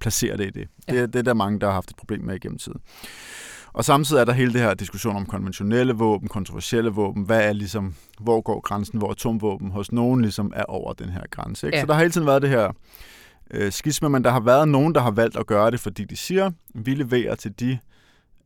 placere 0.00 0.36
det 0.36 0.46
i 0.46 0.50
det? 0.50 0.68
Ja. 0.88 1.02
Det, 1.02 1.12
det 1.12 1.18
er 1.18 1.22
der 1.22 1.34
mange, 1.34 1.60
der 1.60 1.66
har 1.66 1.74
haft 1.74 1.90
et 1.90 1.96
problem 1.96 2.20
med 2.20 2.34
igennem 2.34 2.58
tiden. 2.58 2.80
Og 3.72 3.84
samtidig 3.84 4.20
er 4.20 4.24
der 4.24 4.32
hele 4.32 4.52
det 4.52 4.60
her 4.60 4.74
diskussion 4.74 5.16
om 5.16 5.26
konventionelle 5.26 5.92
våben, 5.92 6.28
kontroversielle 6.28 6.90
våben. 6.90 7.22
Hvad 7.22 7.48
er 7.48 7.52
ligesom, 7.52 7.94
hvor 8.20 8.40
går 8.40 8.60
grænsen, 8.60 8.98
hvor 8.98 9.10
atomvåben 9.10 9.70
hos 9.70 9.92
nogen 9.92 10.20
ligesom 10.20 10.52
er 10.56 10.64
over 10.64 10.92
den 10.92 11.08
her 11.08 11.22
grænse? 11.30 11.66
Ikke? 11.66 11.76
Ja. 11.76 11.82
Så 11.82 11.86
der 11.86 11.92
har 11.92 12.00
hele 12.00 12.12
tiden 12.12 12.26
været 12.26 12.42
det 12.42 12.50
her 12.50 12.72
øh, 13.50 13.72
skisme, 13.72 14.08
men 14.08 14.24
der 14.24 14.30
har 14.30 14.40
været 14.40 14.68
nogen, 14.68 14.94
der 14.94 15.00
har 15.00 15.10
valgt 15.10 15.36
at 15.36 15.46
gøre 15.46 15.70
det, 15.70 15.80
fordi 15.80 16.04
de 16.04 16.16
siger, 16.16 16.50
vi 16.74 16.94
leverer 16.94 17.34
til 17.34 17.60
de 17.60 17.78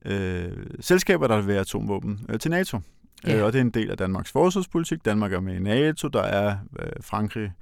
øh, 0.05 0.53
selskaber, 0.81 1.27
der 1.27 1.41
leverer 1.41 1.61
atomvåben 1.61 2.21
øh, 2.29 2.39
til 2.39 2.51
NATO. 2.51 2.81
Ja. 3.27 3.37
Øh, 3.37 3.45
og 3.45 3.53
det 3.53 3.59
er 3.59 3.63
en 3.63 3.71
del 3.71 3.91
af 3.91 3.97
Danmarks 3.97 4.33
forsvarspolitik. 4.33 5.05
Danmark 5.05 5.33
er 5.33 5.41
med 5.41 5.57
i 5.57 5.59
NATO, 5.59 6.09
der 6.09 6.23
er 6.23 6.57
øh, 6.79 6.89
Frankrig, 7.01 7.53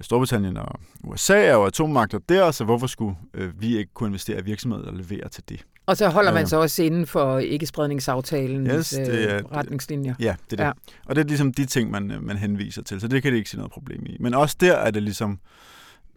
Storbritannien 0.00 0.56
og 0.56 0.80
USA 1.04 1.44
er 1.44 1.52
jo 1.52 1.64
atommagter 1.64 2.18
der, 2.28 2.50
så 2.50 2.64
hvorfor 2.64 2.86
skulle 2.86 3.16
øh, 3.34 3.60
vi 3.60 3.76
ikke 3.76 3.94
kunne 3.94 4.06
investere 4.06 4.38
i 4.38 4.44
virksomheder, 4.44 4.84
der 4.84 4.92
leverer 4.92 5.28
til 5.28 5.44
det? 5.48 5.64
Og 5.86 5.96
så 5.96 6.08
holder 6.08 6.32
man 6.32 6.46
sig 6.46 6.58
også 6.58 6.82
inden 6.82 7.06
for 7.06 7.38
ikke-spredningsaftalen 7.38 8.66
yes, 8.66 8.88
det 8.88 9.32
er, 9.32 9.56
retningslinjer. 9.56 10.14
Ja, 10.20 10.36
det 10.50 10.60
er 10.60 10.64
det. 10.64 10.64
Ja. 10.64 10.72
Og 11.06 11.16
det 11.16 11.22
er 11.22 11.28
ligesom 11.28 11.52
de 11.52 11.64
ting, 11.64 11.90
man, 11.90 12.18
man 12.20 12.36
henviser 12.36 12.82
til, 12.82 13.00
så 13.00 13.08
det 13.08 13.22
kan 13.22 13.32
det 13.32 13.38
ikke 13.38 13.50
se 13.50 13.56
noget 13.56 13.72
problem 13.72 14.06
i. 14.06 14.16
Men 14.20 14.34
også 14.34 14.56
der 14.60 14.74
er 14.74 14.90
det 14.90 15.02
ligesom 15.02 15.38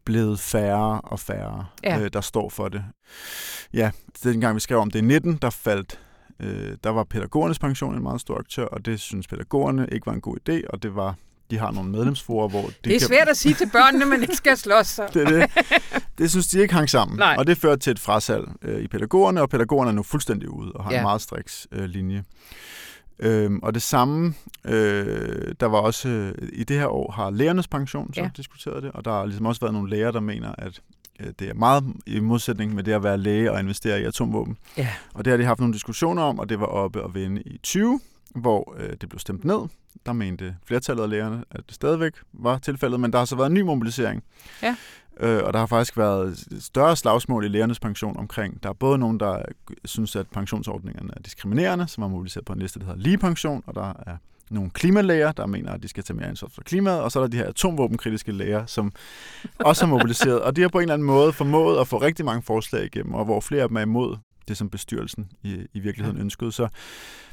blevet 0.06 0.40
færre 0.40 1.02
og 1.02 1.20
færre, 1.20 1.66
ja. 1.84 2.00
øh, 2.00 2.10
der 2.14 2.22
står 2.22 2.50
for 2.50 2.70
det. 2.70 2.84
Ja, 3.74 3.92
dengang 4.24 4.56
vi 4.56 4.60
skrev 4.60 4.78
om 4.78 4.92
det 4.92 5.00
i 5.00 5.02
19, 5.02 5.36
der 5.42 5.50
faldt 5.50 6.00
øh, 6.40 6.78
der 6.84 6.90
var 6.90 7.04
pædagogernes 7.04 7.60
pension 7.60 7.96
en 7.96 8.04
meget 8.04 8.22
stor 8.22 8.38
aktør, 8.38 8.66
og 8.66 8.86
det 8.86 9.00
synes 9.00 9.28
pædagogerne 9.28 9.88
ikke 9.92 10.06
var 10.06 10.14
en 10.14 10.22
god 10.22 10.38
idé, 10.50 10.62
og 10.70 10.84
det 10.84 10.96
var 10.96 11.16
de 11.52 11.58
har 11.58 11.72
nogle 11.72 11.90
medlemsforer, 11.90 12.48
hvor... 12.48 12.62
De 12.62 12.74
det 12.84 12.96
er 12.96 13.00
kan... 13.00 13.08
svært 13.08 13.30
at 13.30 13.38
sige 13.38 13.54
til 13.54 13.70
børnene, 13.72 14.06
man 14.06 14.22
ikke 14.22 14.36
skal 14.36 14.58
slås. 14.58 14.88
Så. 14.88 15.08
det, 15.14 15.28
det, 15.28 15.52
det 16.18 16.30
synes 16.30 16.48
de 16.48 16.62
ikke 16.62 16.74
hang 16.74 16.90
sammen. 16.90 17.18
Nej. 17.18 17.36
Og 17.38 17.48
det 17.48 17.58
førte 17.58 17.80
til 17.82 17.92
et 17.92 18.00
frasalg 18.00 18.46
øh, 18.62 18.82
i 18.82 18.88
pædagogerne, 18.88 19.42
og 19.42 19.50
pædagogerne 19.50 19.90
er 19.90 19.96
nu 19.96 20.04
fuldstændig 20.04 20.50
ude 20.50 20.72
og 20.72 20.84
har 20.84 20.92
ja. 20.92 20.98
en 20.98 21.04
meget 21.04 21.22
striks 21.22 21.68
øh, 21.72 21.86
linje. 21.86 22.24
Øhm, 23.20 23.60
og 23.64 23.74
det 23.74 23.82
samme, 23.82 24.34
øh, 24.66 25.56
der 25.60 25.66
var 25.66 25.78
også 25.78 26.10
øh, 26.10 26.50
i 26.54 26.64
det 26.64 26.80
her 26.80 26.88
år, 26.88 27.12
har 27.12 27.30
lærernes 27.30 27.68
pension 27.68 28.14
så 28.14 28.22
ja. 28.22 28.30
diskuteret 28.38 28.84
det, 28.84 28.92
og 28.92 29.06
der 29.06 29.12
har 29.12 29.26
ligesom 29.26 29.46
også 29.46 29.62
været 29.62 29.74
nogle 29.74 29.90
læger, 29.90 30.12
der 30.12 30.20
mener, 30.20 30.56
at 30.58 30.82
øh, 31.20 31.28
det 31.40 31.50
er 31.50 31.54
meget 31.54 31.84
i 32.06 32.20
modsætning 32.20 32.76
med 32.76 32.84
det 32.84 32.92
at 32.92 33.04
være 33.04 33.18
læge 33.18 33.52
og 33.52 33.60
investere 33.60 34.02
i 34.02 34.04
atomvåben. 34.04 34.58
Ja. 34.78 34.88
Og 35.14 35.26
det 35.26 35.32
har 35.32 35.38
de 35.38 35.46
haft 35.46 35.60
nogle 35.60 35.74
diskussioner 35.74 36.24
om, 36.24 36.40
og 36.40 36.50
det 36.50 36.60
var 36.60 36.66
oppe 36.66 37.04
at 37.04 37.14
vende 37.14 37.42
i 37.42 37.58
20, 37.64 38.00
hvor 38.36 38.76
øh, 38.78 38.90
det 39.02 39.10
blev 39.10 39.20
stemt 39.20 39.46
ned. 39.46 39.60
Der 40.06 40.14
mente 40.14 40.56
flertallet 40.66 41.04
af 41.04 41.10
lærerne, 41.10 41.44
at 41.52 41.62
det 41.68 41.76
stadigvæk 41.76 42.14
var 42.34 42.58
tilfældet, 42.58 43.00
men 43.00 43.12
der 43.12 43.18
har 43.18 43.26
så 43.26 43.36
været 43.36 43.48
en 43.48 43.54
ny 43.54 43.62
mobilisering. 43.62 44.24
Ja. 44.64 44.76
Øh, 45.20 45.44
og 45.44 45.54
der 45.54 45.60
har 45.60 45.66
faktisk 45.66 45.98
været 45.98 46.48
større 46.60 46.96
slagsmål 46.96 47.46
i 47.46 47.48
lærernes 47.48 47.80
pension 47.80 48.18
omkring. 48.18 48.64
Der 48.64 48.70
er 48.70 48.74
både 48.74 48.98
nogen, 48.98 49.20
der 49.20 49.42
synes, 49.86 50.16
at 50.16 50.28
pensionsordningerne 50.28 51.10
er 51.16 51.22
diskriminerende, 51.22 51.88
som 51.88 52.02
har 52.02 52.10
mobiliseret 52.10 52.46
på 52.46 52.54
en 52.54 52.60
liste, 52.60 52.80
der 52.80 52.86
hedder 52.86 53.00
lige 53.00 53.18
pension, 53.18 53.64
og 53.68 53.76
der 53.76 53.94
er 54.06 54.18
nogle 54.50 54.70
klimalæger, 54.70 55.32
der 55.32 55.46
mener, 55.46 55.72
at 55.72 55.84
de 55.84 55.88
skal 55.88 56.04
tage 56.04 56.18
mere 56.18 56.28
ansvar 56.28 56.48
for 56.48 56.62
klimaet, 56.62 57.02
og 57.02 57.12
så 57.12 57.20
er 57.20 57.24
der 57.24 57.28
de 57.28 57.38
her 57.38 57.46
atomvåbenkritiske 57.46 58.32
læger, 58.32 58.66
som 58.66 58.92
også 59.60 59.86
har 59.86 59.94
mobiliseret. 59.94 60.42
Og 60.42 60.56
de 60.56 60.62
har 60.62 60.70
på 60.70 60.78
en 60.78 60.82
eller 60.82 60.94
anden 60.94 61.06
måde 61.06 61.34
formået 61.34 61.80
at 61.80 61.88
få 61.88 61.98
rigtig 61.98 62.26
mange 62.26 62.42
forslag 62.42 62.86
igennem, 62.86 63.14
og 63.14 63.26
hvor 63.26 63.40
flere 63.40 63.62
af 63.62 63.68
dem 63.68 63.78
er 63.78 63.82
imod 63.82 64.18
det, 64.48 64.58
som 64.58 64.70
bestyrelsen 64.70 65.32
i, 65.44 65.66
i 65.74 65.80
virkeligheden 65.80 66.22
ønskede. 66.22 66.52
Så 66.52 66.68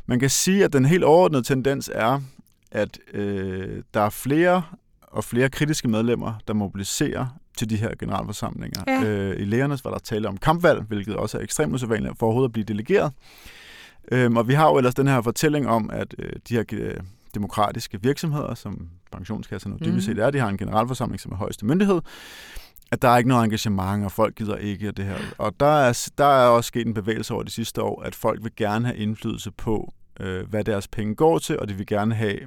man 0.07 0.21
kan 0.21 0.31
sige, 0.31 0.65
at 0.65 0.73
den 0.73 0.85
helt 0.85 1.05
overordnede 1.05 1.43
tendens 1.43 1.91
er, 1.95 2.21
at 2.77 2.99
øh, 3.13 3.83
der 3.95 4.01
er 4.01 4.11
flere 4.11 4.63
og 5.03 5.25
flere 5.25 5.49
kritiske 5.49 5.89
medlemmer, 5.89 6.35
der 6.49 6.55
mobiliserer 6.55 7.27
til 7.57 7.71
de 7.71 7.77
her 7.77 7.91
generalforsamlinger. 7.99 8.83
Ja. 8.87 9.05
Øh, 9.05 9.41
I 9.41 9.45
lægernes 9.45 9.85
var 9.85 9.91
der 9.91 9.99
tale 9.99 10.29
om 10.29 10.37
kampvalg, 10.37 10.83
hvilket 10.83 11.17
også 11.17 11.39
er 11.39 11.43
ekstremt 11.43 11.75
usædvanligt 11.75 12.19
for 12.19 12.27
overhovedet 12.27 12.49
at 12.49 12.53
blive 12.53 12.65
delegeret. 12.65 13.13
Øhm, 14.13 14.37
og 14.37 14.49
vi 14.49 14.55
har 14.55 14.69
jo 14.69 14.77
ellers 14.77 14.95
den 14.95 15.09
her 15.09 15.23
fortælling 15.23 15.69
om, 15.69 15.91
at 15.91 16.15
øh, 16.19 16.33
de 16.49 16.55
her 16.55 16.65
øh, 16.73 16.95
demokratiske 17.35 18.03
virksomheder, 18.03 18.55
som 18.55 18.89
pensionskasserne 19.13 19.75
mm. 19.75 19.85
dybest 19.85 20.07
set 20.07 20.19
er, 20.19 20.31
de 20.31 20.39
har 20.39 20.49
en 20.49 20.59
generalforsamling, 20.59 21.21
som 21.21 21.33
er 21.33 21.37
højeste 21.37 21.67
myndighed, 21.67 22.01
at 22.93 23.03
der 23.03 23.09
er 23.09 23.17
ikke 23.17 23.29
noget 23.29 23.45
engagement, 23.45 24.05
og 24.05 24.13
folk 24.13 24.35
gider 24.35 24.57
ikke 24.57 24.91
det 24.91 25.05
her. 25.05 25.17
Og 25.39 25.61
der 25.61 25.67
er, 25.67 26.09
der 26.19 26.25
er 26.25 26.49
også 26.49 26.69
sket 26.69 26.87
en 26.87 26.95
bevægelse 26.95 27.35
over 27.35 27.43
de 27.43 27.51
sidste 27.51 27.83
år, 27.83 28.03
at 28.03 28.15
folk 28.15 28.45
vil 28.45 28.53
gerne 28.57 28.87
have 28.87 28.99
indflydelse 28.99 29.51
på, 29.51 29.93
øh, 30.21 30.49
hvad 30.49 30.65
deres 30.65 30.89
penge 30.89 31.15
går 31.15 31.39
til, 31.39 31.59
og 31.59 31.69
de 31.69 31.75
vil 31.75 31.87
gerne 31.87 32.15
have 32.15 32.39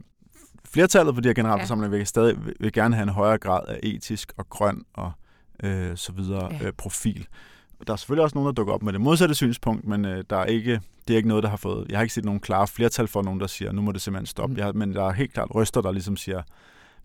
flertallet 0.74 1.16
på 1.16 1.22
de 1.22 1.30
her 1.30 1.34
generalforsamlinger 1.34 1.96
ja. 1.96 1.98
vil 1.98 2.08
stadig 2.08 2.36
vil 2.60 2.74
gerne 2.74 2.96
have 2.96 3.04
en 3.04 3.10
højere 3.10 3.38
grad 3.38 3.62
af 3.68 3.80
etisk 3.84 4.34
og 4.38 4.50
grøn 4.50 4.84
og 4.94 5.12
øh, 5.64 5.92
så 5.98 6.12
videre 6.12 6.50
ja. 6.62 6.68
øh, 6.68 6.74
profil. 6.74 7.28
Der 7.88 7.94
er 7.94 7.98
selvfølgelig 7.98 8.24
også 8.24 8.36
nogen, 8.36 8.48
der 8.48 8.54
dukker 8.54 8.74
op 8.74 8.84
med 8.84 8.94
det 8.94 9.02
modsatte 9.02 9.36
synspunkt, 9.36 9.88
men 9.88 10.06
øh, 10.06 10.24
der 10.30 10.38
er 10.38 10.46
ikke, 10.46 10.82
det 11.08 11.14
er 11.14 11.18
ikke 11.18 11.30
noget, 11.30 11.44
der 11.44 11.50
har 11.50 11.58
fået... 11.58 11.86
Jeg 11.90 11.98
har 11.98 12.04
ikke 12.04 12.14
set 12.14 12.26
nogen 12.26 12.40
klare 12.40 12.68
flertal 12.68 13.08
for 13.08 13.22
nogen, 13.22 13.40
der 13.40 13.48
siger, 13.48 13.72
nu 13.72 13.82
må 13.82 13.92
det 13.92 14.02
simpelthen 14.02 14.26
stoppe. 14.26 14.54
Mm. 14.54 14.60
Jeg, 14.60 14.72
men 14.76 14.94
der 14.94 15.04
er 15.04 15.12
helt 15.12 15.34
klart 15.34 15.48
røster, 15.56 15.82
der 15.82 15.92
ligesom 15.92 16.18
siger, 16.18 16.42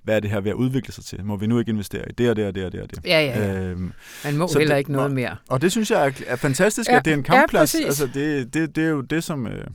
hvad 0.02 0.16
er 0.16 0.20
det 0.20 0.30
her 0.30 0.40
ved 0.40 0.50
at 0.50 0.54
udvikle 0.54 0.92
sig 0.92 1.04
til? 1.04 1.24
Må 1.24 1.36
vi 1.36 1.46
nu 1.46 1.58
ikke 1.58 1.70
investere 1.70 2.08
i 2.10 2.12
det 2.12 2.30
og 2.30 2.36
det 2.36 2.46
og 2.46 2.54
det 2.54 2.64
og 2.64 2.72
det 2.72 2.80
og 2.80 2.90
det? 2.90 3.04
Ja, 3.04 3.20
ja, 3.20 3.38
ja. 3.38 3.60
Øhm, 3.60 3.92
Man 4.24 4.36
må 4.36 4.48
heller 4.58 4.74
det, 4.74 4.78
ikke 4.78 4.92
noget 4.92 5.12
mere. 5.12 5.36
Og 5.48 5.62
det 5.62 5.72
synes 5.72 5.90
jeg 5.90 6.06
er, 6.06 6.12
er 6.26 6.36
fantastisk, 6.36 6.90
ja, 6.90 6.96
at 6.96 7.04
det 7.04 7.12
er 7.12 7.16
en 7.16 7.22
kampplads. 7.22 7.74
Ja, 7.80 7.86
altså, 7.86 8.06
det, 8.06 8.54
det, 8.54 8.76
det 8.76 8.84
er 8.84 8.88
jo 8.88 9.00
det, 9.00 9.24
som... 9.24 9.46
Øh, 9.46 9.66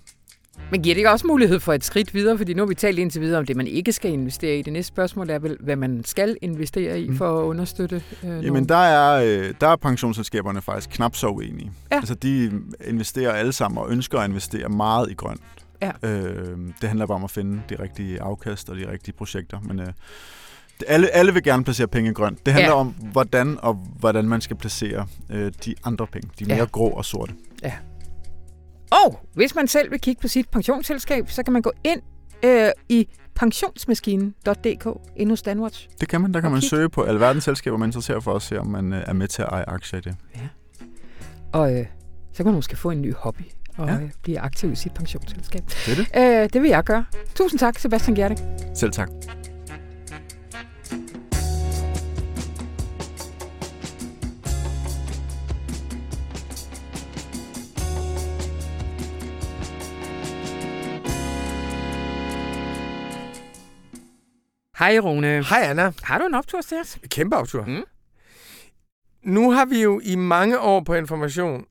men 0.71 0.81
giver 0.81 0.95
det 0.95 0.99
ikke 0.99 1.11
også 1.11 1.27
mulighed 1.27 1.59
for 1.59 1.73
et 1.73 1.83
skridt 1.83 2.13
videre? 2.13 2.37
Fordi 2.37 2.53
nu 2.53 2.61
har 2.61 2.67
vi 2.67 2.75
talt 2.75 2.99
indtil 2.99 3.21
videre 3.21 3.39
om 3.39 3.45
det, 3.45 3.55
man 3.55 3.67
ikke 3.67 3.91
skal 3.91 4.11
investere 4.11 4.57
i. 4.57 4.61
Det 4.61 4.73
næste 4.73 4.87
spørgsmål 4.87 5.29
er 5.29 5.39
vel, 5.39 5.57
hvad 5.59 5.75
man 5.75 6.03
skal 6.05 6.37
investere 6.41 7.01
i 7.01 7.09
mm. 7.09 7.17
for 7.17 7.39
at 7.39 7.43
understøtte 7.43 8.03
øh, 8.23 8.45
Jamen, 8.45 8.69
der 8.69 8.75
er, 8.75 9.23
øh, 9.23 9.53
der 9.61 9.67
er 9.67 9.75
pensionsselskaberne 9.75 10.61
faktisk 10.61 10.89
knap 10.89 11.15
så 11.15 11.27
uenige. 11.27 11.71
Ja. 11.91 11.95
Altså, 11.95 12.13
de 12.13 12.51
investerer 12.87 13.31
alle 13.31 13.53
sammen 13.53 13.77
og 13.77 13.91
ønsker 13.91 14.19
at 14.19 14.29
investere 14.29 14.69
meget 14.69 15.11
i 15.11 15.13
grønt. 15.13 15.41
Ja. 15.81 15.91
Øh, 16.03 16.57
det 16.81 16.89
handler 16.89 17.05
bare 17.05 17.15
om 17.15 17.23
at 17.23 17.31
finde 17.31 17.61
de 17.69 17.83
rigtige 17.83 18.21
afkast 18.21 18.69
og 18.69 18.75
de 18.75 18.91
rigtige 18.91 19.15
projekter. 19.15 19.59
Men 19.59 19.79
øh, 19.79 19.87
alle, 20.87 21.09
alle 21.09 21.33
vil 21.33 21.43
gerne 21.43 21.63
placere 21.63 21.87
penge 21.87 22.13
grønt. 22.13 22.45
Det 22.45 22.53
handler 22.53 22.71
ja. 22.71 22.79
om, 22.79 22.87
hvordan 22.87 23.57
og 23.61 23.73
hvordan 23.99 24.25
man 24.25 24.41
skal 24.41 24.55
placere 24.55 25.07
øh, 25.29 25.51
de 25.65 25.75
andre 25.83 26.07
penge. 26.07 26.29
De 26.39 26.45
mere 26.45 26.57
ja. 26.57 26.65
grå 26.65 26.89
og 26.89 27.05
sorte. 27.05 27.33
Ja. 27.63 27.73
Og 28.91 29.19
hvis 29.33 29.55
man 29.55 29.67
selv 29.67 29.91
vil 29.91 30.01
kigge 30.01 30.21
på 30.21 30.27
sit 30.27 30.49
pensionsselskab, 30.49 31.29
så 31.29 31.43
kan 31.43 31.53
man 31.53 31.61
gå 31.61 31.71
ind 31.83 32.01
øh, 32.43 32.69
i 32.89 33.07
pensionsmaskinen.dk 33.35 34.87
ind 35.15 35.29
hos 35.29 35.41
Danwatch. 35.41 35.89
Det 35.99 36.09
kan 36.09 36.21
man. 36.21 36.33
Der 36.33 36.41
kan 36.41 36.51
man 36.51 36.59
kigge. 36.59 36.69
søge 36.69 36.89
på 36.89 37.03
alverdens 37.03 37.43
selskaber, 37.43 37.77
man 37.77 37.89
interesserer 37.89 38.19
for 38.19 38.35
at 38.35 38.41
se, 38.41 38.59
om 38.59 38.67
man 38.67 38.93
øh, 38.93 39.03
er 39.07 39.13
med 39.13 39.27
til 39.27 39.41
at 39.41 39.47
eje 39.51 39.63
aktier 39.67 39.99
i 39.99 40.01
det. 40.01 40.15
Ja. 40.35 40.41
Og 41.51 41.73
øh, 41.73 41.85
så 42.31 42.37
kan 42.37 42.45
man 42.45 42.55
måske 42.55 42.75
få 42.75 42.89
en 42.89 43.01
ny 43.01 43.13
hobby 43.13 43.41
og 43.77 43.87
ja. 43.87 43.93
øh, 43.93 44.09
blive 44.21 44.39
aktiv 44.39 44.71
i 44.71 44.75
sit 44.75 44.93
pensionsselskab. 44.93 45.61
Det 45.85 45.91
er 45.91 45.95
det. 45.95 46.43
Øh, 46.43 46.49
det 46.53 46.61
vil 46.61 46.69
jeg 46.69 46.83
gøre. 46.83 47.05
Tusind 47.35 47.59
tak, 47.59 47.79
Sebastian 47.79 48.15
Gjerde. 48.15 48.35
Selv 48.75 48.91
tak. 48.91 49.09
Hej 64.79 64.99
Rune. 64.99 65.43
Hej 65.43 65.61
Anna. 65.63 65.91
Har 66.03 66.17
du 66.17 66.25
en 66.25 66.33
optur 66.33 66.61
til 66.61 66.77
os? 66.77 66.97
Kæmpe 67.09 67.35
optur. 67.35 67.65
Mm. 67.65 67.83
Nu 69.23 69.51
har 69.51 69.65
vi 69.65 69.81
jo 69.81 70.01
i 70.03 70.15
mange 70.15 70.59
år 70.59 70.83
på 70.83 70.93
information, 70.93 71.65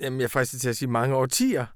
jamen 0.00 0.20
jeg 0.20 0.30
frister 0.30 0.58
til 0.58 0.68
at 0.68 0.76
sige 0.76 0.88
mange 0.88 1.14
årtier, 1.14 1.66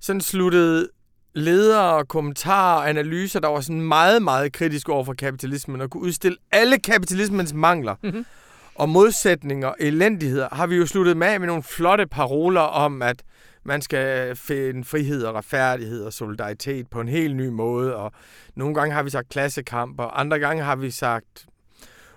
sådan 0.00 0.20
sluttet 0.20 0.88
ledere, 1.34 2.04
kommentarer 2.06 2.78
og 2.78 2.88
analyser, 2.88 3.40
der 3.40 3.48
var 3.48 3.60
sådan 3.60 3.80
meget, 3.80 4.22
meget 4.22 4.52
kritiske 4.52 4.92
over 4.92 5.04
for 5.04 5.14
kapitalismen 5.14 5.80
og 5.80 5.90
kunne 5.90 6.02
udstille 6.02 6.38
alle 6.52 6.78
kapitalismens 6.78 7.52
mangler 7.52 7.94
mm-hmm. 8.02 8.26
og 8.74 8.88
modsætninger 8.88 9.68
og 9.68 9.76
elendigheder, 9.80 10.48
har 10.52 10.66
vi 10.66 10.76
jo 10.76 10.86
sluttet 10.86 11.16
med 11.16 11.38
med 11.38 11.46
nogle 11.46 11.62
flotte 11.62 12.06
paroler 12.06 12.60
om, 12.60 13.02
at 13.02 13.22
man 13.66 13.82
skal 13.82 14.36
finde 14.36 14.84
frihed 14.84 15.24
og 15.24 15.34
retfærdighed 15.34 16.04
og 16.04 16.12
solidaritet 16.12 16.88
på 16.90 17.00
en 17.00 17.08
helt 17.08 17.36
ny 17.36 17.48
måde, 17.48 17.96
og 17.96 18.12
nogle 18.54 18.74
gange 18.74 18.94
har 18.94 19.02
vi 19.02 19.10
sagt 19.10 19.28
klassekamp, 19.28 20.00
og 20.00 20.20
andre 20.20 20.38
gange 20.38 20.62
har 20.62 20.76
vi 20.76 20.90
sagt 20.90 21.46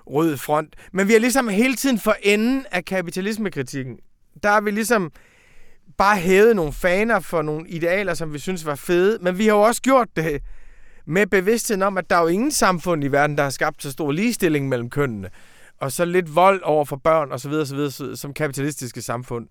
rød 0.08 0.38
front. 0.38 0.76
Men 0.92 1.08
vi 1.08 1.16
er 1.16 1.20
ligesom 1.20 1.48
hele 1.48 1.76
tiden 1.76 2.00
for 2.00 2.16
enden 2.24 2.66
af 2.72 2.86
kapitalismekritikken. 2.86 3.98
Der 4.44 4.50
har 4.50 4.62
vi 4.62 4.72
ligesom 4.72 5.12
bare 5.98 6.18
hævet 6.18 6.56
nogle 6.56 6.74
faner 6.74 7.20
for 7.20 7.42
nogle 7.42 7.70
idealer, 7.70 8.14
som 8.14 8.34
vi 8.34 8.40
synes 8.40 8.66
var 8.66 8.76
fede, 8.76 9.18
men 9.22 9.38
vi 9.38 9.48
har 9.48 9.54
jo 9.56 9.62
også 9.62 9.82
gjort 9.82 10.08
det 10.16 10.42
med 11.06 11.28
bevidstheden 11.28 11.82
om, 11.82 11.98
at 11.98 12.10
der 12.10 12.16
er 12.16 12.22
jo 12.22 12.28
ingen 12.28 12.52
samfund 12.52 13.04
i 13.04 13.08
verden, 13.08 13.38
der 13.38 13.44
har 13.44 13.50
skabt 13.50 13.84
så 13.84 13.92
stor 13.92 14.12
ligestilling 14.12 14.70
mellem 14.70 14.90
kønnene, 14.90 15.30
og 15.78 15.92
så 15.92 16.06
lidt 16.06 16.36
vold 16.36 16.62
over 16.64 16.86
for 16.86 16.96
børn 16.96 17.32
osv. 17.32 17.52
osv. 17.52 18.16
som 18.16 18.34
kapitalistiske 18.34 19.02
samfund. 19.02 19.48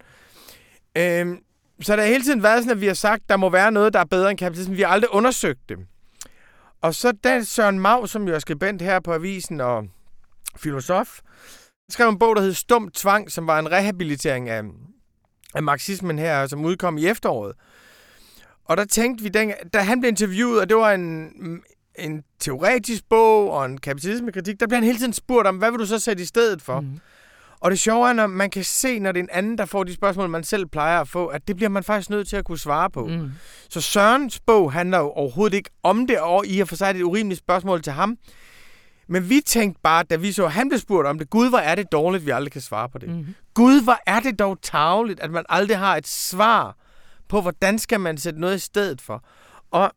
Øhm, 0.96 1.38
så 1.82 1.96
der 1.96 2.02
har 2.02 2.08
hele 2.08 2.24
tiden 2.24 2.42
været 2.42 2.62
sådan, 2.62 2.76
at 2.76 2.80
vi 2.80 2.86
har 2.86 2.94
sagt, 2.94 3.22
at 3.22 3.28
der 3.28 3.36
må 3.36 3.50
være 3.50 3.72
noget, 3.72 3.92
der 3.92 4.00
er 4.00 4.04
bedre 4.04 4.30
end 4.30 4.38
kapitalismen. 4.38 4.76
Vi 4.76 4.82
har 4.82 4.88
aldrig 4.88 5.14
undersøgt 5.14 5.68
det. 5.68 5.78
Og 6.82 6.94
så 6.94 7.12
da 7.12 7.42
Søren 7.42 7.80
Mau, 7.80 8.06
som 8.06 8.28
jo 8.28 8.34
er 8.34 8.38
skribent 8.38 8.82
her 8.82 9.00
på 9.00 9.12
Avisen 9.14 9.60
og 9.60 9.84
filosof, 10.56 11.20
skrev 11.90 12.08
en 12.08 12.18
bog, 12.18 12.36
der 12.36 12.42
hed 12.42 12.54
Stum 12.54 12.90
Tvang, 12.90 13.30
som 13.30 13.46
var 13.46 13.58
en 13.58 13.70
rehabilitering 13.70 14.48
af, 14.48 14.62
af 15.54 15.62
marxismen 15.62 16.18
her, 16.18 16.46
som 16.46 16.64
udkom 16.64 16.98
i 16.98 17.06
efteråret. 17.06 17.52
Og 18.64 18.76
der 18.76 18.84
tænkte 18.84 19.24
vi, 19.24 19.30
da 19.72 19.80
han 19.80 20.00
blev 20.00 20.08
interviewet, 20.08 20.60
og 20.60 20.68
det 20.68 20.76
var 20.76 20.92
en, 20.92 21.30
en 21.98 22.22
teoretisk 22.38 23.08
bog 23.08 23.50
og 23.50 23.64
en 23.64 23.78
kapitalismekritik, 23.78 24.60
der 24.60 24.66
blev 24.66 24.76
han 24.76 24.84
hele 24.84 24.98
tiden 24.98 25.12
spurgt 25.12 25.48
om, 25.48 25.56
hvad 25.56 25.70
vil 25.70 25.80
du 25.80 25.86
så 25.86 25.98
sætte 25.98 26.22
i 26.22 26.26
stedet 26.26 26.62
for? 26.62 26.80
Mm. 26.80 27.00
Og 27.60 27.70
det 27.70 27.78
sjove 27.78 28.08
er, 28.08 28.12
når 28.12 28.26
man 28.26 28.50
kan 28.50 28.64
se, 28.64 28.98
når 28.98 29.12
det 29.12 29.18
er 29.20 29.22
en 29.24 29.30
anden, 29.32 29.58
der 29.58 29.64
får 29.64 29.84
de 29.84 29.94
spørgsmål, 29.94 30.28
man 30.28 30.44
selv 30.44 30.66
plejer 30.66 31.00
at 31.00 31.08
få, 31.08 31.26
at 31.26 31.48
det 31.48 31.56
bliver 31.56 31.68
man 31.68 31.84
faktisk 31.84 32.10
nødt 32.10 32.28
til 32.28 32.36
at 32.36 32.44
kunne 32.44 32.58
svare 32.58 32.90
på. 32.90 33.06
Mm. 33.06 33.30
Så 33.70 33.80
Sørens 33.80 34.40
bog 34.40 34.72
handler 34.72 34.98
jo 34.98 35.10
overhovedet 35.10 35.56
ikke 35.56 35.70
om 35.82 36.06
det, 36.06 36.20
og 36.20 36.46
i 36.46 36.60
at 36.60 36.68
få 36.68 36.76
sig 36.76 36.90
et 36.90 37.02
urimeligt 37.02 37.38
spørgsmål 37.38 37.82
til 37.82 37.92
ham. 37.92 38.16
Men 39.08 39.30
vi 39.30 39.40
tænkte 39.46 39.80
bare, 39.82 40.02
da 40.02 40.16
vi 40.16 40.32
så, 40.32 40.44
at 40.44 40.52
han 40.52 40.68
blev 40.68 40.78
spurgt 40.78 41.08
om 41.08 41.18
det, 41.18 41.30
Gud, 41.30 41.48
hvor 41.48 41.58
er 41.58 41.74
det 41.74 41.92
dårligt, 41.92 42.26
vi 42.26 42.30
aldrig 42.30 42.52
kan 42.52 42.60
svare 42.60 42.88
på 42.88 42.98
det. 42.98 43.08
Mm. 43.08 43.26
Gud, 43.54 43.82
hvor 43.82 43.98
er 44.06 44.20
det 44.20 44.38
dog 44.38 44.58
tageligt, 44.62 45.20
at 45.20 45.30
man 45.30 45.44
aldrig 45.48 45.78
har 45.78 45.96
et 45.96 46.06
svar 46.06 46.76
på, 47.28 47.40
hvordan 47.40 47.78
skal 47.78 48.00
man 48.00 48.18
sætte 48.18 48.40
noget 48.40 48.56
i 48.56 48.58
stedet 48.58 49.00
for. 49.00 49.24
Og 49.70 49.92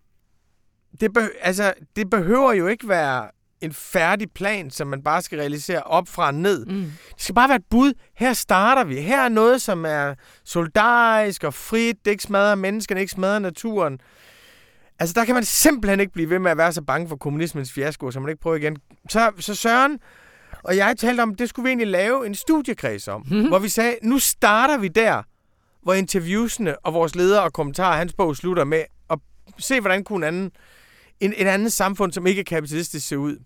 det, 0.99 1.13
be- 1.13 1.29
altså, 1.41 1.73
det 1.95 2.09
behøver 2.09 2.53
jo 2.53 2.67
ikke 2.67 2.89
være 2.89 3.29
en 3.61 3.73
færdig 3.73 4.27
plan, 4.35 4.71
som 4.71 4.87
man 4.87 5.03
bare 5.03 5.21
skal 5.21 5.37
realisere 5.37 5.83
op 5.83 6.07
fra 6.07 6.31
ned. 6.31 6.65
Mm. 6.65 6.91
Det 7.13 7.23
skal 7.23 7.35
bare 7.35 7.49
være 7.49 7.55
et 7.55 7.65
bud. 7.69 7.93
Her 8.15 8.33
starter 8.33 8.83
vi. 8.83 9.01
Her 9.01 9.21
er 9.21 9.29
noget, 9.29 9.61
som 9.61 9.85
er 9.85 10.13
solidarisk 10.45 11.43
og 11.43 11.53
frit. 11.53 12.05
Det 12.05 12.11
ikke 12.11 12.23
smadrer 12.23 12.55
menneskene, 12.55 12.99
ikke 12.99 13.11
smadrer 13.11 13.39
naturen. 13.39 13.99
Altså, 14.99 15.13
der 15.13 15.25
kan 15.25 15.35
man 15.35 15.43
simpelthen 15.43 15.99
ikke 15.99 16.13
blive 16.13 16.29
ved 16.29 16.39
med 16.39 16.51
at 16.51 16.57
være 16.57 16.73
så 16.73 16.81
bange 16.81 17.09
for 17.09 17.15
kommunismens 17.15 17.71
fiasko, 17.71 18.11
så 18.11 18.19
man 18.19 18.29
ikke 18.29 18.41
prøver 18.41 18.57
igen. 18.57 18.77
Så, 19.09 19.31
så 19.39 19.55
Søren 19.55 19.99
og 20.63 20.77
jeg 20.77 20.95
talte 20.97 21.21
om, 21.21 21.35
det 21.35 21.49
skulle 21.49 21.63
vi 21.63 21.69
egentlig 21.69 21.87
lave 21.87 22.25
en 22.25 22.35
studiekreds 22.35 23.07
om, 23.07 23.21
mm-hmm. 23.21 23.47
hvor 23.47 23.59
vi 23.59 23.69
sagde, 23.69 23.95
nu 24.03 24.19
starter 24.19 24.77
vi 24.77 24.87
der, 24.87 25.23
hvor 25.83 25.93
interviewsene 25.93 26.79
og 26.79 26.93
vores 26.93 27.15
ledere 27.15 27.43
og 27.43 27.53
kommentarer, 27.53 27.97
hans 27.97 28.13
bog 28.13 28.35
slutter 28.37 28.63
med 28.63 28.83
at 29.09 29.19
se, 29.59 29.79
hvordan 29.79 30.03
kunne 30.03 30.27
en 30.27 30.35
anden, 30.35 30.51
en, 31.19 31.33
en 31.37 31.47
anden 31.47 31.69
samfund, 31.69 32.11
som 32.11 32.27
ikke 32.27 32.39
er 32.39 32.43
kapitalistisk, 32.43 33.07
se 33.07 33.17
ud. 33.17 33.37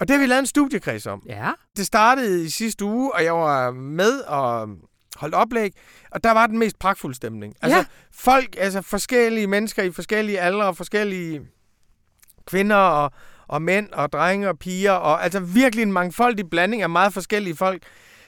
Og 0.00 0.08
det 0.08 0.16
har 0.16 0.20
vi 0.20 0.26
lavet 0.26 0.40
en 0.40 0.46
studiekreds 0.46 1.06
om. 1.06 1.22
Ja. 1.26 1.52
Det 1.76 1.86
startede 1.86 2.44
i 2.44 2.48
sidste 2.48 2.84
uge, 2.84 3.14
og 3.14 3.24
jeg 3.24 3.34
var 3.34 3.70
med 3.70 4.20
og 4.20 4.68
holdt 5.16 5.34
oplæg, 5.34 5.72
og 6.10 6.24
der 6.24 6.30
var 6.30 6.46
den 6.46 6.58
mest 6.58 6.78
pragtfulde 6.78 7.16
stemning. 7.16 7.54
Altså, 7.62 7.78
ja. 7.78 7.84
folk, 8.12 8.56
altså 8.58 8.82
forskellige 8.82 9.46
mennesker 9.46 9.82
i 9.82 9.90
forskellige 9.90 10.40
aldre, 10.40 10.74
forskellige 10.74 11.40
kvinder 12.46 12.76
og, 12.76 13.12
og 13.48 13.62
mænd 13.62 13.92
og 13.92 14.12
drenge 14.12 14.48
og 14.48 14.58
piger, 14.58 14.92
og 14.92 15.24
altså 15.24 15.40
virkelig 15.40 15.82
en 15.82 15.92
mangfoldig 15.92 16.50
blanding 16.50 16.82
af 16.82 16.90
meget 16.90 17.14
forskellige 17.14 17.56
folk, 17.56 17.82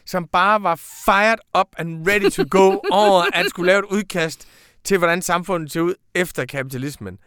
som 0.07 0.27
bare 0.27 0.63
var 0.63 0.75
fired 1.05 1.39
up 1.59 1.67
and 1.79 2.09
ready 2.09 2.31
to 2.31 2.45
go 2.51 2.79
over 3.05 3.23
at 3.35 3.47
skulle 3.49 3.67
lave 3.67 3.79
et 3.79 3.85
udkast 3.85 4.49
til, 4.85 4.99
hvordan 4.99 5.23
samfundet 5.23 5.73
ser 5.73 5.81
ud 5.81 5.95
efter 6.15 6.45
kapitalismen. 6.45 7.19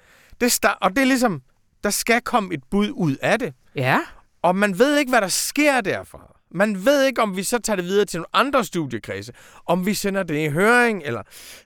Det 0.41 0.51
start, 0.51 0.77
og 0.81 0.89
det 0.89 0.97
er 0.97 1.05
ligesom, 1.05 1.41
der 1.83 1.89
skal 1.89 2.21
komme 2.21 2.53
et 2.53 2.63
bud 2.71 2.89
ud 2.93 3.15
af 3.21 3.39
det. 3.39 3.53
Ja. 3.75 3.99
Og 4.43 4.55
man 4.55 4.79
ved 4.79 4.97
ikke, 4.97 5.09
hvad 5.09 5.21
der 5.21 5.27
sker 5.27 5.81
derfra. 5.81 6.33
Man 6.51 6.85
ved 6.85 7.03
ikke, 7.03 7.21
om 7.21 7.37
vi 7.37 7.43
så 7.43 7.59
tager 7.59 7.75
det 7.75 7.85
videre 7.85 8.05
til 8.05 8.17
nogle 8.17 8.27
andre 8.33 8.65
studiekredse, 8.65 9.33
om 9.65 9.85
vi 9.85 9.93
sender 9.93 10.23
det 10.23 10.45
i 10.45 10.49
høring, 10.49 11.01
eller... 11.05 11.21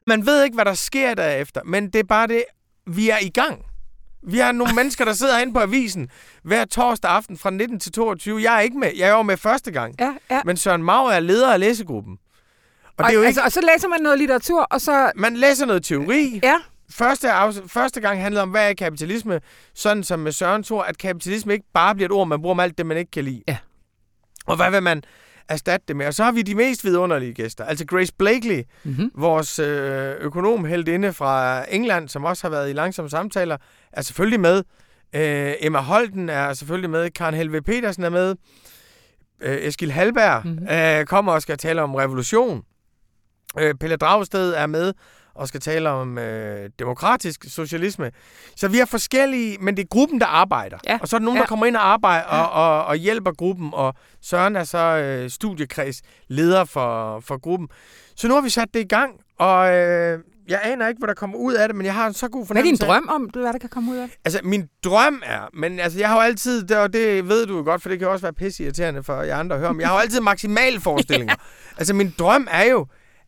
Man 0.08 0.26
ved 0.26 0.44
ikke, 0.44 0.56
hvad 0.56 0.66
der 0.66 0.74
sker 0.74 1.14
derefter, 1.14 1.62
men 1.66 1.90
det 1.90 2.00
er 2.00 2.04
bare 2.04 2.28
det, 2.28 2.44
vi 2.88 3.10
er 3.10 3.18
i 3.22 3.30
gang. 3.30 3.66
Vi 4.24 4.38
har 4.38 4.52
nogle 4.52 4.76
mennesker, 4.80 5.06
der 5.06 5.14
sidder 5.14 5.40
inde 5.40 5.54
på 5.54 5.60
avisen 5.60 6.10
hver 6.44 6.66
torsdag 6.66 7.12
aften 7.12 7.38
fra 7.38 7.50
19 7.50 7.80
til 7.80 7.92
22. 7.92 8.42
Jeg 8.42 8.56
er 8.56 8.60
ikke 8.60 8.80
med. 8.80 8.92
Jeg 8.98 9.10
er 9.10 9.14
jo 9.14 9.22
med 9.22 9.38
første 9.38 9.72
gang. 9.72 9.96
Ja, 10.00 10.14
ja. 10.32 10.42
Men 10.46 10.58
Søren 10.58 10.84
Mau 10.84 11.06
er 11.06 11.20
leder 11.20 11.54
af 11.54 11.60
læsegruppen. 11.60 12.18
Og, 12.84 12.94
og, 12.98 13.04
det 13.06 13.10
er 13.10 13.20
jo 13.20 13.26
altså, 13.26 13.42
ikke... 13.42 13.48
og 13.48 13.52
så 13.52 13.62
læser 13.74 13.88
man 13.88 14.02
noget 14.02 14.20
litteratur, 14.20 14.62
og 14.62 14.82
så... 14.82 15.12
Man 15.16 15.38
læser 15.38 15.66
noget 15.66 15.84
teori. 15.84 16.40
Ja. 16.44 16.58
Første, 16.92 17.28
første 17.68 18.02
gang 18.02 18.22
handlede 18.22 18.44
om, 18.44 18.50
hvad 18.50 18.70
er 18.70 18.74
kapitalisme? 18.74 19.42
Sådan 19.74 20.04
som 20.04 20.20
med 20.20 20.32
Søren 20.32 20.64
tror, 20.64 20.84
at 20.84 20.98
kapitalisme 20.98 21.54
ikke 21.54 21.66
bare 21.74 21.96
bliver 21.96 22.08
et 22.08 22.12
ord, 22.12 22.28
man 22.28 22.42
bruger 22.42 22.56
om 22.56 22.60
alt 22.60 22.78
det, 22.78 22.86
man 22.86 22.98
ikke 22.98 23.12
kan 23.12 23.24
lide. 23.24 23.44
Ja. 23.48 23.58
Og 24.46 24.56
hvad 24.56 24.72
vil 24.72 24.84
man 24.84 25.04
erstatte 25.50 25.86
det 25.88 25.96
med? 25.96 26.06
Og 26.06 26.14
så 26.14 26.24
har 26.24 26.32
vi 26.32 26.42
de 26.42 26.56
mest 26.56 26.84
vidunderlige 26.84 27.34
gæster. 27.34 27.66
Altså 27.66 27.86
Grace 27.86 28.14
Blakely, 28.20 28.62
mm-hmm. 28.84 29.12
vores 29.16 29.60
øh, 29.60 30.16
økonomheldinde 30.20 31.14
fra 31.14 31.66
England, 31.70 32.10
som 32.10 32.26
også 32.26 32.44
har 32.44 32.50
været 32.50 32.70
i 32.70 32.74
langsomme 32.74 33.10
samtaler, 33.10 33.58
er 33.92 34.02
selvfølgelig 34.02 34.40
med. 34.40 34.64
Øh, 35.16 35.54
Emma 35.60 35.80
Holten 35.80 36.30
er 36.30 36.54
selvfølgelig 36.54 36.90
med. 36.90 37.10
Karen 37.10 37.36
Helve 37.36 37.62
Petersen 37.62 38.04
er 38.04 38.10
med. 38.10 38.36
Øh, 39.42 39.58
Eskil 39.58 39.92
Halberg 39.92 40.42
mm-hmm. 40.46 40.68
øh, 40.68 41.06
kommer 41.06 41.32
og 41.32 41.42
skal 41.42 41.58
tale 41.58 41.82
om 41.82 41.96
revolution. 41.96 42.64
Øh, 43.60 43.76
Pelle 43.76 43.96
Dragsted 43.96 44.54
er 44.54 44.66
med 44.66 44.94
og 45.38 45.48
skal 45.48 45.62
tale 45.62 45.90
om 45.90 46.18
øh, 46.18 46.70
demokratisk 46.80 47.46
socialisme. 47.48 48.12
Så 48.56 48.68
vi 48.68 48.78
har 48.78 48.86
forskellige, 48.86 49.58
men 49.62 49.78
det 49.78 49.84
er 49.84 49.88
gruppen, 49.88 50.20
der 50.20 50.26
arbejder. 50.26 50.78
Ja. 50.88 51.00
Og 51.02 51.08
så 51.08 51.16
er 51.16 51.20
der 51.20 51.26
nogen, 51.26 51.38
ja. 51.38 51.42
der 51.42 51.48
kommer 51.48 51.66
ind 51.66 51.76
og 51.76 51.88
arbejder 51.88 52.26
og, 52.26 52.50
og, 52.50 52.86
og 52.86 52.96
hjælper 52.96 53.32
studiekreds 53.32 53.74
og 53.74 53.94
Søren 54.22 54.56
er 54.56 54.64
så 54.64 54.78
øh, 54.78 55.30
studiekreds 55.30 56.02
leder 56.28 56.66
for, 56.66 57.20
for 57.20 57.38
gruppen. 57.40 57.70
Så 58.16 58.28
nu 58.28 58.34
har 58.34 58.42
vi 58.42 58.50
sat 58.50 58.68
det 58.74 58.80
i 58.80 58.88
gang, 58.88 59.14
og 59.40 59.74
øh, 59.76 60.20
jeg 60.48 60.60
aner 60.64 60.88
ikke, 60.88 61.00
hvad 61.00 61.08
der 61.08 61.14
kommer 61.14 61.38
ud 61.38 61.54
af 61.54 61.68
det, 61.68 61.76
men 61.76 61.86
jeg 61.86 61.94
har 61.94 62.08
en 62.08 62.14
så 62.14 62.28
god 62.28 62.46
fornemmelse. 62.46 62.86
Hvad 62.86 62.96
er 62.96 63.00
din 63.00 63.08
drøm 63.08 63.22
om, 63.22 63.22
hvad 63.22 63.54
der 63.54 63.60
kan 63.60 63.70
komme 63.70 63.92
ud 63.92 63.98
af 63.98 64.08
det? 64.08 64.18
Altså, 64.26 64.40
min 64.44 64.70
drøm 64.84 65.22
er, 65.26 65.50
men 65.54 65.80
altså, 65.80 66.00
jeg 66.00 66.10
har 66.10 66.16
jo 66.16 66.22
altid, 66.22 66.72
og 66.72 66.94
det 66.94 67.30
ved 67.30 67.46
du 67.46 67.58
jo 67.58 67.64
godt, 67.64 67.82
for 67.82 67.90
det 67.90 68.00
kan 68.00 68.08
også 68.08 68.22
være 68.22 68.34
pisse 68.34 68.64
irriterende 68.64 69.04
for 69.04 69.22
jer 69.22 69.38
andre 69.38 69.56
at 69.56 69.60
høre 69.60 69.70
om, 69.70 69.80
jeg 69.80 69.88
har 69.88 69.96
jo 69.96 70.02
altid 70.02 70.22
maksimale 70.22 70.80
forestillinger. 70.80 71.36
altså, 71.80 71.94
min 71.94 72.14
drøm 72.20 72.48
er 72.52 72.64
jo, 72.64 72.88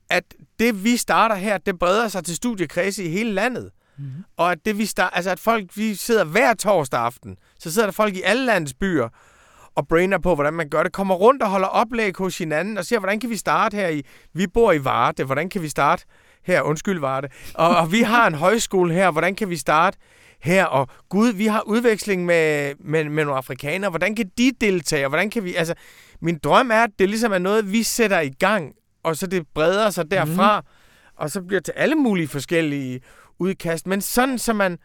at 0.09 0.23
det, 0.59 0.83
vi 0.83 0.97
starter 0.97 1.35
her, 1.35 1.57
det 1.57 1.79
breder 1.79 2.07
sig 2.07 2.23
til 2.23 2.35
studiekredse 2.35 3.03
i 3.03 3.09
hele 3.09 3.31
landet. 3.31 3.69
Mm-hmm. 3.97 4.23
Og 4.37 4.51
at 4.51 4.57
det, 4.65 4.77
vi 4.77 4.85
start, 4.85 5.11
altså 5.13 5.31
at 5.31 5.39
folk, 5.39 5.77
vi 5.77 5.95
sidder 5.95 6.23
hver 6.23 6.53
torsdag 6.53 6.99
aften, 6.99 7.37
så 7.59 7.73
sidder 7.73 7.87
der 7.87 7.93
folk 7.93 8.15
i 8.15 8.21
alle 8.21 8.45
landets 8.45 8.73
byer, 8.73 9.09
og 9.75 9.87
brainer 9.87 10.17
på, 10.17 10.35
hvordan 10.35 10.53
man 10.53 10.69
gør 10.69 10.83
det, 10.83 10.91
kommer 10.91 11.15
rundt 11.15 11.43
og 11.43 11.49
holder 11.49 11.67
oplæg 11.67 12.17
hos 12.17 12.37
hinanden, 12.37 12.77
og 12.77 12.85
siger, 12.85 12.99
hvordan 12.99 13.19
kan 13.19 13.29
vi 13.29 13.35
starte 13.35 13.77
her 13.77 13.87
i, 13.87 14.05
vi 14.33 14.47
bor 14.47 14.71
i 14.71 14.83
Varde, 14.83 15.23
hvordan 15.23 15.49
kan 15.49 15.61
vi 15.61 15.69
starte 15.69 16.05
her, 16.43 16.61
undskyld 16.61 16.99
Varde, 16.99 17.27
og, 17.53 17.77
og 17.77 17.91
vi 17.91 18.01
har 18.01 18.27
en 18.27 18.35
højskole 18.45 18.93
her, 18.93 19.11
hvordan 19.11 19.35
kan 19.35 19.49
vi 19.49 19.57
starte 19.57 19.97
her, 20.41 20.65
og 20.65 20.87
gud, 21.09 21.33
vi 21.33 21.45
har 21.45 21.61
udveksling 21.61 22.25
med, 22.25 22.73
med, 22.79 23.03
med 23.03 23.25
nogle 23.25 23.37
afrikanere, 23.37 23.89
hvordan 23.89 24.15
kan 24.15 24.31
de 24.37 24.51
deltage, 24.61 25.05
og 25.05 25.09
hvordan 25.09 25.29
kan 25.29 25.43
vi, 25.43 25.55
altså, 25.55 25.73
min 26.21 26.37
drøm 26.43 26.71
er, 26.71 26.83
at 26.83 26.89
det 26.99 27.09
ligesom 27.09 27.31
er 27.31 27.37
noget, 27.37 27.71
vi 27.71 27.83
sætter 27.83 28.19
i 28.19 28.29
gang, 28.29 28.73
og 29.03 29.15
så 29.15 29.27
det 29.27 29.47
breder 29.53 29.89
sig 29.89 30.11
derfra, 30.11 30.59
mm. 30.59 30.67
og 31.15 31.31
så 31.31 31.41
bliver 31.41 31.61
til 31.61 31.73
alle 31.75 31.95
mulige 31.95 32.27
forskellige 32.27 33.01
udkast, 33.39 33.87
men 33.87 34.01
sådan, 34.01 34.37
så 34.37 34.53
man 34.53 34.77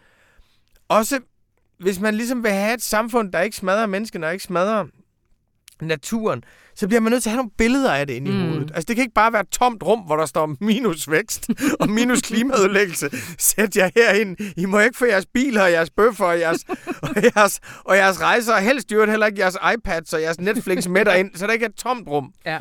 også, 0.89 1.21
hvis 1.79 2.01
man 2.01 2.15
ligesom 2.15 2.43
vil 2.43 2.53
have 2.53 2.75
et 2.75 2.83
samfund, 2.83 3.33
der 3.33 3.41
ikke 3.41 3.57
smadrer 3.57 3.87
menneskene, 3.87 4.27
og 4.27 4.33
ikke 4.33 4.45
smadrer 4.45 4.85
naturen, 5.81 6.45
så 6.77 6.89
bliver 6.89 7.01
man 7.01 7.13
nødt 7.13 7.23
til 7.23 7.31
at 7.31 7.33
have 7.33 7.37
nogle 7.37 7.51
billeder 7.59 7.93
af 7.95 8.07
det 8.07 8.15
inde 8.15 8.31
mm. 8.31 8.39
i 8.39 8.49
hovedet. 8.49 8.71
Altså, 8.75 8.85
det 8.89 8.97
kan 8.97 9.03
ikke 9.03 9.15
bare 9.15 9.33
være 9.33 9.43
et 9.43 9.49
tomt 9.49 9.83
rum, 9.83 10.01
hvor 10.01 10.17
der 10.17 10.27
står 10.27 10.57
minus 10.61 11.11
vækst 11.11 11.51
og 11.81 11.91
minus 11.91 12.21
klimaudlæggelse. 12.21 13.11
Sæt 13.39 13.77
jer 13.77 13.91
herind. 13.97 14.37
I 14.57 14.65
må 14.67 14.79
ikke 14.79 14.99
få 14.99 15.05
jeres 15.05 15.27
biler 15.27 15.63
og 15.63 15.73
jeres 15.73 15.91
bøffer 15.91 16.25
og 16.25 16.41
jeres, 16.41 16.65
og 17.03 17.23
jeres, 17.25 17.61
og 17.85 17.97
jeres 17.97 18.21
rejser, 18.21 18.55
og 18.55 18.61
helst 18.61 18.93
jo 18.93 19.07
heller 19.07 19.27
ikke 19.27 19.41
jeres 19.41 19.57
iPads 19.75 20.13
og 20.13 20.23
jeres 20.23 20.41
Netflix 20.41 20.87
med 20.87 21.05
derind, 21.05 21.31
så 21.35 21.47
der 21.47 21.53
ikke 21.53 21.65
er 21.65 21.69
et 21.69 21.75
tomt 21.75 22.09
rum. 22.09 22.33
Ja. 22.47 22.59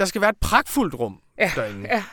Der 0.00 0.06
skal 0.06 0.20
være 0.20 0.30
et 0.30 0.36
pragtfuldt 0.40 0.94
rum 0.94 1.18
ja. 1.38 1.50
derinde. 1.56 1.88
Ja. 1.90 2.04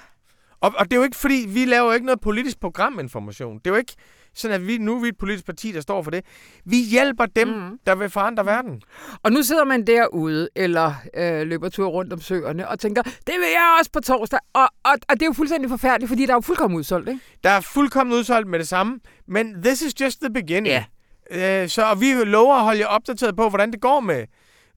Og, 0.62 0.74
og 0.78 0.86
det 0.86 0.94
er 0.94 0.98
jo 0.98 1.04
ikke 1.04 1.18
fordi, 1.18 1.46
vi 1.50 1.66
laver 1.66 1.86
jo 1.86 1.92
ikke 1.92 2.06
noget 2.06 2.22
politisk 2.22 2.60
programinformation. 2.60 3.58
Det 3.58 3.68
er 3.68 3.72
jo 3.72 3.76
ikke 3.76 3.96
sådan, 4.34 4.56
at 4.56 4.68
vi, 4.68 4.78
nu 4.78 4.96
er 4.96 5.02
vi 5.02 5.08
et 5.08 5.18
politisk 5.18 5.46
parti, 5.46 5.72
der 5.72 5.82
står 5.82 6.04
for 6.04 6.12
det. 6.12 6.26
Vi 6.66 6.78
hjælper 6.78 7.26
dem, 7.26 7.48
mm. 7.48 7.80
der 7.86 7.96
vil 7.96 8.10
forandre 8.10 8.46
verden. 8.46 8.82
Og 9.24 9.32
nu 9.32 9.44
sidder 9.44 9.64
man 9.64 9.88
derude, 9.88 10.50
eller 10.56 10.94
øh, 11.14 11.48
løber 11.48 11.70
tur 11.70 11.88
rundt 11.88 12.14
om 12.14 12.22
søerne, 12.22 12.68
og 12.68 12.80
tænker, 12.80 13.02
det 13.02 13.14
vil 13.28 13.50
jeg 13.52 13.76
også 13.80 13.92
på 13.92 14.00
torsdag. 14.00 14.40
Og, 14.54 14.70
og, 14.84 14.92
og 15.10 15.14
det 15.14 15.22
er 15.22 15.26
jo 15.26 15.34
fuldstændig 15.34 15.70
forfærdeligt, 15.70 16.10
fordi 16.10 16.26
der 16.26 16.32
er 16.32 16.36
jo 16.36 16.42
fuldkommen 16.42 16.80
udsolgt, 16.80 17.10
ikke? 17.10 17.22
Der 17.44 17.50
er 17.50 17.62
fuldkommen 17.62 18.16
udsolgt 18.16 18.50
med 18.50 18.60
det 18.60 18.68
samme, 18.68 19.00
men 19.28 19.64
this 19.64 19.82
is 19.82 20.02
just 20.02 20.22
the 20.22 20.34
beginning. 20.34 20.86
Ja. 21.32 21.64
Øh, 21.64 21.70
så 21.70 21.86
og 21.86 22.02
vi 22.02 22.14
lover 22.14 22.56
at 22.56 22.64
holde 22.64 22.80
jer 22.80 22.88
opdateret 22.88 23.36
på, 23.36 23.50
hvordan 23.50 23.72
det 23.72 23.82
går 23.82 24.00
med, 24.00 24.26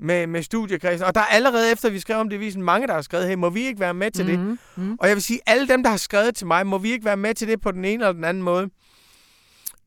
med, 0.01 0.27
med 0.27 0.43
studiekredsen. 0.43 1.07
Og 1.07 1.15
der 1.15 1.21
er 1.21 1.25
allerede 1.25 1.73
efter, 1.73 1.91
vi 1.91 2.01
skrev 2.01 2.17
om 2.17 2.29
det 2.29 2.37
i 2.37 2.39
visen, 2.39 2.63
mange, 2.63 2.87
der 2.87 2.95
har 2.95 3.03
skrevet, 3.03 3.29
hey, 3.29 3.35
må 3.35 3.51
vi 3.51 3.67
ikke 3.67 3.81
være 3.81 3.95
med 3.95 4.11
til 4.11 4.27
mm-hmm. 4.27 4.49
det? 4.49 4.59
Mm-hmm. 4.77 4.97
Og 5.01 5.09
jeg 5.09 5.17
vil 5.17 5.23
sige, 5.23 5.41
alle 5.47 5.69
dem, 5.69 5.83
der 5.83 5.91
har 5.91 5.97
skrevet 5.97 6.35
til 6.35 6.47
mig, 6.47 6.67
må 6.67 6.79
vi 6.79 6.93
ikke 6.93 7.05
være 7.05 7.17
med 7.17 7.35
til 7.35 7.49
det 7.49 7.61
på 7.61 7.71
den 7.71 7.85
ene 7.85 8.05
eller 8.05 8.13
den 8.13 8.25
anden 8.25 8.43
måde? 8.43 8.71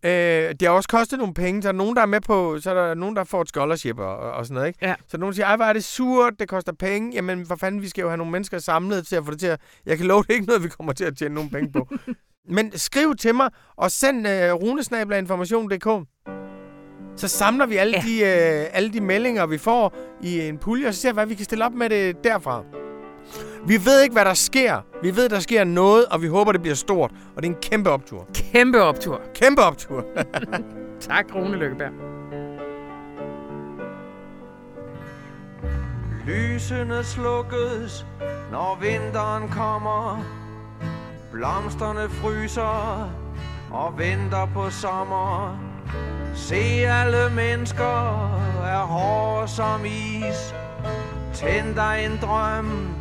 Øh, 0.05 0.11
det 0.11 0.61
har 0.61 0.69
også 0.69 0.89
kostet 0.89 1.19
nogle 1.19 1.33
penge, 1.33 1.61
så 1.61 1.67
er 1.67 1.71
der 1.71 1.77
nogen, 1.77 1.95
der 1.95 2.01
er 2.01 2.05
med 2.05 2.21
på, 2.21 2.59
så 2.59 2.69
er 2.69 2.87
der 2.87 2.93
nogen, 2.93 3.15
der 3.15 3.23
får 3.23 3.41
et 3.41 3.49
scholarship 3.49 3.99
og, 3.99 4.17
og 4.17 4.45
sådan 4.45 4.53
noget, 4.53 4.67
ikke? 4.67 4.79
Ja. 4.81 4.95
Så 5.07 5.17
nogen 5.17 5.35
siger, 5.35 5.45
ej, 5.45 5.55
hvor 5.55 5.65
er 5.65 5.73
det 5.73 5.83
surt, 5.83 6.33
det 6.39 6.49
koster 6.49 6.73
penge. 6.73 7.11
Jamen, 7.13 7.45
for 7.45 7.55
fanden, 7.55 7.81
vi 7.81 7.89
skal 7.89 8.01
jo 8.01 8.07
have 8.07 8.17
nogle 8.17 8.31
mennesker 8.31 8.59
samlet 8.59 9.07
til 9.07 9.15
at 9.15 9.25
få 9.25 9.31
det 9.31 9.39
til 9.39 9.47
at... 9.47 9.59
Jeg 9.85 9.97
kan 9.97 10.07
love, 10.07 10.23
det 10.23 10.33
ikke 10.33 10.45
noget, 10.45 10.63
vi 10.63 10.69
kommer 10.69 10.93
til 10.93 11.05
at 11.05 11.17
tjene 11.17 11.35
nogle 11.35 11.49
penge 11.49 11.71
på. 11.71 11.87
Men 12.55 12.77
skriv 12.77 13.15
til 13.15 13.35
mig, 13.35 13.49
og 13.75 13.91
send 13.91 14.27
øh, 14.27 14.53
runesnabelaginformation.dk. 14.53 16.07
Så 17.15 17.27
samler 17.27 17.65
vi 17.65 17.75
alle, 17.77 17.93
Ja. 17.97 18.01
de, 18.07 18.61
øh, 18.61 18.65
alle 18.73 18.93
de 18.93 19.01
meldinger, 19.01 19.45
vi 19.45 19.57
får 19.57 19.93
i 20.21 20.39
en 20.41 20.57
pulje, 20.57 20.87
og 20.87 20.93
så 20.93 21.01
ser 21.01 21.09
vi, 21.09 21.13
hvad 21.13 21.25
vi 21.25 21.35
kan 21.35 21.45
stille 21.45 21.65
op 21.65 21.73
med 21.73 21.89
det 21.89 22.23
derfra. 22.23 22.63
Vi 23.67 23.85
ved 23.85 24.01
ikke, 24.01 24.13
hvad 24.13 24.25
der 24.25 24.33
sker. 24.33 24.77
Vi 25.03 25.15
ved, 25.15 25.29
der 25.29 25.39
sker 25.39 25.63
noget, 25.63 26.05
og 26.05 26.21
vi 26.21 26.27
håber, 26.27 26.51
det 26.51 26.61
bliver 26.61 26.75
stort. 26.75 27.11
Og 27.35 27.43
det 27.43 27.49
er 27.49 27.53
en 27.53 27.61
kæmpe 27.61 27.89
optur. 27.89 28.27
Kæmpe 28.33 28.81
optur. 28.81 29.21
Kæmpe 29.35 29.61
optur. 29.61 30.05
Tak, 30.99 31.25
Rune 31.35 31.57
Lykkeberg. 31.57 31.91
Lysene 36.27 37.03
slukkes, 37.03 38.05
når 38.51 38.77
vinteren 38.81 39.49
kommer. 39.49 40.23
Blomsterne 41.31 42.09
fryser 42.09 43.09
og 43.71 43.93
venter 43.97 44.45
på 44.53 44.69
sommer. 44.69 45.59
Se 46.35 46.85
alle 46.87 47.29
mennesker 47.35 48.39
er 48.65 48.85
hårde 48.85 49.47
som 49.47 49.85
is. 49.85 50.55
Tænd 51.33 51.75
dig 51.75 52.09
en 52.11 52.19
drøm 52.21 52.95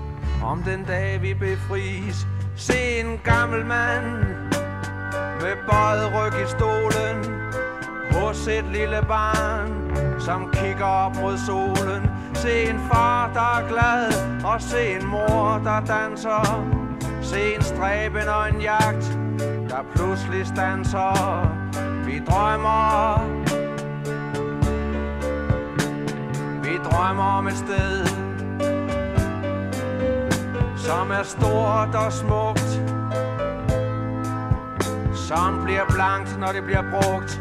om 0.45 0.63
den 0.63 0.85
dag 0.85 1.23
vi 1.23 1.35
befries. 1.35 2.27
Se 2.57 3.01
en 3.01 3.21
gammel 3.25 3.67
mand 3.67 4.05
med 5.41 5.57
bøjet 5.71 6.13
ryg 6.15 6.43
i 6.45 6.49
stolen 6.49 7.43
hos 8.13 8.47
et 8.49 8.65
lille 8.65 9.05
barn, 9.09 9.97
som 10.21 10.51
kigger 10.53 10.85
op 10.85 11.17
mod 11.17 11.39
solen. 11.47 12.11
Se 12.35 12.71
en 12.71 12.81
far, 12.93 13.31
der 13.35 13.59
er 13.59 13.69
glad, 13.69 14.13
og 14.45 14.63
se 14.63 14.97
en 15.01 15.07
mor, 15.07 15.61
der 15.65 15.81
danser. 15.81 16.65
Se 17.23 17.55
en 17.55 17.63
stræben 17.63 18.29
og 18.29 18.49
en 18.49 18.61
jagt, 18.61 19.19
der 19.69 19.83
pludselig 19.95 20.47
stanser. 20.47 21.49
Vi 22.13 22.19
drømmer, 22.19 23.19
vi 26.63 26.77
drømmer 26.85 27.23
om 27.23 27.47
et 27.47 27.57
sted, 27.57 28.07
som 30.77 31.11
er 31.11 31.23
stort 31.23 31.95
og 31.95 32.13
smukt, 32.13 32.83
som 35.15 35.65
bliver 35.65 35.85
blankt, 35.89 36.39
når 36.39 36.53
det 36.53 36.65
bliver 36.65 36.83
brugt. 36.91 37.41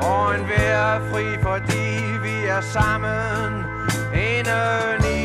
Hvor 0.00 0.32
en 0.32 0.48
vær 0.48 0.78
er 0.78 1.00
fri, 1.10 1.42
fordi 1.42 2.18
vi 2.22 2.46
er 2.46 2.60
sammen 2.60 3.64
indeni. 4.14 5.24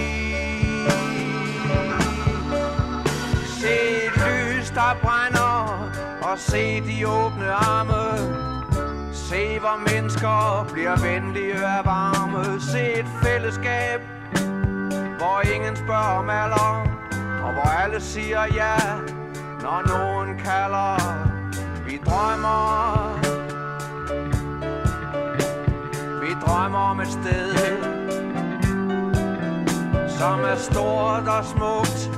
Se 3.62 4.06
et 4.06 4.14
lys, 4.16 4.70
der 4.70 4.98
brænder, 5.02 5.19
og 6.32 6.40
se 6.40 6.82
de 6.82 7.08
åbne 7.08 7.52
arme. 7.52 8.04
Se, 9.14 9.60
hvor 9.60 9.78
mennesker 9.92 10.68
bliver 10.74 10.96
venlige 11.10 11.56
og 11.56 11.86
varme. 11.86 12.62
Se 12.62 13.00
et 13.00 13.06
fællesskab, 13.24 14.02
hvor 15.18 15.56
ingen 15.56 15.76
spørger 15.76 16.20
om 16.20 16.30
alder, 16.30 16.88
og 17.44 17.54
hvor 17.54 17.70
alle 17.84 18.02
siger 18.02 18.44
ja, 18.54 18.76
når 19.62 19.80
nogen 19.88 20.38
kalder. 20.38 20.98
Vi 21.86 22.00
drømmer, 22.06 23.20
vi 26.22 26.32
drømmer 26.46 26.80
om 26.80 27.00
et 27.00 27.08
sted, 27.08 27.56
som 30.18 30.40
er 30.40 30.56
stort 30.56 31.28
og 31.28 31.46
smukt, 31.46 32.12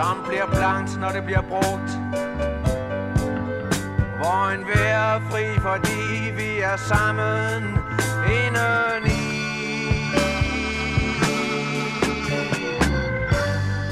som 0.00 0.16
bliver 0.28 0.46
blankt, 0.46 1.00
når 1.00 1.08
det 1.08 1.24
bliver 1.24 1.42
brugt. 1.42 1.90
Hvor 4.18 4.50
en 4.54 4.60
vær 4.66 4.98
er 5.14 5.20
fri, 5.30 5.44
fordi 5.68 6.00
vi 6.36 6.60
er 6.60 6.76
sammen 6.76 7.62
indeni. 8.38 9.20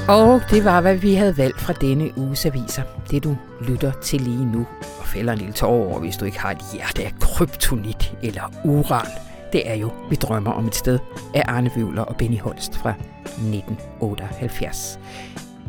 Og 0.07 0.41
det 0.51 0.65
var, 0.65 0.81
hvad 0.81 0.95
vi 0.95 1.13
havde 1.13 1.37
valgt 1.37 1.61
fra 1.61 1.73
denne 1.73 2.17
uges 2.17 2.45
aviser. 2.45 2.83
Det 3.11 3.23
du 3.23 3.37
lytter 3.61 3.91
til 3.91 4.21
lige 4.21 4.45
nu, 4.45 4.67
og 4.99 5.05
fælder 5.05 5.33
en 5.33 5.39
lille 5.39 5.53
tårer 5.53 5.89
over, 5.89 5.99
hvis 5.99 6.17
du 6.17 6.25
ikke 6.25 6.39
har 6.39 6.51
et 6.51 6.63
hjerte 6.73 7.03
af 7.03 7.13
kryptonit 7.19 8.13
eller 8.23 8.51
uran. 8.63 9.07
Det 9.53 9.69
er 9.69 9.75
jo 9.75 9.91
Vi 10.09 10.15
drømmer 10.15 10.51
om 10.51 10.67
et 10.67 10.75
sted 10.75 10.99
af 11.35 11.43
Arne 11.47 11.71
Vøvler 11.75 12.01
og 12.01 12.15
Benny 12.15 12.39
Holst 12.39 12.77
fra 12.77 12.93
1978. 13.25 14.99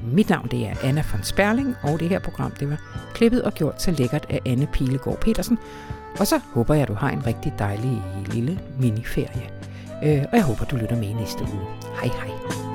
Mit 0.02 0.28
navn 0.28 0.48
det 0.50 0.66
er 0.66 0.74
Anna 0.84 1.04
von 1.12 1.22
Sperling, 1.22 1.76
og 1.82 2.00
det 2.00 2.08
her 2.08 2.18
program 2.18 2.50
det 2.50 2.70
var 2.70 2.80
klippet 3.14 3.42
og 3.42 3.54
gjort 3.54 3.82
så 3.82 3.90
lækkert 3.90 4.26
af 4.28 4.40
Anne 4.46 4.66
Pilegaard 4.66 5.20
Petersen. 5.20 5.58
Og 6.18 6.26
så 6.26 6.40
håber 6.54 6.74
jeg, 6.74 6.82
at 6.82 6.88
du 6.88 6.94
har 6.94 7.10
en 7.10 7.26
rigtig 7.26 7.52
dejlig 7.58 8.02
lille 8.32 8.60
miniferie. 8.78 9.50
Øh, 10.04 10.24
og 10.32 10.36
jeg 10.36 10.42
håber, 10.42 10.64
du 10.64 10.76
lytter 10.76 10.96
med 10.96 11.08
i 11.08 11.12
næste 11.12 11.40
uge. 11.42 11.66
Hej 12.02 12.08
hej. 12.08 12.69